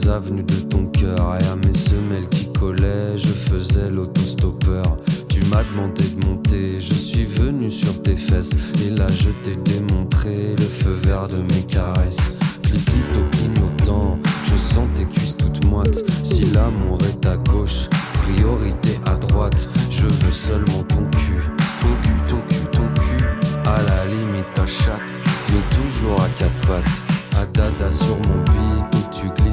Avenues 0.08 0.42
de 0.42 0.56
ton 0.56 0.86
cœur 0.86 1.36
et 1.40 1.46
à 1.46 1.56
mes 1.56 1.72
semelles 1.72 2.28
qui 2.28 2.50
collaient, 2.52 3.16
je 3.16 3.28
faisais 3.28 3.90
l'autostoppeur. 3.90 4.96
Tu 5.28 5.40
m'as 5.46 5.62
demandé 5.64 6.02
de 6.02 6.26
monter, 6.26 6.80
je 6.80 6.94
suis 6.94 7.24
venu 7.24 7.70
sur 7.70 8.00
tes 8.02 8.16
fesses 8.16 8.50
et 8.84 8.90
là 8.90 9.06
je 9.08 9.30
t'ai 9.42 9.56
démontré 9.56 10.54
le 10.56 10.64
feu 10.64 10.92
vert 11.02 11.28
de 11.28 11.36
mes 11.36 11.62
caresses. 11.66 12.38
Cliquito 12.62 13.20
clignotant, 13.32 14.18
je 14.44 14.56
sens 14.56 14.88
tes 14.94 15.04
cuisses 15.04 15.36
toutes 15.36 15.64
moites. 15.66 16.02
Si 16.24 16.44
l'amour 16.52 16.98
est 17.02 17.26
à 17.26 17.36
gauche, 17.36 17.88
priorité 18.12 18.98
à 19.06 19.16
droite. 19.16 19.68
Je 19.90 20.06
veux 20.06 20.32
seulement 20.32 20.82
ton 20.88 21.04
cul, 21.10 21.42
ton 21.80 21.94
cul, 22.02 22.20
ton 22.28 22.40
cul, 22.48 22.66
ton 22.72 23.00
cul. 23.00 23.24
À 23.64 23.76
la 23.82 24.06
limite 24.06 24.52
ta 24.54 24.66
chatte, 24.66 25.18
mais 25.48 25.62
toujours 25.70 26.20
à 26.20 26.28
quatre 26.38 26.66
pattes. 26.66 27.02
À 27.34 27.46
dada 27.46 27.90
sur 27.90 28.18
mon 28.18 28.44
beat 28.44 29.01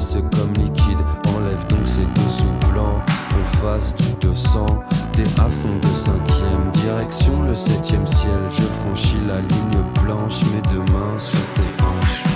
glisses 0.00 0.16
comme 0.32 0.52
liquide. 0.54 0.98
Enlève 1.36 1.66
donc 1.68 1.86
ces 1.86 2.06
dessous 2.14 2.70
blancs, 2.70 3.00
qu'on 3.30 3.58
fasse 3.58 3.94
du 3.96 4.14
200. 4.26 4.66
T'es 5.12 5.22
à 5.40 5.48
fond 5.48 5.76
de 5.80 5.86
cinquième, 5.86 6.70
direction 6.72 7.42
le 7.42 7.54
septième 7.54 8.06
ciel. 8.06 8.40
Je 8.50 8.62
franchis 8.62 9.18
la 9.26 9.40
ligne 9.40 9.82
blanche, 10.02 10.42
mes 10.54 10.62
deux 10.70 10.92
mains 10.92 11.18
sur 11.18 11.40
tes 11.54 11.82
hanches. 11.82 12.29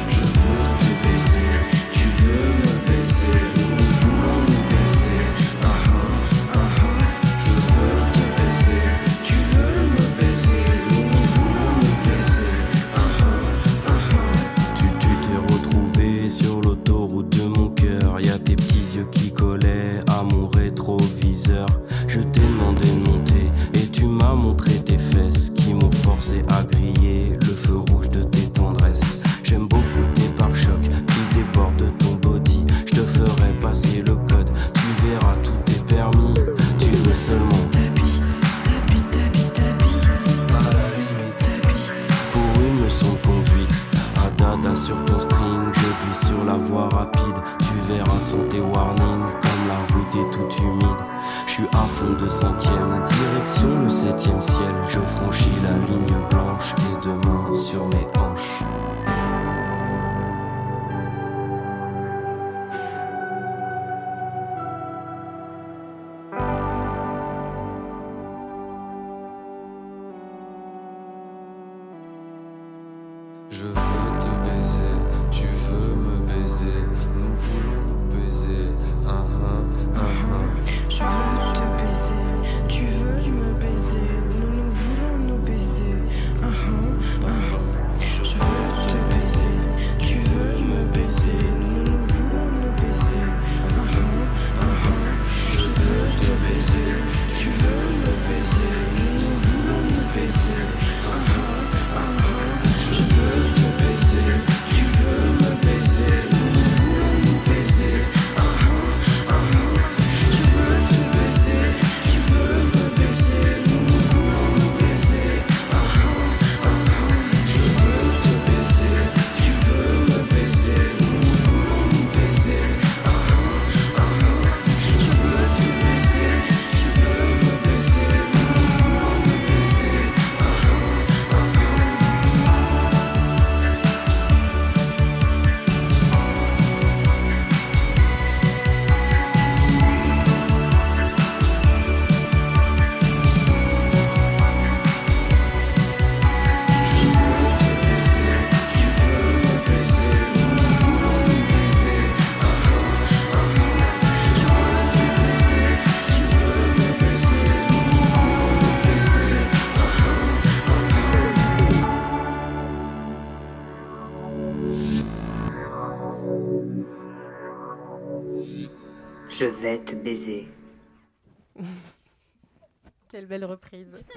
Reprise. 173.43 174.05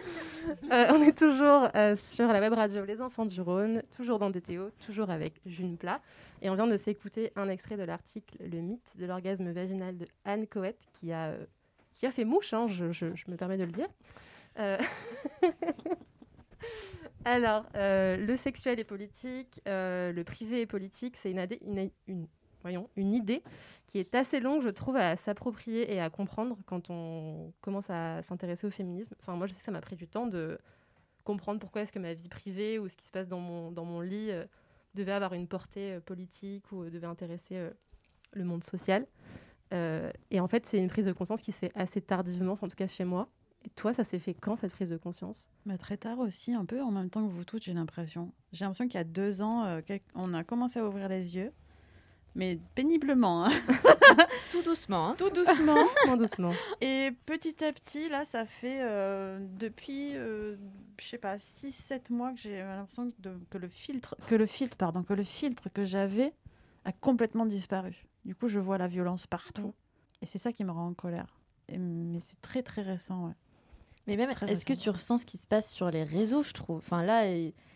Euh, 0.71 0.87
on 0.91 1.01
est 1.01 1.17
toujours 1.17 1.67
euh, 1.75 1.97
sur 1.97 2.27
la 2.27 2.39
web 2.39 2.53
radio 2.53 2.85
Les 2.85 3.01
Enfants 3.01 3.25
du 3.25 3.41
Rhône, 3.41 3.81
toujours 3.95 4.17
dans 4.17 4.29
DTO, 4.29 4.69
toujours 4.85 5.09
avec 5.09 5.33
June 5.45 5.75
Plat. 5.77 5.99
Et 6.41 6.49
on 6.49 6.55
vient 6.55 6.67
de 6.67 6.77
s'écouter 6.77 7.33
un 7.35 7.49
extrait 7.49 7.75
de 7.75 7.83
l'article 7.83 8.37
Le 8.39 8.59
mythe 8.59 8.97
de 8.97 9.05
l'orgasme 9.05 9.51
vaginal 9.51 9.97
de 9.97 10.07
Anne 10.23 10.47
Coët, 10.47 10.77
qui 10.93 11.11
a, 11.11 11.27
euh, 11.31 11.45
qui 11.95 12.05
a 12.05 12.11
fait 12.11 12.23
mouche, 12.23 12.53
hein, 12.53 12.67
je, 12.67 12.85
me 13.29 13.35
permets 13.35 13.57
de 13.57 13.65
le 13.65 13.71
dire. 13.71 13.89
Alors, 17.25 17.65
le 17.75 18.35
sexuel 18.37 18.79
est 18.79 18.85
politique, 18.85 19.61
le 19.65 20.23
privé 20.23 20.61
est 20.61 20.65
politique, 20.65 21.17
c'est 21.17 21.31
une, 21.31 21.89
une 22.95 23.13
idée 23.13 23.43
qui 23.87 23.99
est 23.99 24.13
assez 24.15 24.41
longue, 24.41 24.61
je 24.61 24.69
trouve, 24.69 24.97
à 24.97 25.15
s'approprier 25.15 25.93
et 25.93 25.99
à 26.01 26.09
comprendre 26.09 26.57
quand 26.65 26.89
on 26.89 27.53
commence 27.61 27.89
à 27.89 28.21
s'intéresser 28.21 28.67
au 28.67 28.69
féminisme. 28.69 29.15
Enfin, 29.21 29.35
moi, 29.35 29.47
je 29.47 29.53
sais 29.53 29.59
que 29.59 29.65
ça 29.65 29.71
m'a 29.71 29.81
pris 29.81 29.95
du 29.95 30.07
temps 30.07 30.27
de 30.27 30.59
comprendre 31.23 31.59
pourquoi 31.59 31.81
est-ce 31.81 31.93
que 31.93 31.99
ma 31.99 32.13
vie 32.13 32.27
privée 32.27 32.79
ou 32.79 32.89
ce 32.89 32.97
qui 32.97 33.05
se 33.05 33.11
passe 33.11 33.27
dans 33.27 33.39
mon, 33.39 33.71
dans 33.71 33.85
mon 33.85 34.01
lit 34.01 34.31
euh, 34.31 34.45
devait 34.93 35.13
avoir 35.13 35.33
une 35.33 35.47
portée 35.47 35.93
euh, 35.93 35.99
politique 36.01 36.71
ou 36.71 36.83
euh, 36.83 36.89
devait 36.89 37.07
intéresser 37.07 37.69
le 38.33 38.43
monde 38.43 38.63
social. 38.63 39.07
Et 39.71 40.39
en 40.39 40.47
fait, 40.47 40.65
c'est 40.65 40.77
une 40.77 40.87
prise 40.87 41.05
de 41.05 41.11
conscience 41.11 41.41
qui 41.41 41.51
se 41.51 41.59
fait 41.59 41.71
assez 41.75 41.99
tardivement, 41.99 42.57
en 42.61 42.67
tout 42.67 42.75
cas 42.75 42.87
chez 42.87 43.03
moi. 43.03 43.27
Et 43.65 43.69
toi, 43.71 43.93
ça 43.93 44.05
s'est 44.05 44.19
fait 44.19 44.33
quand 44.33 44.55
cette 44.55 44.71
prise 44.71 44.89
de 44.89 44.95
conscience? 44.95 45.49
Bah, 45.65 45.77
très 45.77 45.97
tard 45.97 46.19
aussi, 46.19 46.53
un 46.53 46.63
peu 46.63 46.81
en 46.81 46.91
même 46.91 47.09
temps 47.09 47.27
que 47.27 47.31
vous 47.31 47.43
toutes, 47.43 47.63
j'ai 47.63 47.73
l'impression. 47.73 48.31
J'ai 48.53 48.63
l'impression 48.63 48.85
qu'il 48.85 48.95
y 48.95 49.01
a 49.01 49.03
deux 49.03 49.41
ans, 49.41 49.81
on 50.15 50.33
a 50.33 50.45
commencé 50.45 50.79
à 50.79 50.85
ouvrir 50.87 51.09
les 51.09 51.35
yeux, 51.35 51.51
mais 52.37 52.57
péniblement, 52.75 53.45
hein. 53.45 53.51
Tout 54.51 54.61
doucement. 54.61 55.09
hein. 55.09 55.15
tout 55.17 55.29
doucement. 55.29 55.75
Doucement, 55.83 56.15
doucement. 56.17 56.53
Et 56.79 57.11
petit 57.25 57.61
à 57.65 57.73
petit, 57.73 58.07
là, 58.07 58.23
ça 58.23 58.45
fait 58.45 58.79
euh, 58.81 59.45
depuis, 59.59 60.15
euh, 60.15 60.55
je 60.99 61.05
sais 61.05 61.17
pas, 61.17 61.35
6-7 61.37 62.13
mois 62.13 62.31
que 62.31 62.39
j'ai 62.39 62.59
l'impression 62.59 63.11
que 63.49 63.57
le 63.57 63.67
filtre, 63.67 64.15
que 64.27 64.35
le 64.35 64.45
filtre, 64.45 64.77
pardon, 64.77 65.03
que 65.03 65.13
le 65.13 65.23
filtre 65.23 65.67
que 65.73 65.83
j'avais 65.83 66.33
a 66.85 66.93
complètement 66.93 67.45
disparu. 67.45 68.05
Du 68.23 68.35
coup, 68.35 68.47
je 68.47 68.59
vois 68.59 68.77
la 68.77 68.87
violence 68.87 69.27
partout, 69.27 69.73
et 70.21 70.25
c'est 70.25 70.37
ça 70.37 70.53
qui 70.53 70.63
me 70.63 70.71
rend 70.71 70.87
en 70.87 70.93
colère. 70.93 71.37
Et- 71.67 71.77
mais 71.77 72.19
c'est 72.21 72.39
très 72.41 72.63
très 72.63 72.81
récent, 72.83 73.25
ouais. 73.27 73.33
Mais 74.07 74.15
même, 74.15 74.31
est-ce 74.47 74.65
que 74.65 74.73
tu 74.73 74.89
ressens 74.89 75.19
ce 75.19 75.25
qui 75.25 75.37
se 75.37 75.47
passe 75.47 75.71
sur 75.71 75.91
les 75.91 76.03
réseaux, 76.03 76.41
je 76.41 76.53
trouve? 76.53 76.77
Enfin 76.77 77.03
là, 77.03 77.25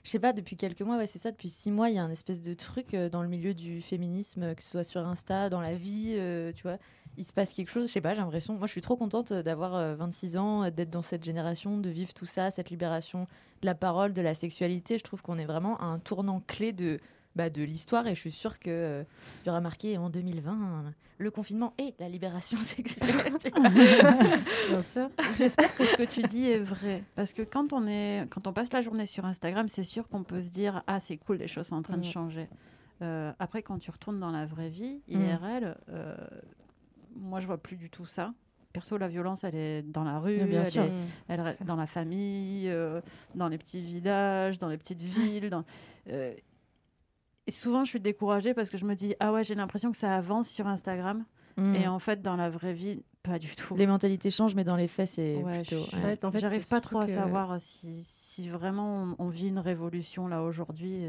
je 0.04 0.10
sais 0.10 0.20
pas, 0.20 0.34
depuis 0.34 0.56
quelques 0.56 0.82
mois, 0.82 0.98
ouais, 0.98 1.08
c'est 1.08 1.20
ça, 1.20 1.32
depuis 1.32 1.50
six 1.50 1.72
mois, 1.72 1.90
il 1.90 1.96
y 1.96 2.00
a 2.00 2.04
un 2.04 2.10
espèce 2.10 2.42
de 2.42 2.54
truc 2.54 2.94
euh, 2.94 3.10
dans 3.10 3.22
le 3.22 3.28
milieu 3.28 3.54
du 3.54 3.82
féminisme, 3.82 4.44
euh, 4.44 4.56
que 4.56 4.64
ce 4.64 4.72
soit 4.72 4.84
sur 4.84 5.06
Insta, 5.06 5.50
dans 5.50 5.62
la 5.62 5.76
vie, 5.76 6.14
euh, 6.18 6.52
tu 6.56 6.64
vois. 6.64 6.78
Il 7.18 7.26
se 7.26 7.34
passe 7.34 7.54
quelque 7.54 7.70
chose, 7.70 7.88
je 7.88 7.92
sais 7.92 8.02
pas, 8.02 8.14
j'ai 8.14 8.22
l'impression. 8.22 8.54
Moi, 8.54 8.68
je 8.68 8.72
suis 8.72 8.82
trop 8.82 8.96
contente 8.96 9.34
d'avoir 9.34 9.76
euh, 9.76 9.96
26 9.96 10.38
ans, 10.38 10.72
d'être 10.72 10.90
dans 10.90 11.02
cette 11.02 11.26
génération, 11.26 11.78
de 11.78 11.90
vivre 11.90 12.14
tout 12.14 12.26
ça, 12.26 12.50
cette 12.50 12.70
libération 12.70 13.28
de 13.62 13.66
la 13.66 13.76
parole, 13.76 14.14
de 14.14 14.22
la 14.22 14.34
sexualité. 14.34 14.98
Je 14.98 15.04
trouve 15.04 15.22
qu'on 15.22 15.38
est 15.38 15.46
vraiment 15.46 15.78
à 15.80 15.86
un 15.86 16.00
tournant 16.00 16.42
clé 16.48 16.72
de, 16.72 17.00
bah, 17.36 17.50
de 17.50 17.64
l'histoire 17.64 18.08
et 18.08 18.16
je 18.16 18.20
suis 18.20 18.32
sûre 18.32 18.60
que 18.60 18.70
euh, 18.70 19.04
y 19.46 19.50
aura 19.50 19.62
marqué 19.62 19.98
en 19.98 20.10
2020 20.10 20.52
euh, 20.54 20.90
le 21.18 21.32
confinement 21.32 21.74
et 21.78 21.94
la 22.00 22.10
libération 22.10 22.58
sexuelle. 22.62 23.34
Bien 24.70 24.84
sûr. 24.84 25.10
J'espère 25.34 25.74
que 25.76 25.86
ce 25.86 25.96
que 25.96 26.04
tu 26.04 26.24
dis 26.24 26.48
est 26.50 26.60
vrai. 26.60 27.04
Parce 27.16 27.34
que 27.34 27.42
quand 27.44 27.74
on, 27.74 27.88
est, 27.88 28.28
quand 28.30 28.48
on 28.48 28.54
passe 28.54 28.72
la 28.74 28.82
journée 28.82 29.06
sur 29.06 29.26
Instagram, 29.26 29.68
c'est 29.68 29.84
sûr 29.84 30.08
qu'on 30.10 30.24
peut 30.24 30.42
se 30.42 30.50
dire 30.50 30.84
Ah, 30.88 31.00
c'est 31.00 31.18
cool, 31.18 31.38
les 31.38 31.48
choses 31.48 31.68
sont 31.68 31.76
en 31.76 31.82
train 31.82 31.98
de 31.98 32.02
Mm. 32.06 32.12
changer. 32.12 32.50
Euh, 33.02 33.32
après, 33.40 33.62
quand 33.64 33.80
tu 33.80 33.90
retournes 33.92 34.20
dans 34.20 34.32
la 34.32 34.46
vraie 34.46 34.70
vie, 34.70 35.02
Mm. 35.08 35.22
IRL, 35.22 35.78
euh, 35.90 36.16
moi, 37.16 37.40
je 37.40 37.48
vois 37.48 37.58
plus 37.58 37.76
du 37.78 37.90
tout 37.90 38.06
ça. 38.06 38.34
Perso, 38.74 38.98
la 38.98 39.08
violence, 39.10 39.44
elle 39.44 39.56
est 39.56 39.82
dans 39.82 40.04
la 40.06 40.20
rue, 40.20 40.38
Bien 40.38 40.62
elle 40.62 40.72
sûr. 40.72 40.84
est 40.84 40.92
elle 41.28 41.42
reste 41.42 41.64
dans 41.64 41.76
la 41.76 41.88
famille, 41.88 42.70
euh, 42.70 43.02
dans 43.36 43.50
les 43.50 43.58
petits 43.58 43.82
villages, 43.82 44.58
dans 44.60 44.70
les 44.70 44.78
petites 44.78 45.02
villes. 45.02 45.50
dans- 45.50 45.66
euh, 46.10 46.34
et 47.48 47.52
souvent, 47.52 47.84
je 47.86 47.90
suis 47.90 48.00
découragée 48.00 48.54
parce 48.54 48.70
que 48.70 48.78
je 48.78 48.86
me 48.86 48.96
dis 48.96 49.16
Ah 49.20 49.32
ouais, 49.34 49.44
j'ai 49.44 49.56
l'impression 49.56 49.92
que 49.92 49.98
ça 49.98 50.16
avance 50.16 50.50
sur 50.50 50.68
Instagram. 50.68 51.26
Mm. 51.58 51.76
Et 51.76 51.88
en 51.88 52.00
fait, 52.00 52.22
dans 52.22 52.36
la 52.38 52.50
vraie 52.50 52.74
vie, 52.74 53.04
pas 53.24 53.38
du 53.38 53.54
tout. 53.56 53.76
Les 53.76 53.86
mentalités 53.88 54.32
changent, 54.32 54.56
mais 54.56 54.64
dans 54.64 54.78
les 54.78 54.88
faits, 54.88 55.10
c'est 55.10 55.36
Ouais, 55.36 55.62
plutôt. 55.64 55.84
je- 55.92 55.98
ouais. 55.98 56.04
Ouais, 56.04 56.26
en 56.26 56.32
fait, 56.32 56.40
J'arrive 56.40 56.68
pas 56.68 56.80
trop 56.82 57.00
à 57.00 57.08
savoir 57.08 57.60
si, 57.60 58.04
si 58.04 58.48
vraiment 58.50 59.04
on, 59.20 59.26
on 59.26 59.28
vit 59.30 59.48
une 59.50 59.60
révolution 59.60 60.28
là 60.28 60.44
aujourd'hui. 60.44 61.04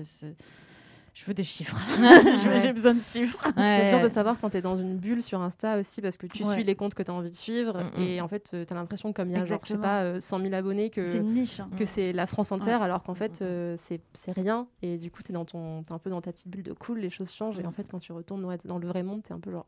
C'est- 1.15 1.21
Je 1.21 1.27
veux 1.27 1.35
des 1.35 1.45
chiffres. 1.45 1.77
J'ai 2.63 2.73
besoin 2.73 2.95
de 2.95 3.01
chiffres. 3.03 3.39
C'est 3.57 3.89
dur 3.91 4.03
de 4.03 4.09
savoir 4.09 4.39
quand 4.41 4.51
tu 4.51 4.57
es 4.57 4.63
dans 4.63 4.77
une 4.77 4.97
bulle 4.97 5.23
sur 5.23 5.41
Insta 5.43 5.79
aussi 5.79 6.01
parce 6.01 6.17
que 6.17 6.27
tu 6.27 6.43
Ouais. 6.45 6.55
suis 6.55 6.65
les 6.65 6.75
comptes 6.75 6.95
que 6.95 7.03
tu 7.03 7.11
as 7.11 7.15
envie 7.15 7.31
de 7.31 7.37
suivre 7.37 7.83
Mm, 7.83 7.99
mm. 7.99 8.03
et 8.03 8.21
en 8.21 8.29
fait 8.29 8.49
tu 8.67 8.73
as 8.73 8.75
l'impression 8.77 9.13
que 9.13 9.17
comme 9.21 9.29
il 9.31 9.37
y 9.37 9.41
a 9.41 9.45
genre, 9.45 9.61
je 9.63 9.69
sais 9.75 9.79
pas 9.79 10.03
euh, 10.03 10.21
100 10.21 10.41
000 10.41 10.55
abonnés 10.55 10.91
C'est 10.95 11.03
que, 11.03 11.17
une 11.19 11.35
niche. 11.35 11.61
hein. 11.61 11.69
que 11.77 11.85
c'est 11.85 12.13
la 12.13 12.27
France 12.27 12.51
entière 12.53 12.81
alors 12.83 13.03
qu'en 13.03 13.15
fait 13.15 13.41
mm, 13.41 13.45
euh, 13.45 13.77
c'est 13.79 14.01
c'est 14.15 14.33
rien 14.33 14.67
et 14.81 14.97
du 14.99 15.11
coup 15.11 15.23
tu 15.23 15.33
es, 15.33 15.35
dans 15.35 15.45
ton, 15.45 15.83
t'es 15.83 15.93
un 15.93 15.99
peu 15.99 16.09
dans 16.11 16.21
ta 16.23 16.33
petite 16.33 16.49
bulle 16.49 16.63
de 16.63 16.73
cool, 16.73 16.99
les 17.01 17.11
choses 17.11 17.31
changent 17.31 17.59
et 17.59 17.67
en 17.67 17.73
fait 17.73 17.87
quand 17.91 17.99
tu 17.99 18.13
retournes 18.13 18.45
ouais, 18.45 18.59
dans 18.65 18.79
le 18.79 18.87
vrai 18.89 19.03
monde 19.03 19.23
tu 19.23 19.33
es 19.33 19.35
un 19.35 19.41
peu 19.41 19.51
genre 19.51 19.67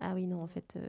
ah 0.00 0.12
oui 0.14 0.26
non 0.26 0.42
en 0.42 0.46
fait 0.46 0.74
euh, 0.76 0.86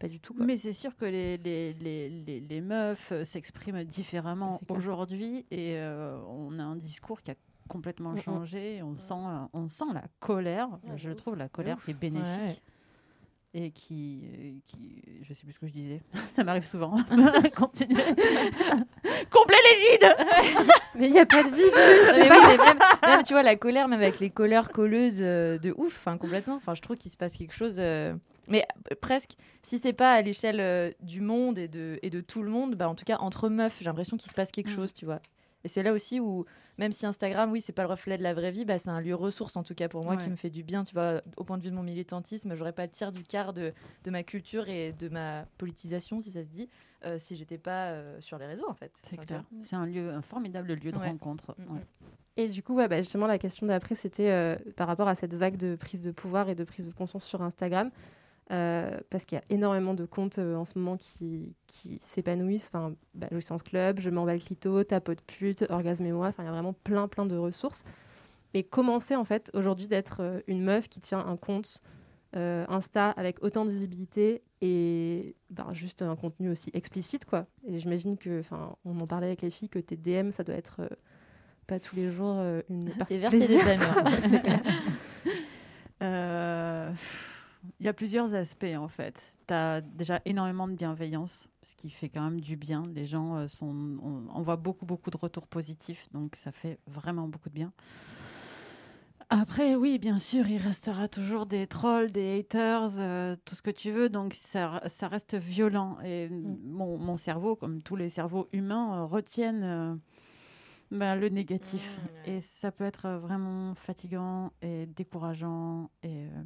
pas 0.00 0.08
du 0.08 0.18
tout 0.20 0.34
quoi. 0.34 0.44
Mais 0.44 0.56
c'est 0.56 0.72
sûr 0.72 0.96
que 0.96 1.04
les, 1.04 1.36
les, 1.38 1.72
les, 1.74 2.08
les, 2.08 2.40
les 2.40 2.60
meufs 2.60 3.12
euh, 3.12 3.24
s'expriment 3.24 3.84
différemment 3.84 4.58
C'est 4.60 4.74
aujourd'hui 4.76 5.46
et 5.52 5.76
euh, 5.76 6.18
on 6.28 6.58
a 6.58 6.62
un 6.64 6.76
discours 6.76 7.22
qui 7.22 7.30
a 7.30 7.34
complètement 7.68 8.12
Mm, 8.12 8.16
mm. 8.18 8.22
changé. 8.22 8.82
On, 8.82 8.94
sent, 8.94 9.14
euh, 9.14 9.46
on 9.52 9.68
sent 9.68 9.84
la 9.92 10.04
colère. 10.20 10.68
Je 10.96 11.10
trouve 11.10 11.36
la 11.36 11.48
colère 11.48 11.78
qui 11.84 11.90
est 11.92 11.94
bénéfique. 11.94 12.62
Et 13.56 13.70
qui, 13.70 14.22
euh, 14.24 14.52
qui. 14.66 15.00
Je 15.22 15.32
sais 15.32 15.44
plus 15.44 15.52
ce 15.52 15.60
que 15.60 15.68
je 15.68 15.72
disais. 15.72 16.02
Ça 16.32 16.42
m'arrive 16.42 16.64
souvent. 16.64 16.96
Continuez. 17.56 18.02
Les 19.64 19.90
vides 19.92 20.16
Mais 20.96 21.06
il 21.08 21.12
n'y 21.12 21.18
a 21.20 21.26
pas 21.26 21.42
de 21.42 21.48
vide 21.48 21.72
mais 22.16 22.30
oui, 22.30 22.36
mais 22.48 22.56
même, 22.64 22.78
même, 23.06 23.22
tu 23.22 23.32
vois, 23.32 23.42
la 23.42 23.56
colère, 23.56 23.88
même 23.88 24.00
avec 24.00 24.20
les 24.20 24.30
colleurs 24.30 24.70
colleuses 24.70 25.20
euh, 25.22 25.58
de 25.58 25.72
ouf, 25.76 25.96
enfin, 25.98 26.18
complètement. 26.18 26.56
Enfin, 26.56 26.74
je 26.74 26.82
trouve 26.82 26.96
qu'il 26.96 27.10
se 27.10 27.16
passe 27.16 27.34
quelque 27.34 27.54
chose. 27.54 27.76
euh, 27.78 28.14
Mais 28.48 28.66
presque, 29.00 29.32
si 29.62 29.78
c'est 29.78 29.92
pas 29.92 30.12
à 30.12 30.22
l'échelle 30.22 30.60
euh, 30.60 30.90
du 31.00 31.20
monde 31.20 31.58
et 31.58 31.68
de, 31.68 31.98
et 32.02 32.10
de 32.10 32.20
tout 32.20 32.42
le 32.42 32.50
monde, 32.50 32.74
bah, 32.74 32.88
en 32.88 32.94
tout 32.94 33.04
cas, 33.04 33.16
entre 33.18 33.48
meufs, 33.48 33.78
j'ai 33.78 33.84
l'impression 33.86 34.16
qu'il 34.16 34.28
se 34.30 34.34
passe 34.34 34.50
quelque 34.50 34.70
Mm. 34.70 34.74
chose, 34.74 34.92
tu 34.94 35.04
vois. 35.04 35.20
Et 35.64 35.68
c'est 35.68 35.82
là 35.82 35.92
aussi 35.94 36.20
où, 36.20 36.44
même 36.78 36.92
si 36.92 37.06
Instagram, 37.06 37.50
oui, 37.50 37.60
c'est 37.62 37.72
pas 37.72 37.82
le 37.82 37.88
reflet 37.88 38.18
de 38.18 38.22
la 38.22 38.34
vraie 38.34 38.50
vie, 38.50 38.64
bah, 38.66 38.78
c'est 38.78 38.90
un 38.90 39.00
lieu 39.00 39.14
ressource, 39.14 39.56
en 39.56 39.62
tout 39.62 39.74
cas 39.74 39.88
pour 39.88 40.04
moi, 40.04 40.16
qui 40.18 40.28
me 40.28 40.36
fait 40.36 40.50
du 40.50 40.62
bien, 40.62 40.84
tu 40.84 40.92
vois. 40.94 41.22
Au 41.38 41.44
point 41.44 41.56
de 41.56 41.62
vue 41.62 41.70
de 41.70 41.74
mon 41.74 41.82
militantisme, 41.82 42.54
j'aurais 42.54 42.72
pas 42.72 42.82
le 42.84 42.90
tiers 42.90 43.12
du 43.12 43.22
quart 43.22 43.52
de, 43.54 43.72
de 44.04 44.10
ma 44.10 44.22
culture 44.22 44.68
et 44.68 44.92
de 44.92 45.08
ma 45.08 45.46
politisation, 45.58 46.20
si 46.20 46.30
ça 46.30 46.42
se 46.42 46.48
dit, 46.48 46.68
euh, 47.06 47.18
si 47.18 47.34
j'étais 47.36 47.56
pas 47.58 47.86
euh, 47.92 48.20
sur 48.20 48.36
les 48.38 48.46
réseaux, 48.46 48.68
en 48.68 48.74
fait. 48.74 48.92
C'est 49.02 49.16
Enfin, 49.16 49.24
clair. 49.26 49.44
C'est 49.62 49.76
un 49.76 49.86
lieu, 49.86 50.10
un 50.10 50.22
formidable 50.22 50.74
lieu 50.74 50.92
de 50.92 50.98
Ouais. 50.98 51.08
rencontre. 51.08 51.54
Mm, 51.58 51.74
Ouais. 51.74 51.80
Et 52.36 52.48
du 52.48 52.62
coup, 52.62 52.74
ouais, 52.74 52.88
bah, 52.88 52.98
justement, 53.00 53.26
la 53.28 53.38
question 53.38 53.66
d'après, 53.66 53.94
c'était 53.94 54.30
euh, 54.30 54.56
par 54.76 54.86
rapport 54.88 55.06
à 55.08 55.14
cette 55.14 55.34
vague 55.34 55.56
de 55.56 55.76
prise 55.76 56.00
de 56.02 56.10
pouvoir 56.10 56.48
et 56.50 56.54
de 56.54 56.64
prise 56.64 56.86
de 56.86 56.92
conscience 56.92 57.24
sur 57.24 57.40
Instagram. 57.42 57.90
Euh, 58.52 59.00
parce 59.08 59.24
qu'il 59.24 59.36
y 59.36 59.40
a 59.40 59.44
énormément 59.48 59.94
de 59.94 60.04
comptes 60.04 60.38
euh, 60.38 60.54
en 60.54 60.66
ce 60.66 60.78
moment 60.78 60.98
qui, 60.98 61.56
qui 61.66 61.98
s'épanouissent. 62.02 62.70
Enfin, 62.72 62.94
bah, 63.14 63.28
Jouissance 63.32 63.62
Club, 63.62 64.00
Je 64.00 64.10
m'en 64.10 64.26
bats 64.26 64.34
le 64.34 64.40
clito, 64.40 64.84
Tapote 64.84 65.22
pute, 65.22 65.64
Orgasme 65.70 66.04
et 66.04 66.12
moi. 66.12 66.28
Enfin, 66.28 66.42
il 66.42 66.46
y 66.46 66.48
a 66.48 66.52
vraiment 66.52 66.74
plein, 66.74 67.08
plein 67.08 67.24
de 67.24 67.36
ressources. 67.36 67.84
Mais 68.52 68.62
comment 68.62 69.00
c'est, 69.00 69.16
en 69.16 69.24
fait, 69.24 69.50
aujourd'hui 69.54 69.88
d'être 69.88 70.18
euh, 70.20 70.40
une 70.46 70.62
meuf 70.62 70.88
qui 70.88 71.00
tient 71.00 71.20
un 71.20 71.36
compte 71.36 71.80
Insta 72.36 73.10
avec 73.10 73.44
autant 73.44 73.64
de 73.64 73.70
visibilité 73.70 74.42
et 74.60 75.36
bah, 75.50 75.68
juste 75.70 76.02
un 76.02 76.16
contenu 76.16 76.50
aussi 76.50 76.68
explicite, 76.74 77.24
quoi? 77.26 77.46
Et 77.64 77.78
j'imagine 77.78 78.18
que, 78.18 78.40
enfin, 78.40 78.74
on 78.84 78.98
en 78.98 79.06
parlait 79.06 79.28
avec 79.28 79.40
les 79.40 79.50
filles, 79.50 79.68
que 79.68 79.78
tes 79.78 79.94
DM, 79.94 80.32
ça 80.32 80.42
doit 80.42 80.56
être... 80.56 80.80
pas 81.68 81.78
tous 81.78 81.94
les 81.94 82.10
jours 82.10 82.42
une 82.68 82.90
partie 82.90 83.18
Des 83.18 83.20
de 83.20 83.20
vertes 83.20 83.34
et 83.34 83.46
des 83.46 84.48
Il 87.80 87.86
y 87.86 87.88
a 87.88 87.92
plusieurs 87.92 88.34
aspects 88.34 88.76
en 88.76 88.88
fait. 88.88 89.34
Tu 89.46 89.54
as 89.54 89.80
déjà 89.80 90.20
énormément 90.24 90.68
de 90.68 90.74
bienveillance, 90.74 91.48
ce 91.62 91.74
qui 91.74 91.90
fait 91.90 92.08
quand 92.08 92.22
même 92.22 92.40
du 92.40 92.56
bien. 92.56 92.82
Les 92.94 93.06
gens 93.06 93.36
euh, 93.36 93.46
sont. 93.46 93.98
On, 94.02 94.24
on 94.34 94.42
voit 94.42 94.56
beaucoup, 94.56 94.86
beaucoup 94.86 95.10
de 95.10 95.16
retours 95.16 95.46
positifs, 95.46 96.08
donc 96.12 96.36
ça 96.36 96.52
fait 96.52 96.78
vraiment 96.86 97.28
beaucoup 97.28 97.48
de 97.48 97.54
bien. 97.54 97.72
Après, 99.30 99.74
oui, 99.74 99.98
bien 99.98 100.18
sûr, 100.18 100.46
il 100.48 100.58
restera 100.58 101.08
toujours 101.08 101.46
des 101.46 101.66
trolls, 101.66 102.12
des 102.12 102.38
haters, 102.38 103.00
euh, 103.00 103.36
tout 103.44 103.54
ce 103.54 103.62
que 103.62 103.70
tu 103.70 103.90
veux, 103.90 104.08
donc 104.08 104.34
ça, 104.34 104.82
ça 104.86 105.08
reste 105.08 105.34
violent. 105.34 105.96
Et 106.04 106.28
mon, 106.28 106.98
mon 106.98 107.16
cerveau, 107.16 107.56
comme 107.56 107.82
tous 107.82 107.96
les 107.96 108.10
cerveaux 108.10 108.48
humains, 108.52 108.98
euh, 108.98 109.04
retiennent 109.06 109.64
euh, 109.64 109.94
ben, 110.94 111.16
le 111.16 111.28
négatif. 111.28 112.00
Et 112.24 112.40
ça 112.40 112.70
peut 112.70 112.84
être 112.84 113.06
euh, 113.06 113.18
vraiment 113.18 113.74
fatigant 113.74 114.52
et 114.62 114.86
décourageant 114.86 115.90
et, 116.02 116.26
euh, 116.26 116.42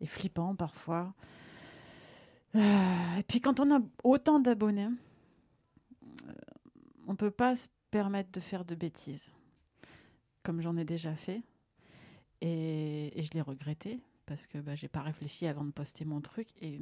et 0.00 0.06
flippant 0.06 0.54
parfois. 0.54 1.12
Euh, 2.54 3.16
et 3.18 3.22
puis 3.24 3.40
quand 3.40 3.60
on 3.60 3.74
a 3.76 3.80
autant 4.04 4.40
d'abonnés, 4.40 4.86
euh, 4.86 6.32
on 7.06 7.12
ne 7.12 7.16
peut 7.16 7.30
pas 7.30 7.56
se 7.56 7.66
permettre 7.90 8.30
de 8.32 8.40
faire 8.40 8.64
de 8.64 8.74
bêtises, 8.74 9.34
comme 10.42 10.60
j'en 10.60 10.76
ai 10.76 10.84
déjà 10.84 11.14
fait. 11.14 11.42
Et, 12.40 13.18
et 13.18 13.22
je 13.22 13.32
l'ai 13.32 13.42
regretté 13.42 14.00
parce 14.26 14.46
que 14.46 14.58
bah, 14.58 14.76
j'ai 14.76 14.88
pas 14.88 15.02
réfléchi 15.02 15.46
avant 15.46 15.64
de 15.64 15.72
poster 15.72 16.04
mon 16.04 16.20
truc. 16.20 16.48
Et 16.60 16.80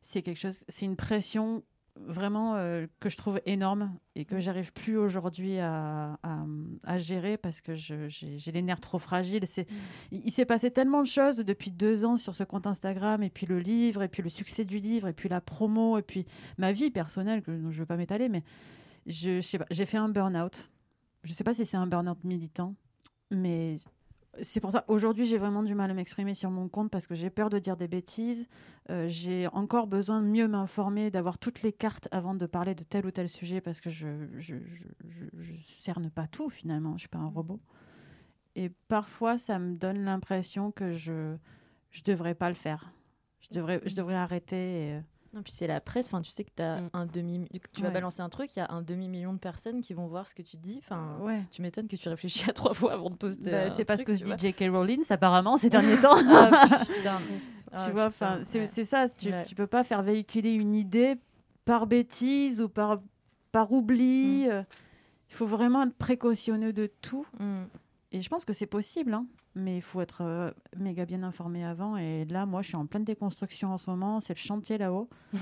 c'est 0.00 0.22
quelque 0.22 0.38
chose, 0.38 0.64
c'est 0.68 0.86
une 0.86 0.96
pression 0.96 1.64
vraiment 1.96 2.54
euh, 2.56 2.86
que 3.00 3.08
je 3.08 3.16
trouve 3.16 3.40
énorme 3.44 3.94
et 4.14 4.24
que 4.24 4.38
j'arrive 4.40 4.72
plus 4.72 4.96
aujourd'hui 4.96 5.58
à, 5.58 6.18
à- 6.22 6.44
à 6.84 6.98
gérer 6.98 7.36
parce 7.36 7.60
que 7.60 7.74
j'ai 7.74 8.52
les 8.52 8.62
nerfs 8.62 8.80
trop 8.80 8.98
fragiles. 8.98 9.46
C'est, 9.46 9.66
il, 10.10 10.22
il 10.24 10.30
s'est 10.30 10.46
passé 10.46 10.70
tellement 10.70 11.02
de 11.02 11.06
choses 11.08 11.36
depuis 11.36 11.70
deux 11.70 12.04
ans 12.04 12.16
sur 12.16 12.34
ce 12.34 12.44
compte 12.44 12.66
Instagram 12.66 13.22
et 13.22 13.30
puis 13.30 13.46
le 13.46 13.58
livre 13.58 14.02
et 14.02 14.08
puis 14.08 14.22
le 14.22 14.30
succès 14.30 14.64
du 14.64 14.78
livre 14.78 15.06
et 15.08 15.12
puis 15.12 15.28
la 15.28 15.40
promo 15.40 15.98
et 15.98 16.02
puis 16.02 16.24
ma 16.58 16.72
vie 16.72 16.90
personnelle 16.90 17.42
que 17.42 17.50
dont 17.50 17.70
je 17.70 17.80
veux 17.80 17.86
pas 17.86 17.96
m'étaler 17.96 18.28
mais 18.28 18.42
je, 19.06 19.36
je 19.36 19.40
sais 19.40 19.58
pas, 19.58 19.66
j'ai 19.70 19.84
fait 19.86 19.98
un 19.98 20.08
burn-out. 20.08 20.70
Je 21.24 21.32
sais 21.32 21.44
pas 21.44 21.54
si 21.54 21.64
c'est 21.66 21.76
un 21.76 21.86
burn-out 21.86 22.24
militant, 22.24 22.74
mais 23.30 23.76
c'est 24.40 24.60
pour 24.60 24.72
ça, 24.72 24.84
aujourd'hui, 24.88 25.26
j'ai 25.26 25.36
vraiment 25.36 25.62
du 25.62 25.74
mal 25.74 25.90
à 25.90 25.94
m'exprimer 25.94 26.32
sur 26.34 26.50
mon 26.50 26.68
compte 26.68 26.90
parce 26.90 27.06
que 27.06 27.14
j'ai 27.14 27.28
peur 27.28 27.50
de 27.50 27.58
dire 27.58 27.76
des 27.76 27.88
bêtises. 27.88 28.48
Euh, 28.90 29.06
j'ai 29.08 29.46
encore 29.48 29.86
besoin 29.86 30.22
de 30.22 30.26
mieux 30.26 30.48
m'informer, 30.48 31.10
d'avoir 31.10 31.38
toutes 31.38 31.62
les 31.62 31.72
cartes 31.72 32.08
avant 32.12 32.34
de 32.34 32.46
parler 32.46 32.74
de 32.74 32.82
tel 32.82 33.04
ou 33.04 33.10
tel 33.10 33.28
sujet 33.28 33.60
parce 33.60 33.80
que 33.80 33.90
je 33.90 34.08
je 34.38 34.54
cerne 35.82 36.10
pas 36.10 36.26
tout 36.26 36.48
finalement, 36.48 36.94
je 36.94 37.00
suis 37.00 37.08
pas 37.08 37.18
un 37.18 37.28
robot. 37.28 37.60
Et 38.56 38.70
parfois, 38.88 39.38
ça 39.38 39.58
me 39.58 39.74
donne 39.76 40.04
l'impression 40.04 40.72
que 40.72 40.92
je, 40.92 41.36
je 41.90 42.02
devrais 42.02 42.34
pas 42.34 42.48
le 42.48 42.54
faire. 42.54 42.92
Je 43.40 43.54
devrais, 43.54 43.80
je 43.84 43.94
devrais 43.94 44.14
arrêter. 44.14 44.94
euh, 44.94 45.00
Non, 45.34 45.42
puis 45.42 45.52
c'est 45.52 45.66
la 45.66 45.80
presse. 45.80 46.06
Enfin, 46.06 46.20
tu 46.20 46.30
sais 46.30 46.44
que 46.44 46.62
as 46.62 46.80
Mm. 46.82 46.90
un 46.92 47.06
demi. 47.06 47.48
Tu 47.72 47.80
vas 47.82 47.88
Ouais. 47.88 47.94
balancer 47.94 48.20
un 48.20 48.28
truc, 48.28 48.54
il 48.54 48.58
y 48.58 48.62
a 48.62 48.70
un 48.70 48.82
demi 48.82 49.08
million 49.08 49.32
de 49.32 49.38
personnes 49.38 49.80
qui 49.80 49.94
vont 49.94 50.06
voir 50.06 50.26
ce 50.26 50.34
que 50.34 50.42
tu 50.42 50.56
dis. 50.58 50.78
Enfin, 50.82 51.16
ouais. 51.20 51.42
tu 51.50 51.62
m'étonnes 51.62 51.88
que 51.88 51.96
tu 51.96 52.08
réfléchis 52.08 52.44
à 52.50 52.52
trois 52.52 52.74
fois 52.74 52.92
avant 52.92 53.08
de 53.10 53.16
poster. 53.16 53.50
Bah, 53.50 53.70
c'est 53.70 53.84
pas 53.86 53.96
ce 53.96 54.02
truc, 54.04 54.18
que 54.18 54.24
se 54.24 54.24
dit 54.24 54.32
J.K. 54.38 54.64
Rowling 54.70 55.04
apparemment 55.10 55.56
ces 55.56 55.70
derniers 55.70 55.96
temps. 56.00 56.16
Ah, 56.28 56.84
putain. 56.86 57.18
Ah, 57.74 57.86
tu 57.86 57.92
vois, 57.92 58.08
enfin, 58.08 58.40
c'est 58.44 58.60
ouais. 58.70 58.84
ça. 58.84 59.08
Tu, 59.08 59.32
tu 59.46 59.54
peux 59.54 59.66
pas 59.66 59.82
faire 59.82 60.02
véhiculer 60.02 60.52
une 60.52 60.74
idée 60.74 61.14
par 61.64 61.86
bêtise 61.86 62.60
ou 62.60 62.68
par 62.68 63.00
par 63.50 63.70
Mm. 63.70 63.74
oubli. 63.74 64.46
euh, 64.50 64.62
Il 65.30 65.34
faut 65.36 65.46
vraiment 65.46 65.84
être 65.84 65.94
précautionneux 65.94 66.74
de 66.74 66.90
tout. 67.00 67.26
Mm. 67.40 67.62
Et 68.12 68.20
je 68.20 68.28
pense 68.28 68.44
que 68.44 68.52
c'est 68.52 68.66
possible, 68.66 69.14
hein, 69.14 69.26
mais 69.54 69.76
il 69.76 69.82
faut 69.82 70.00
être 70.02 70.20
euh, 70.22 70.50
méga 70.76 71.06
bien 71.06 71.22
informé 71.22 71.64
avant. 71.64 71.96
Et 71.96 72.24
là, 72.26 72.44
moi, 72.46 72.60
je 72.62 72.68
suis 72.68 72.76
en 72.76 72.86
pleine 72.86 73.04
déconstruction 73.04 73.72
en 73.72 73.78
ce 73.78 73.88
moment. 73.90 74.20
C'est 74.20 74.34
le 74.34 74.38
chantier 74.38 74.76
là-haut. 74.78 75.08
Mm. 75.32 75.38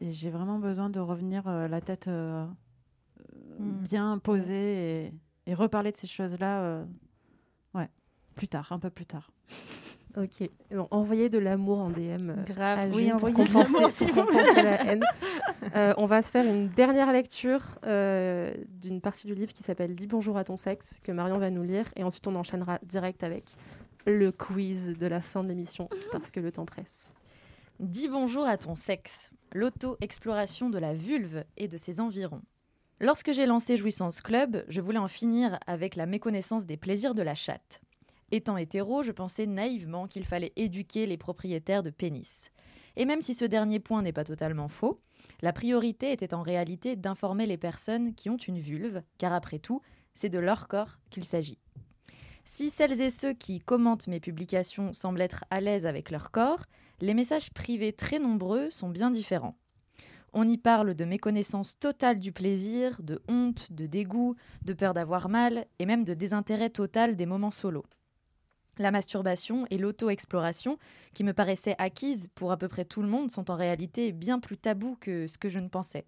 Et 0.00 0.10
j'ai 0.12 0.30
vraiment 0.30 0.58
besoin 0.58 0.88
de 0.90 1.00
revenir 1.00 1.46
euh, 1.48 1.68
la 1.68 1.80
tête 1.80 2.08
euh, 2.08 2.46
euh, 2.46 3.58
Mm. 3.58 3.72
bien 3.82 4.18
posée 4.18 5.06
et, 5.06 5.12
et 5.46 5.54
reparler 5.54 5.90
de 5.92 5.96
ces 5.96 6.06
choses-là. 6.06 6.62
euh, 6.62 6.84
ouais, 7.74 7.88
plus 8.36 8.48
tard, 8.48 8.70
un 8.72 8.78
peu 8.78 8.90
plus 8.90 9.06
tard. 9.06 9.30
Ok. 10.16 10.48
Bon, 10.72 10.88
envoyez 10.90 11.28
de 11.28 11.38
l'amour 11.38 11.78
en 11.78 11.90
DM. 11.90 12.32
Grave. 12.46 12.78
à 12.78 12.86
Oui, 12.88 13.12
envoyez 13.12 13.44
de 13.44 13.52
l'amour, 13.54 13.88
pour 14.14 14.24
vous 14.24 14.54
la 14.56 14.84
haine. 14.86 15.04
Euh, 15.74 15.94
on 15.96 16.06
va 16.06 16.22
se 16.22 16.30
faire 16.30 16.46
une 16.46 16.68
dernière 16.68 17.12
lecture 17.12 17.62
euh, 17.84 18.52
d'une 18.68 19.00
partie 19.00 19.26
du 19.26 19.34
livre 19.34 19.52
qui 19.52 19.62
s'appelle 19.62 19.94
Dis 19.94 20.06
bonjour 20.06 20.36
à 20.36 20.44
ton 20.44 20.56
sexe, 20.56 20.98
que 21.02 21.12
Marion 21.12 21.38
va 21.38 21.50
nous 21.50 21.62
lire. 21.62 21.86
Et 21.96 22.04
ensuite, 22.04 22.26
on 22.26 22.34
enchaînera 22.34 22.78
direct 22.82 23.22
avec 23.22 23.44
le 24.06 24.32
quiz 24.32 24.96
de 24.96 25.06
la 25.06 25.20
fin 25.20 25.42
de 25.42 25.48
l'émission, 25.48 25.88
parce 26.12 26.30
que 26.30 26.40
le 26.40 26.52
temps 26.52 26.64
presse. 26.64 27.12
Dis 27.80 28.08
bonjour 28.08 28.44
à 28.46 28.56
ton 28.56 28.74
sexe, 28.74 29.30
l'auto-exploration 29.52 30.70
de 30.70 30.78
la 30.78 30.94
vulve 30.94 31.44
et 31.56 31.68
de 31.68 31.76
ses 31.76 32.00
environs. 32.00 32.42
Lorsque 33.00 33.32
j'ai 33.32 33.46
lancé 33.46 33.76
Jouissance 33.76 34.20
Club, 34.20 34.64
je 34.68 34.80
voulais 34.80 34.98
en 34.98 35.06
finir 35.06 35.58
avec 35.66 35.94
la 35.94 36.06
méconnaissance 36.06 36.66
des 36.66 36.76
plaisirs 36.76 37.14
de 37.14 37.22
la 37.22 37.34
chatte. 37.34 37.80
Étant 38.32 38.56
hétéro, 38.56 39.02
je 39.02 39.12
pensais 39.12 39.46
naïvement 39.46 40.08
qu'il 40.08 40.24
fallait 40.24 40.52
éduquer 40.56 41.06
les 41.06 41.16
propriétaires 41.16 41.82
de 41.82 41.90
pénis. 41.90 42.50
Et 42.96 43.04
même 43.04 43.20
si 43.20 43.34
ce 43.34 43.44
dernier 43.44 43.78
point 43.78 44.02
n'est 44.02 44.12
pas 44.12 44.24
totalement 44.24 44.68
faux, 44.68 45.00
la 45.42 45.52
priorité 45.52 46.12
était 46.12 46.34
en 46.34 46.42
réalité 46.42 46.96
d'informer 46.96 47.46
les 47.46 47.56
personnes 47.56 48.14
qui 48.14 48.30
ont 48.30 48.36
une 48.36 48.58
vulve, 48.58 49.02
car 49.18 49.32
après 49.32 49.58
tout, 49.58 49.82
c'est 50.14 50.28
de 50.28 50.38
leur 50.38 50.68
corps 50.68 50.98
qu'il 51.10 51.24
s'agit. 51.24 51.58
Si 52.44 52.70
celles 52.70 53.00
et 53.00 53.10
ceux 53.10 53.34
qui 53.34 53.60
commentent 53.60 54.06
mes 54.06 54.20
publications 54.20 54.92
semblent 54.92 55.20
être 55.20 55.44
à 55.50 55.60
l'aise 55.60 55.86
avec 55.86 56.10
leur 56.10 56.30
corps, 56.30 56.64
les 57.00 57.14
messages 57.14 57.52
privés 57.52 57.92
très 57.92 58.18
nombreux 58.18 58.70
sont 58.70 58.88
bien 58.88 59.10
différents. 59.10 59.56
On 60.32 60.48
y 60.48 60.58
parle 60.58 60.94
de 60.94 61.04
méconnaissance 61.04 61.78
totale 61.78 62.18
du 62.18 62.32
plaisir, 62.32 63.00
de 63.02 63.20
honte, 63.28 63.72
de 63.72 63.86
dégoût, 63.86 64.34
de 64.64 64.72
peur 64.72 64.94
d'avoir 64.94 65.28
mal 65.28 65.66
et 65.78 65.86
même 65.86 66.04
de 66.04 66.14
désintérêt 66.14 66.70
total 66.70 67.16
des 67.16 67.26
moments 67.26 67.50
solos. 67.50 67.86
La 68.78 68.90
masturbation 68.90 69.66
et 69.70 69.78
l'auto-exploration, 69.78 70.78
qui 71.12 71.24
me 71.24 71.32
paraissaient 71.32 71.74
acquises 71.78 72.28
pour 72.34 72.52
à 72.52 72.56
peu 72.56 72.68
près 72.68 72.84
tout 72.84 73.02
le 73.02 73.08
monde, 73.08 73.30
sont 73.30 73.50
en 73.50 73.56
réalité 73.56 74.12
bien 74.12 74.38
plus 74.38 74.56
tabous 74.56 74.96
que 75.00 75.26
ce 75.26 75.36
que 75.36 75.48
je 75.48 75.58
ne 75.58 75.68
pensais. 75.68 76.06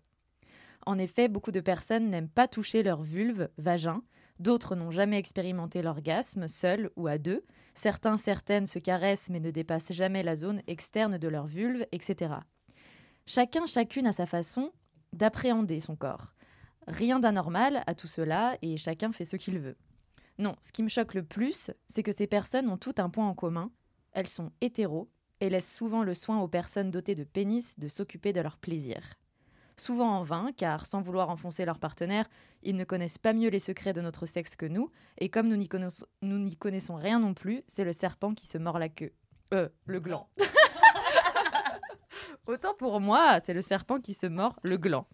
En 0.86 0.98
effet, 0.98 1.28
beaucoup 1.28 1.50
de 1.50 1.60
personnes 1.60 2.10
n'aiment 2.10 2.28
pas 2.28 2.48
toucher 2.48 2.82
leur 2.82 3.02
vulve, 3.02 3.48
vagin, 3.58 4.02
d'autres 4.38 4.76
n'ont 4.76 4.90
jamais 4.90 5.18
expérimenté 5.18 5.82
l'orgasme, 5.82 6.48
seul 6.48 6.90
ou 6.96 7.06
à 7.06 7.18
deux, 7.18 7.44
certains, 7.74 8.16
certaines 8.16 8.66
se 8.66 8.78
caressent 8.78 9.30
mais 9.30 9.40
ne 9.40 9.50
dépassent 9.50 9.92
jamais 9.92 10.22
la 10.22 10.36
zone 10.36 10.62
externe 10.66 11.18
de 11.18 11.28
leur 11.28 11.46
vulve, 11.46 11.84
etc. 11.92 12.34
Chacun, 13.26 13.66
chacune 13.66 14.06
a 14.06 14.12
sa 14.12 14.26
façon 14.26 14.72
d'appréhender 15.12 15.80
son 15.80 15.96
corps. 15.96 16.32
Rien 16.86 17.20
d'anormal 17.20 17.82
à 17.86 17.94
tout 17.94 18.06
cela 18.06 18.56
et 18.62 18.76
chacun 18.76 19.12
fait 19.12 19.24
ce 19.24 19.36
qu'il 19.36 19.58
veut. 19.58 19.76
Non, 20.38 20.56
ce 20.62 20.72
qui 20.72 20.82
me 20.82 20.88
choque 20.88 21.14
le 21.14 21.22
plus, 21.22 21.70
c'est 21.86 22.02
que 22.02 22.12
ces 22.12 22.26
personnes 22.26 22.70
ont 22.70 22.78
tout 22.78 22.94
un 22.98 23.10
point 23.10 23.28
en 23.28 23.34
commun. 23.34 23.70
Elles 24.12 24.28
sont 24.28 24.50
hétéros 24.60 25.08
et 25.40 25.50
laissent 25.50 25.74
souvent 25.74 26.02
le 26.02 26.14
soin 26.14 26.40
aux 26.40 26.48
personnes 26.48 26.90
dotées 26.90 27.14
de 27.14 27.24
pénis 27.24 27.78
de 27.78 27.88
s'occuper 27.88 28.32
de 28.32 28.40
leur 28.40 28.56
plaisir. 28.56 29.00
Souvent 29.76 30.18
en 30.18 30.22
vain, 30.22 30.50
car 30.56 30.84
sans 30.84 31.00
vouloir 31.00 31.30
enfoncer 31.30 31.64
leur 31.64 31.78
partenaire, 31.78 32.28
ils 32.62 32.76
ne 32.76 32.84
connaissent 32.84 33.16
pas 33.16 33.32
mieux 33.32 33.48
les 33.48 33.58
secrets 33.58 33.94
de 33.94 34.02
notre 34.02 34.26
sexe 34.26 34.54
que 34.54 34.66
nous, 34.66 34.90
et 35.16 35.30
comme 35.30 35.48
nous 35.48 35.56
n'y 35.56 35.68
connaissons, 35.68 36.04
nous 36.20 36.38
n'y 36.38 36.56
connaissons 36.56 36.96
rien 36.96 37.18
non 37.18 37.32
plus, 37.32 37.62
c'est 37.66 37.84
le 37.84 37.94
serpent 37.94 38.34
qui 38.34 38.46
se 38.46 38.58
mord 38.58 38.78
la 38.78 38.90
queue. 38.90 39.12
Euh, 39.54 39.70
le 39.86 40.00
gland. 40.00 40.28
Autant 42.46 42.74
pour 42.74 43.00
moi, 43.00 43.38
c'est 43.42 43.54
le 43.54 43.62
serpent 43.62 44.00
qui 44.00 44.12
se 44.12 44.26
mord 44.26 44.58
le 44.62 44.76
gland. 44.76 45.06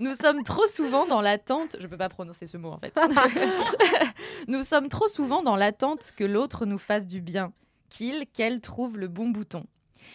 Nous 0.00 0.14
sommes 0.14 0.42
trop 0.42 0.66
souvent 0.66 1.06
dans 1.06 1.20
l'attente. 1.20 1.76
Je 1.80 1.86
peux 1.86 1.96
pas 1.96 2.08
prononcer 2.08 2.46
ce 2.46 2.56
mot 2.56 2.70
en 2.70 2.78
fait. 2.78 2.98
nous 4.48 4.62
sommes 4.62 4.88
trop 4.88 5.08
souvent 5.08 5.42
dans 5.42 5.56
l'attente 5.56 6.12
que 6.16 6.24
l'autre 6.24 6.66
nous 6.66 6.78
fasse 6.78 7.06
du 7.06 7.20
bien, 7.20 7.52
qu'il, 7.88 8.26
qu'elle 8.32 8.60
trouve 8.60 8.98
le 8.98 9.08
bon 9.08 9.28
bouton. 9.28 9.64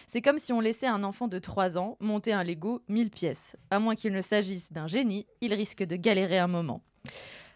C'est 0.08 0.22
comme 0.22 0.38
si 0.38 0.54
on 0.54 0.60
laissait 0.60 0.88
un 0.88 1.04
enfant 1.04 1.28
de 1.28 1.40
3 1.40 1.78
ans 1.78 1.98
monter 2.00 2.34
un 2.34 2.44
Lego 2.44 2.82
1000 2.88 3.10
pièces. 3.10 3.56
À 3.70 3.80
moins 3.80 3.96
qu'il 3.96 4.14
ne 4.14 4.22
s'agisse 4.22 4.72
d'un 4.72 4.88
génie, 4.88 5.28
il 5.42 5.54
risque 5.54 5.84
de 5.84 5.96
galérer 5.96 6.40
un 6.40 6.48
moment. 6.48 6.82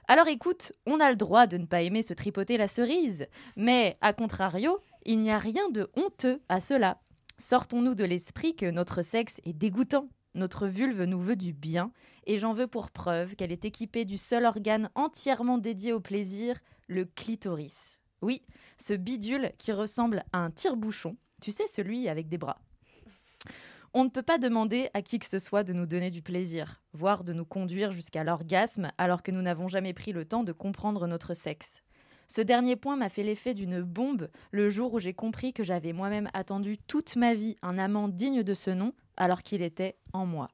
Alors 0.07 0.27
écoute, 0.27 0.73
on 0.85 0.99
a 0.99 1.09
le 1.09 1.17
droit 1.17 1.47
de 1.47 1.57
ne 1.57 1.65
pas 1.65 1.81
aimer 1.81 2.01
se 2.01 2.13
tripoter 2.13 2.57
la 2.57 2.67
cerise, 2.67 3.27
mais 3.55 3.97
à 4.01 4.13
contrario, 4.13 4.79
il 5.05 5.19
n'y 5.19 5.31
a 5.31 5.37
rien 5.37 5.69
de 5.69 5.89
honteux 5.95 6.41
à 6.47 6.59
cela. 6.59 6.99
Sortons-nous 7.37 7.93
de 7.93 8.05
l'esprit 8.05 8.55
que 8.55 8.65
notre 8.65 9.01
sexe 9.01 9.39
est 9.45 9.53
dégoûtant. 9.53 10.07
Notre 10.37 10.67
vulve 10.67 11.01
nous 11.05 11.19
veut 11.19 11.35
du 11.35 11.51
bien, 11.51 11.91
et 12.27 12.37
j'en 12.37 12.53
veux 12.53 12.67
pour 12.67 12.91
preuve 12.91 13.35
qu'elle 13.35 13.51
est 13.51 13.65
équipée 13.65 14.05
du 14.05 14.17
seul 14.17 14.45
organe 14.45 14.91
entièrement 14.93 15.57
dédié 15.57 15.93
au 15.93 15.99
plaisir, 15.99 16.59
le 16.87 17.05
clitoris. 17.05 17.97
Oui, 18.21 18.43
ce 18.77 18.93
bidule 18.93 19.51
qui 19.57 19.71
ressemble 19.71 20.23
à 20.33 20.37
un 20.37 20.51
tire-bouchon, 20.51 21.17
tu 21.41 21.51
sais, 21.51 21.65
celui 21.65 22.07
avec 22.07 22.29
des 22.29 22.37
bras. 22.37 22.59
On 23.95 24.03
ne 24.03 24.09
peut 24.09 24.21
pas 24.21 24.37
demander 24.37 24.91
à 24.93 25.01
qui 25.01 25.17
que 25.17 25.25
ce 25.25 25.39
soit 25.39 25.63
de 25.63 25.73
nous 25.73 25.87
donner 25.87 26.11
du 26.11 26.21
plaisir, 26.21 26.83
voire 26.93 27.23
de 27.23 27.33
nous 27.33 27.45
conduire 27.45 27.91
jusqu'à 27.91 28.23
l'orgasme, 28.23 28.91
alors 28.99 29.23
que 29.23 29.31
nous 29.31 29.41
n'avons 29.41 29.69
jamais 29.69 29.93
pris 29.93 30.11
le 30.11 30.23
temps 30.23 30.43
de 30.43 30.51
comprendre 30.51 31.07
notre 31.07 31.33
sexe. 31.33 31.81
Ce 32.27 32.41
dernier 32.41 32.75
point 32.75 32.95
m'a 32.95 33.09
fait 33.09 33.23
l'effet 33.23 33.55
d'une 33.55 33.81
bombe 33.81 34.29
le 34.51 34.69
jour 34.69 34.93
où 34.93 34.99
j'ai 34.99 35.13
compris 35.15 35.51
que 35.51 35.63
j'avais 35.63 35.93
moi-même 35.93 36.29
attendu 36.35 36.77
toute 36.77 37.15
ma 37.15 37.33
vie 37.33 37.55
un 37.63 37.79
amant 37.79 38.07
digne 38.07 38.43
de 38.43 38.53
ce 38.53 38.69
nom, 38.69 38.93
alors 39.17 39.43
qu'il 39.43 39.61
était 39.61 39.97
en 40.13 40.25
moi. 40.25 40.49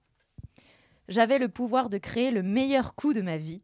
J'avais 1.09 1.37
le 1.37 1.49
pouvoir 1.49 1.89
de 1.89 1.97
créer 1.97 2.31
le 2.31 2.43
meilleur 2.43 2.95
coup 2.95 3.13
de 3.13 3.21
ma 3.21 3.37
vie. 3.37 3.61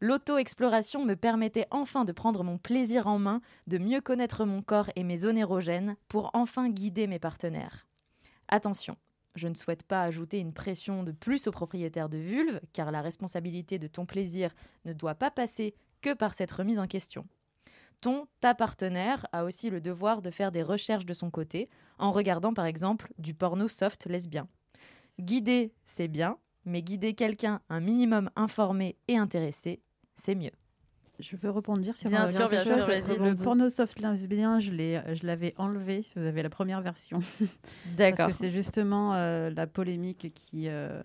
L'auto-exploration 0.00 1.04
me 1.06 1.14
permettait 1.14 1.66
enfin 1.70 2.04
de 2.04 2.12
prendre 2.12 2.44
mon 2.44 2.58
plaisir 2.58 3.06
en 3.06 3.18
main, 3.18 3.40
de 3.66 3.78
mieux 3.78 4.02
connaître 4.02 4.44
mon 4.44 4.60
corps 4.60 4.90
et 4.94 5.04
mes 5.04 5.16
zones 5.16 5.38
érogènes 5.38 5.96
pour 6.08 6.30
enfin 6.34 6.68
guider 6.68 7.06
mes 7.06 7.18
partenaires. 7.18 7.86
Attention, 8.48 8.96
je 9.34 9.48
ne 9.48 9.54
souhaite 9.54 9.84
pas 9.84 10.02
ajouter 10.02 10.38
une 10.38 10.52
pression 10.52 11.02
de 11.02 11.12
plus 11.12 11.46
aux 11.46 11.50
propriétaires 11.50 12.10
de 12.10 12.18
vulve, 12.18 12.60
car 12.74 12.90
la 12.90 13.00
responsabilité 13.00 13.78
de 13.78 13.86
ton 13.86 14.04
plaisir 14.04 14.50
ne 14.84 14.92
doit 14.92 15.14
pas 15.14 15.30
passer 15.30 15.74
que 16.02 16.12
par 16.12 16.34
cette 16.34 16.52
remise 16.52 16.78
en 16.78 16.86
question. 16.86 17.26
Ton, 18.00 18.26
ta 18.40 18.54
partenaire 18.54 19.26
a 19.32 19.44
aussi 19.44 19.70
le 19.70 19.80
devoir 19.80 20.22
de 20.22 20.30
faire 20.30 20.50
des 20.50 20.62
recherches 20.62 21.06
de 21.06 21.14
son 21.14 21.30
côté, 21.30 21.68
en 21.98 22.12
regardant 22.12 22.52
par 22.52 22.66
exemple 22.66 23.12
du 23.18 23.34
porno 23.34 23.68
soft 23.68 24.06
lesbien. 24.06 24.48
Guider, 25.18 25.72
c'est 25.86 26.08
bien, 26.08 26.38
mais 26.64 26.82
guider 26.82 27.14
quelqu'un 27.14 27.60
un 27.70 27.80
minimum 27.80 28.30
informé 28.36 28.96
et 29.08 29.16
intéressé, 29.16 29.80
c'est 30.14 30.34
mieux. 30.34 30.52
Je 31.18 31.36
peux 31.36 31.48
rebondir 31.48 31.96
sur 31.96 32.10
Bien 32.10 32.26
sûr, 32.26 32.48
bien 32.48 32.62
sûr, 32.62 32.76
vas-y. 32.76 33.16
Le 33.16 33.34
porno 33.34 33.70
soft 33.70 34.00
lesbien, 34.00 34.60
je 34.60 34.70
l'ai, 34.70 35.00
je 35.14 35.26
l'avais 35.26 35.54
enlevé. 35.56 36.02
si 36.02 36.18
Vous 36.18 36.26
avez 36.26 36.42
la 36.42 36.50
première 36.50 36.82
version. 36.82 37.20
D'accord. 37.96 38.16
Parce 38.26 38.32
que 38.32 38.44
c'est 38.44 38.50
justement 38.50 39.14
euh, 39.14 39.48
la 39.50 39.66
polémique 39.66 40.32
qui 40.34 40.68
euh, 40.68 41.02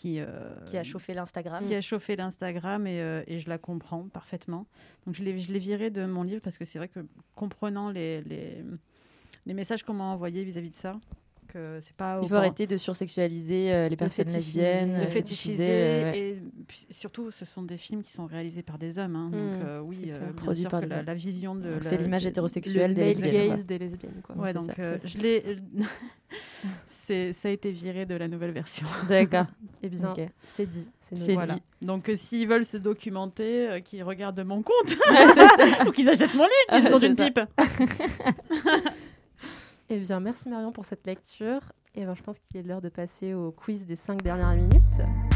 qui 0.00 0.20
euh, 0.20 0.26
Qui 0.66 0.76
a 0.76 0.84
chauffé 0.84 1.14
l'Instagram. 1.14 1.64
qui 1.64 1.74
a 1.74 1.80
chauffé 1.80 2.16
l'Instagram 2.16 2.86
et, 2.86 3.00
euh, 3.00 3.22
et 3.26 3.38
je 3.38 3.48
la 3.48 3.56
comprends 3.58 4.04
parfaitement. 4.08 4.66
Donc 5.06 5.14
je 5.14 5.22
l'ai, 5.22 5.38
je 5.38 5.52
l'ai 5.52 5.58
viré 5.58 5.90
de 5.90 6.04
mon 6.04 6.22
livre 6.22 6.40
parce 6.42 6.58
que 6.58 6.64
c'est 6.64 6.78
vrai 6.78 6.88
que 6.88 7.00
comprenant 7.34 7.90
les, 7.90 8.20
les, 8.22 8.62
les 9.46 9.54
messages 9.54 9.82
qu'on 9.84 9.94
m'a 9.94 10.04
envoyés 10.04 10.44
vis-à-vis 10.44 10.70
de 10.70 10.74
ça, 10.74 10.98
que 11.48 11.78
c'est 11.80 11.94
pas. 11.96 12.18
Il 12.20 12.24
au 12.24 12.28
faut 12.28 12.34
arrêter 12.34 12.66
de 12.66 12.76
sursexualiser 12.76 13.72
euh, 13.72 13.88
les 13.88 13.96
personnes 13.96 14.28
fétichiser. 14.28 14.60
lesbiennes. 14.60 15.00
le 15.00 15.06
fétichiser 15.06 15.68
euh, 15.70 16.10
ouais. 16.12 16.18
et 16.18 16.42
puis 16.66 16.86
surtout 16.90 17.30
ce 17.30 17.44
sont 17.44 17.62
des 17.62 17.76
films 17.76 18.02
qui 18.02 18.10
sont 18.12 18.26
réalisés 18.26 18.62
par 18.62 18.78
des 18.78 18.98
hommes 18.98 19.14
hein, 19.16 19.28
Mm, 19.28 19.32
donc 19.32 19.64
euh, 19.64 19.80
oui 19.80 20.12
sûr 20.56 20.68
par 20.70 20.80
que 20.82 20.86
la, 20.86 21.14
vision 21.14 21.54
de 21.54 21.68
la- 21.68 21.80
c'est 21.80 21.96
l'image 21.98 22.26
hétérosexuelle 22.26 22.90
le 22.90 22.94
des 22.96 23.04
lesbiennes. 23.04 23.48
gaze 23.50 23.64
des 23.64 23.78
lesbiennes. 23.78 24.20
Quoi. 24.24 24.36
ouais 24.36 24.52
donc 24.52 24.72
ça. 24.76 24.98
je 25.04 25.18
l'ai 25.18 25.42
ça 27.32 27.48
a 27.48 27.50
été 27.50 27.70
viré 27.70 28.06
de 28.06 28.14
la 28.14 28.28
nouvelle 28.28 28.52
version 28.52 28.86
D'accord. 29.08 29.46
Eh 29.82 29.88
bien, 29.88 30.14
c'est 30.46 30.66
dit. 30.66 30.88
C'est 31.00 31.34
voilà 31.34 31.54
dit. 31.54 31.62
donc 31.82 32.08
euh, 32.08 32.16
s'ils 32.16 32.48
veulent 32.48 32.64
se 32.64 32.76
documenter 32.76 33.68
euh, 33.68 33.80
qu'ils 33.80 34.02
regardent 34.02 34.40
mon 34.40 34.62
compte 34.62 34.96
ou 35.86 35.92
qu'ils 35.92 36.08
achètent 36.08 36.34
mon 36.34 36.44
livre 36.44 36.82
qu'ils 36.82 36.94
ont 36.94 36.98
une 36.98 37.14
pipe 37.14 37.38
Eh 39.88 39.98
bien, 39.98 40.18
merci 40.18 40.48
Marion 40.48 40.72
pour 40.72 40.84
cette 40.84 41.06
lecture. 41.06 41.60
Et 41.94 42.04
ben, 42.04 42.14
je 42.14 42.22
pense 42.22 42.38
qu'il 42.40 42.56
est 42.56 42.62
l'heure 42.64 42.80
de 42.82 42.88
passer 42.88 43.34
au 43.34 43.52
quiz 43.52 43.86
des 43.86 43.94
5 43.94 44.20
dernières 44.22 44.56
minutes. 44.56 45.35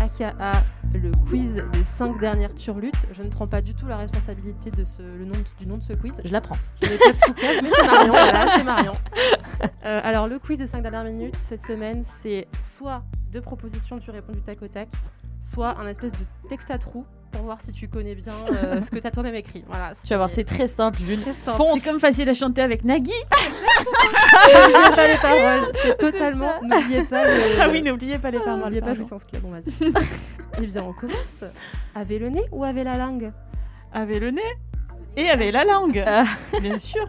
AKA 0.00 0.62
le 0.94 1.10
quiz 1.28 1.62
des 1.72 1.84
5 1.84 2.18
dernières 2.18 2.54
turlutes. 2.54 2.94
Je 3.12 3.22
ne 3.22 3.28
prends 3.28 3.46
pas 3.46 3.60
du 3.60 3.74
tout 3.74 3.86
la 3.86 3.96
responsabilité 3.96 4.70
de 4.70 4.84
ce, 4.84 5.02
le 5.02 5.24
nom, 5.24 5.34
du 5.58 5.66
nom 5.66 5.76
de 5.76 5.82
ce 5.82 5.92
quiz. 5.92 6.12
Je 6.24 6.32
la 6.32 6.40
prends. 6.40 6.56
Je 6.82 6.88
mais 6.88 7.70
c'est 7.70 7.86
Marion. 7.86 8.12
voilà, 8.12 8.56
c'est 8.56 8.64
Marion. 8.64 8.92
Euh, 9.84 10.00
alors, 10.02 10.28
le 10.28 10.38
quiz 10.38 10.58
des 10.58 10.66
5 10.66 10.82
dernières 10.82 11.04
minutes, 11.04 11.36
cette 11.40 11.64
semaine, 11.64 12.02
c'est 12.04 12.46
soit 12.62 13.02
deux 13.32 13.40
propositions, 13.40 13.98
tu 13.98 14.10
réponds 14.10 14.32
du 14.32 14.40
tac 14.40 14.62
au 14.62 14.68
tac, 14.68 14.88
soit 15.40 15.76
un 15.78 15.86
espèce 15.86 16.12
de 16.12 16.48
texte 16.48 16.70
à 16.70 16.78
trous 16.78 17.04
pour 17.30 17.42
voir 17.42 17.60
si 17.60 17.72
tu 17.72 17.88
connais 17.88 18.14
bien 18.14 18.32
euh, 18.50 18.80
ce 18.82 18.90
que 18.90 18.98
tu 18.98 19.06
as 19.06 19.10
toi-même 19.10 19.34
écrit. 19.34 19.64
Voilà, 19.68 19.92
Tu 20.02 20.08
vas 20.10 20.16
voir, 20.16 20.30
c'est 20.30 20.44
très 20.44 20.66
simple, 20.66 20.98
June. 21.02 21.20
C'est 21.24 21.84
comme 21.84 22.00
facile 22.00 22.28
à 22.28 22.34
chanter 22.34 22.62
avec 22.62 22.84
Nagui. 22.84 23.10
N'oubliez 24.46 24.96
pas 24.96 25.08
les 25.08 25.18
paroles. 25.18 25.72
C'est 25.82 25.98
totalement. 25.98 26.60
N'oubliez 26.62 27.04
pas 27.04 27.24
le. 27.24 27.60
Ah 27.60 27.68
oui, 27.70 27.82
n'oubliez 27.82 28.18
pas 28.18 28.30
les 28.30 28.38
paroles. 28.40 28.60
N'oubliez 28.60 28.80
pas. 28.80 28.94
Jouissance 28.94 29.24
Club, 29.24 29.42
on 29.44 29.50
va 29.50 29.60
dire. 29.60 29.72
eh 30.60 30.66
bien, 30.66 30.82
on 30.82 30.92
commence. 30.92 31.44
Avez 31.94 32.18
le 32.18 32.30
nez 32.30 32.44
ou 32.50 32.64
avez 32.64 32.84
la 32.84 32.96
langue? 32.96 33.32
Avait 33.92 34.18
le 34.18 34.30
nez 34.30 34.40
et 35.16 35.28
avait 35.28 35.50
la 35.50 35.64
langue. 35.64 36.02
Ah. 36.06 36.24
Bien 36.60 36.78
sûr. 36.78 37.08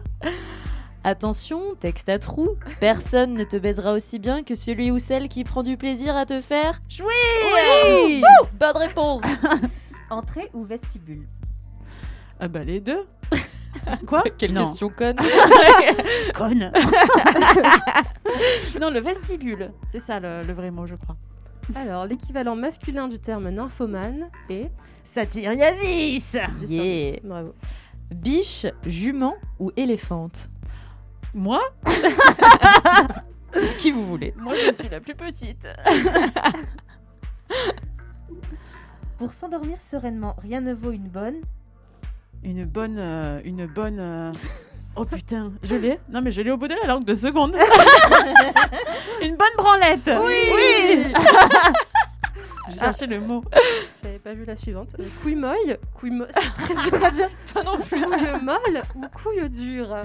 Attention, 1.02 1.74
texte 1.80 2.08
à 2.10 2.18
trous. 2.18 2.56
Personne 2.78 3.34
ne 3.34 3.44
te 3.44 3.56
baisera 3.56 3.92
aussi 3.94 4.18
bien 4.18 4.42
que 4.42 4.54
celui 4.54 4.90
ou 4.90 4.98
celle 4.98 5.28
qui 5.28 5.44
prend 5.44 5.62
du 5.62 5.76
plaisir 5.78 6.14
à 6.14 6.26
te 6.26 6.40
faire 6.42 6.82
Jouer 6.90 7.06
Oui 8.06 8.22
Bonne 8.58 8.76
réponse 8.76 9.22
Entrée 10.10 10.50
ou 10.52 10.64
vestibule 10.64 11.26
Ah 12.38 12.48
bah 12.48 12.64
les 12.64 12.80
deux. 12.80 13.06
Quoi 14.06 14.24
Quelle 14.38 14.52
Non. 14.52 14.64
question 14.64 14.90
conne 14.90 15.16
Conne. 16.34 16.70
non, 18.80 18.90
le 18.90 19.00
vestibule. 19.00 19.70
C'est 19.90 20.00
ça 20.00 20.20
le, 20.20 20.42
le 20.42 20.52
vrai 20.52 20.70
mot, 20.70 20.86
je 20.86 20.96
crois. 20.96 21.16
Alors, 21.76 22.04
l'équivalent 22.06 22.56
masculin 22.56 23.08
du 23.08 23.18
terme 23.18 23.48
nymphomane 23.50 24.28
est. 24.48 24.70
Satyriasis. 25.04 26.36
10 26.60 26.68
sur 26.68 26.70
Yeah. 26.70 27.12
10. 27.12 27.20
Bravo. 27.24 27.54
Biche, 28.14 28.66
jument 28.86 29.34
ou 29.58 29.70
éléphante? 29.76 30.48
Moi 31.34 31.60
Qui 33.78 33.90
vous 33.90 34.06
voulez 34.06 34.32
Moi, 34.36 34.54
je 34.66 34.72
suis 34.72 34.88
la 34.88 35.00
plus 35.00 35.14
petite. 35.14 35.66
Pour 39.18 39.32
s'endormir 39.34 39.80
sereinement, 39.80 40.34
rien 40.38 40.60
ne 40.60 40.72
vaut 40.72 40.92
une 40.92 41.08
bonne. 41.08 41.36
Une 42.42 42.64
bonne. 42.64 42.96
euh, 42.98 43.40
une 43.44 43.66
bonne. 43.66 43.98
euh, 43.98 44.32
Oh 44.96 45.04
putain, 45.04 45.52
je 45.62 45.76
l'ai 45.76 46.00
Non, 46.08 46.20
mais 46.20 46.32
je 46.32 46.42
l'ai 46.42 46.50
au 46.50 46.56
bout 46.56 46.66
de 46.68 46.74
la 46.74 46.86
langue, 46.88 47.04
deux 47.04 47.14
secondes. 47.14 47.54
une 49.22 49.36
bonne 49.36 49.56
branlette. 49.56 50.10
Oui. 50.20 50.50
Oui 50.54 51.04
J'ai 52.70 52.78
cherché 52.80 53.06
le 53.06 53.20
mot. 53.20 53.44
J'avais 54.02 54.18
pas 54.18 54.34
vu 54.34 54.44
la 54.44 54.56
suivante. 54.56 54.88
Euh, 54.98 55.06
couille 55.22 55.36
molle, 55.36 55.78
couille 55.94 56.10
molle. 56.10 56.30
C'est 56.34 56.74
très 56.74 56.90
dur 56.90 57.04
à 57.04 57.10
dire. 57.10 57.28
Toi 57.52 57.62
non 57.62 57.78
plus 57.78 58.00
Couille 58.04 58.42
molle 58.42 58.82
ou 58.96 59.04
couille 59.08 59.48
dure? 59.48 59.96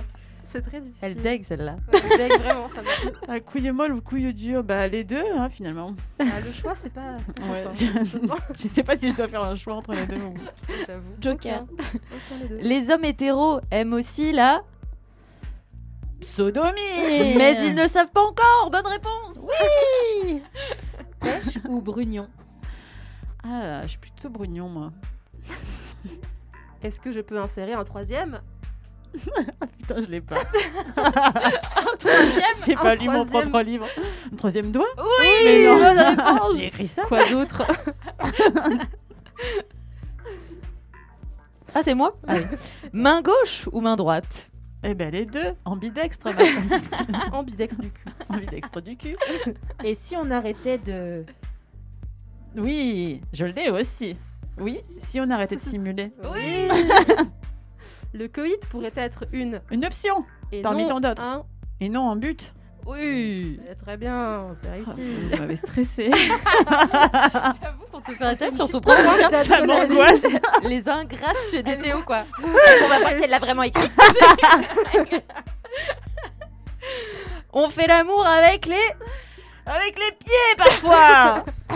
C'est 0.56 0.62
très 0.62 0.80
difficile. 0.80 0.99
Elle 1.01 1.16
deg 1.16 1.43
celle-là. 1.43 1.76
Ouais, 1.93 1.99
elle 2.12 2.18
deg, 2.30 2.39
vraiment, 2.39 2.70
ça 2.70 2.82
me- 2.82 3.12
Ah, 3.28 3.39
couille 3.41 3.70
molle 3.72 3.91
ou 3.93 4.01
couille 4.01 4.34
dure 4.34 4.64
Bah, 4.64 4.88
les 4.88 5.03
deux, 5.03 5.22
hein, 5.38 5.49
finalement. 5.49 5.93
Ah, 6.20 6.39
le 6.45 6.51
choix, 6.53 6.76
c'est 6.76 6.93
pas. 6.93 7.18
Ouais, 7.51 7.66
Enfin, 7.68 8.36
je... 8.58 8.68
sais 8.68 8.84
pas 8.84 8.95
si 8.95 9.10
je 9.10 9.16
dois 9.16 9.28
faire 9.28 9.43
un 9.43 9.56
choix 9.56 9.74
entre 9.76 9.93
les 9.93 10.06
deux. 10.08 10.16
ou-. 10.18 10.34
Joker. 11.22 11.64
Aucun. 11.70 11.84
Aucun. 11.93 12.56
Les 12.62 12.89
hommes 12.89 13.03
hétéros 13.03 13.60
aiment 13.70 13.93
aussi 13.93 14.32
la... 14.32 14.62
Sodomie 16.22 16.72
Mais 17.38 17.66
ils 17.68 17.76
ne 17.76 17.88
savent 17.88 18.12
pas 18.12 18.22
encore 18.24 18.70
Bonne 18.72 18.88
réponse 18.88 19.45
Pêche 21.20 21.58
ou 21.68 21.82
brugnon? 21.82 22.28
Ah, 23.43 23.82
je 23.84 23.89
suis 23.89 23.99
plutôt 23.99 24.30
brugnon, 24.30 24.70
moi. 24.70 24.91
Est-ce 26.82 26.99
que 26.99 27.12
je 27.12 27.20
peux 27.20 27.39
insérer 27.39 27.74
un 27.74 27.84
troisième? 27.84 28.41
Putain, 29.80 30.01
je 30.03 30.09
l'ai 30.11 30.22
pas. 30.22 30.36
Troisième 31.99 32.57
J'ai 32.66 32.74
Un 32.74 32.78
pas 32.82 32.95
lu 32.95 33.07
mon 33.09 33.26
propre 33.26 33.61
livre. 33.61 33.86
Un 34.32 34.36
troisième 34.36 34.72
doigt 34.72 34.88
Oui 34.97 35.28
Mais 35.45 35.66
non. 35.66 35.76
Bonne 35.78 35.97
réponse 36.18 36.57
J'ai 36.57 36.66
écrit 36.68 36.88
ça 36.88 37.03
Quoi 37.03 37.28
d'autre 37.30 37.63
Ah, 41.74 41.82
c'est 41.84 41.93
moi 41.93 42.18
Ah 42.28 42.36
oui. 42.38 42.43
Main 42.93 43.22
gauche 43.22 43.68
ou 43.72 43.82
main 43.82 43.95
droite 43.95 44.49
Eh 44.84 44.93
ben 44.93 45.11
les 45.11 45.26
deux, 45.26 45.53
ambidextre, 45.66 46.26
ma- 46.34 46.43
si 46.78 46.84
tu 46.88 47.03
veux. 47.03 47.34
Ambidex 47.34 47.78
du 47.78 47.89
cul. 47.91 48.05
ambidextre 48.30 48.82
du 48.82 48.95
cul. 48.95 49.18
Et 49.84 49.93
si 49.93 50.16
on 50.16 50.32
arrêtait 50.32 50.78
de... 50.78 51.26
Oui, 52.55 53.22
je 53.34 53.45
l'ai 53.45 53.70
aussi. 53.70 54.16
Oui, 54.57 54.80
si 55.03 55.20
on 55.20 55.30
arrêtait 55.30 55.57
de 55.57 55.61
simuler. 55.61 56.13
Oui 56.34 56.70
Le 58.18 58.28
coït 58.30 58.66
pourrait 58.70 58.93
être 58.95 59.26
une 59.34 59.59
Une 59.72 59.84
option 59.86 60.24
et 60.53 60.61
Parmi 60.61 60.84
non 60.84 60.89
tant 60.89 60.99
d'autres. 61.01 61.22
un. 61.22 61.43
et 61.82 61.89
non 61.89 62.09
un 62.09 62.16
but. 62.16 62.53
Oui 62.86 63.59
Eh, 63.70 63.76
Très 63.76 63.97
bien, 63.97 64.55
c'est 64.61 64.70
réussi. 64.70 64.91
Vous 65.32 65.38
m'avez 65.38 65.57
stressé. 65.57 66.09
J'avoue 66.70 67.86
qu'on 67.91 67.99
te 67.99 68.11
fait 68.13 68.24
un 68.24 68.36
test 68.36 68.55
sur 68.55 68.70
ton 68.70 68.80
propre 68.80 69.01
bouquin. 69.03 69.43
Ça 69.43 69.66
m'angoisse. 69.66 70.26
Les 70.63 70.88
ingrates 70.88 71.36
chez 71.51 71.61
DTO, 71.63 72.03
quoi. 72.05 72.24
On 72.43 72.88
va 72.88 72.99
voir 72.99 73.11
si 73.11 73.24
elle 73.24 73.30
l'a 73.32 73.39
vraiment 73.39 73.63
écrit. 73.63 73.89
On 77.53 77.70
fait 77.70 77.88
l'amour 77.88 78.26
avec 78.26 78.66
les... 78.68 78.76
Avec 79.66 79.97
les 79.97 80.11
pieds 80.18 80.55
parfois. 80.57 81.45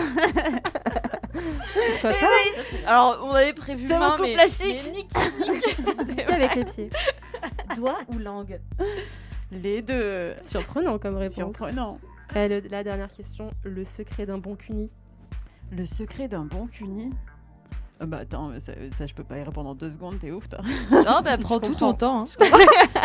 Pourquoi 2.00 2.10
pas 2.12 2.86
Alors, 2.86 3.20
on 3.24 3.30
avait 3.34 3.52
prévu 3.52 3.86
C'est 3.88 3.98
main, 3.98 4.12
couple 4.16 4.22
mais... 4.36 4.40
à 4.42 4.46
chic. 4.46 4.80
mais 4.84 4.90
nique. 4.92 5.10
Avec 6.28 6.54
les 6.54 6.64
pieds 6.64 6.90
Doigt 7.76 7.98
ou 8.08 8.18
langue 8.18 8.60
Les 9.50 9.82
deux. 9.82 10.34
Surprenant 10.42 10.98
comme 10.98 11.16
réponse. 11.16 11.34
Surprenant. 11.34 11.98
Eh, 12.34 12.48
le- 12.48 12.60
la 12.68 12.84
dernière 12.84 13.12
question, 13.12 13.50
le 13.64 13.84
secret 13.84 14.26
d'un 14.26 14.38
bon 14.38 14.54
cuni. 14.56 14.90
Le 15.72 15.84
secret 15.86 16.28
d'un 16.28 16.44
bon 16.44 16.66
cuni. 16.66 17.12
Ah 18.02 18.06
bah 18.06 18.18
attends, 18.22 18.48
mais 18.48 18.60
ça, 18.60 18.72
ça, 18.96 19.06
je 19.06 19.12
peux 19.14 19.24
pas 19.24 19.36
y 19.38 19.42
répondre 19.42 19.68
en 19.68 19.74
deux 19.74 19.90
secondes, 19.90 20.18
t'es 20.18 20.30
ouf 20.30 20.48
toi. 20.48 20.60
Non, 20.90 21.20
bah 21.22 21.36
prends 21.40 21.60
tout 21.60 21.74
ton 21.74 21.92
temps. 21.92 22.22
hein. 22.22 22.26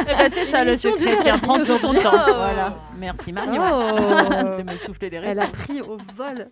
Eh 0.02 0.06
ben, 0.06 0.30
c'est 0.32 0.46
ça 0.46 0.64
le 0.64 0.76
secret, 0.76 1.14
dure 1.16 1.20
tiens, 1.22 1.38
prends 1.40 1.58
tout 1.60 1.66
ton 1.66 1.74
aujourd'hui. 1.90 2.02
temps. 2.04 2.12
Oh. 2.14 2.34
Voilà, 2.36 2.78
merci 2.98 3.34
Marion 3.34 3.62
Oh. 3.62 4.58
de 4.58 4.64
me 4.64 4.76
souffler 4.78 5.10
les 5.10 5.18
Elle 5.18 5.40
a 5.40 5.46
réponses. 5.46 5.62
pris 5.64 5.82
au 5.82 5.98
vol. 6.16 6.50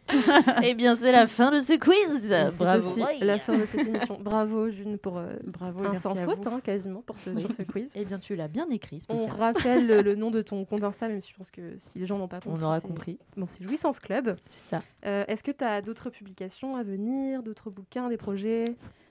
Eh 0.64 0.74
bien, 0.74 0.96
c'est 0.96 1.12
la 1.12 1.28
fin 1.28 1.52
de 1.52 1.60
ce 1.62 1.74
quiz. 1.78 2.22
C'est 2.28 2.58
Bravo. 2.58 2.88
aussi 2.88 3.02
la 3.24 3.40
fin 3.40 3.58
de 3.58 3.66
cette 3.66 3.88
émission. 3.88 4.18
Bravo 4.22 4.70
June 4.72 4.98
pour 4.98 5.18
euh, 5.20 5.34
Bravo, 5.46 5.80
un 5.80 5.90
merci 5.90 6.02
sans 6.02 6.16
à 6.18 6.26
faute 6.26 6.46
vous. 6.46 6.54
hein, 6.56 6.60
quasiment 6.64 7.02
pour 7.02 7.16
ce, 7.18 7.36
sur 7.38 7.52
ce 7.52 7.62
quiz. 7.64 7.92
Eh 7.96 8.04
bien, 8.06 8.20
tu 8.20 8.36
l'as 8.36 8.48
bien 8.50 8.68
écrit, 8.72 9.00
ce 9.00 9.06
On 9.10 9.20
bouquin. 9.22 9.34
rappelle 9.34 9.88
le, 9.88 10.02
le 10.02 10.16
nom 10.16 10.32
de 10.32 10.42
ton 10.42 10.66
compte 10.66 10.84
Insta, 10.84 11.08
même 11.08 11.22
si 11.22 11.32
je 11.32 11.38
pense 11.38 11.52
que 11.52 11.62
si 11.78 12.00
les 12.00 12.06
gens 12.06 12.18
n'ont 12.18 12.28
pas 12.28 12.42
compris. 12.42 12.60
On 12.62 12.66
aura 12.66 12.80
c'est- 12.82 12.88
compris. 12.88 13.20
Bon, 13.38 13.46
c'est 13.48 13.64
Jouissance 13.64 14.00
Club. 14.00 14.36
C'est 14.48 14.76
ça. 14.76 14.82
Euh, 15.06 15.24
Est-ce 15.28 15.44
que 15.44 15.52
tu 15.52 15.64
as 15.64 15.82
d'autres 15.82 16.10
publications 16.10 16.76
à 16.76 16.84
venir, 16.84 17.42
d'autres 17.44 17.70
bouquins, 17.70 18.10
des 18.10 18.18
projets 18.18 18.33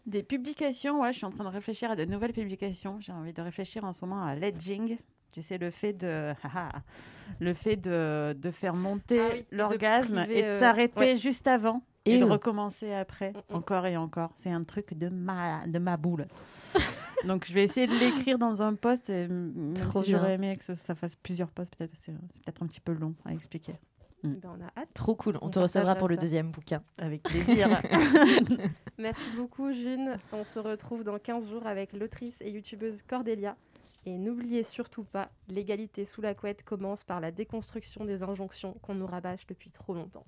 Des 0.07 0.23
publications, 0.23 1.01
ouais, 1.01 1.13
je 1.13 1.19
suis 1.19 1.27
en 1.27 1.31
train 1.31 1.45
de 1.45 1.49
réfléchir 1.49 1.91
à 1.93 1.97
de 1.97 2.05
nouvelles 2.05 2.33
publications. 2.33 2.99
J'ai 3.01 3.13
envie 3.13 3.33
de 3.33 3.41
réfléchir 3.41 3.85
en 3.85 3.93
ce 3.93 4.05
moment 4.05 4.25
à 4.25 4.35
l'edging. 4.35 4.99
Tu 5.33 5.43
sais, 5.43 5.59
le 5.59 5.71
fait 5.71 5.93
de, 5.93 6.33
haha, 6.43 6.71
le 7.41 7.55
fait 7.55 7.77
de, 7.77 8.35
de 8.37 8.51
faire 8.51 8.75
monter 8.75 9.21
Ah 9.21 9.29
oui, 9.33 9.47
l'orgasme 9.53 10.27
et 10.29 10.43
de 10.43 10.47
euh, 10.47 10.61
s'arrêter 10.61 10.99
ouais. 11.01 11.17
juste 11.17 11.47
avant 11.47 11.83
et, 12.05 12.17
Et 12.17 12.19
de 12.19 12.25
recommencer 12.25 12.93
après, 12.93 13.33
encore 13.51 13.87
et 13.87 13.97
encore. 13.97 14.33
C'est 14.37 14.51
un 14.51 14.65
truc 14.65 14.95
de 14.99 15.09
ma, 15.09 15.67
de 15.69 15.79
ma 15.79 15.97
boule. 15.97 16.27
Donc, 17.25 17.47
je 17.47 17.55
vais 17.55 17.63
essayer 17.63 17.87
de 17.87 17.95
l'écrire 17.95 18.37
dans 18.39 18.61
un 18.61 18.75
post. 18.75 19.09
Et, 19.09 19.29
si 19.29 20.11
j'aurais 20.11 20.35
aimé 20.35 20.57
que 20.57 20.65
ce- 20.65 20.75
ça 20.75 20.97
fasse 20.97 21.15
plusieurs 21.15 21.51
posts, 21.53 21.77
peut-être 21.77 21.95
c'est 21.95 22.11
peut-être 22.13 22.61
un 22.63 22.67
petit 22.67 22.81
peu 22.81 22.93
long 22.93 23.15
à 23.25 23.33
expliquer. 23.33 23.75
Mm. 24.23 24.35
Ben, 24.35 24.51
On 24.59 24.61
a 24.61 24.81
hâte. 24.81 24.89
Trop 24.95 25.15
cool. 25.15 25.39
On, 25.41 25.47
On 25.47 25.51
te 25.51 25.59
recevra 25.59 25.95
pour 25.95 26.09
le 26.09 26.17
deuxième 26.17 26.51
bouquin. 26.51 26.83
Avec 26.99 27.23
plaisir. 27.25 27.69
Merci 28.99 29.31
beaucoup, 29.37 29.73
June. 29.73 30.17
On 30.33 30.45
se 30.45 30.59
retrouve 30.59 31.05
dans 31.05 31.19
15 31.19 31.49
jours 31.49 31.67
avec 31.67 31.93
l'autrice 31.93 32.41
et 32.41 32.51
youtubeuse 32.51 33.03
Cordélia. 33.03 33.57
Et 34.05 34.19
n'oubliez 34.19 34.65
surtout 34.65 35.05
pas, 35.05 35.31
l'égalité 35.49 36.05
sous 36.05 36.23
la 36.23 36.35
couette 36.35 36.65
commence 36.65 37.05
par 37.05 37.21
la 37.21 37.31
déconstruction 37.31 38.05
des 38.05 38.23
injonctions 38.25 38.75
qu'on 38.83 38.95
nous 38.95 39.07
rabâche 39.07 39.47
depuis 39.47 39.71
trop 39.71 39.95
longtemps. 39.95 40.27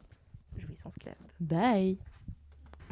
Jouissance 0.57 0.95
Club. 0.99 1.17
Bye. 1.41 1.99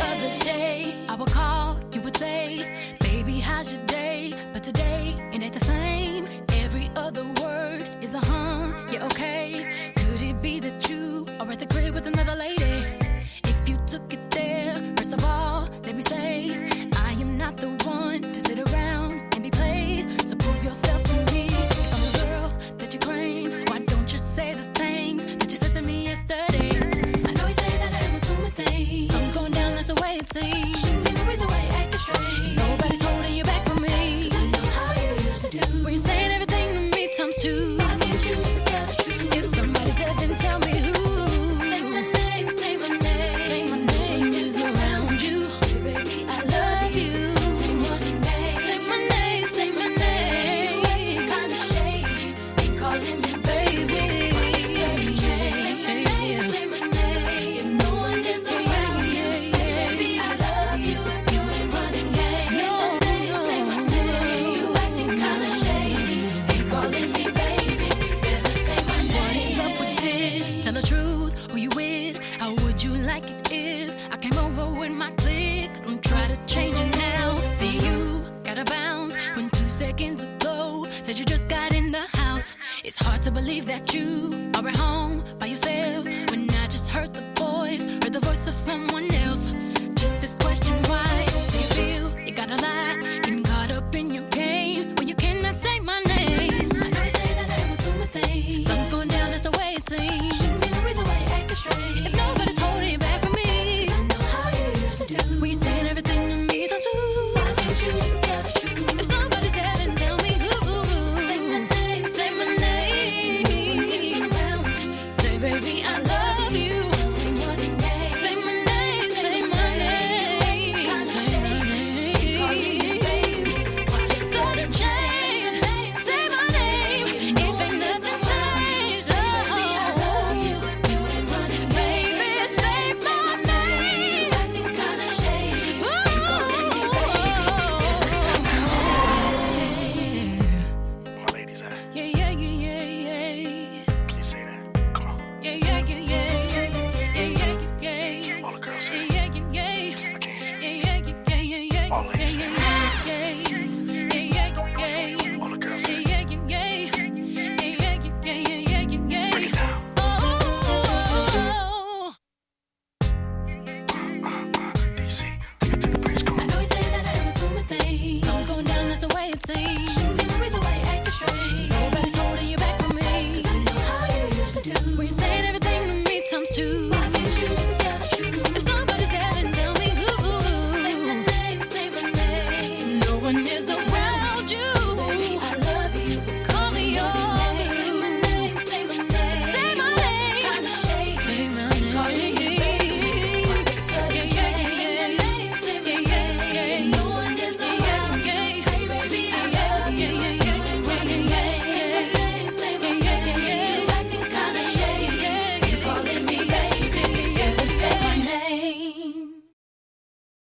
Other 0.00 0.38
day, 0.40 0.94
I 1.08 1.14
would 1.14 1.30
call, 1.30 1.78
you 1.92 2.00
would 2.02 2.16
say, 2.16 2.96
Baby, 3.00 3.38
how's 3.40 3.72
your 3.72 3.84
day? 3.86 4.34
But 4.52 4.62
today, 4.62 5.14
it 5.32 5.42
ain't 5.42 5.52
the 5.52 5.64
same. 5.64 6.03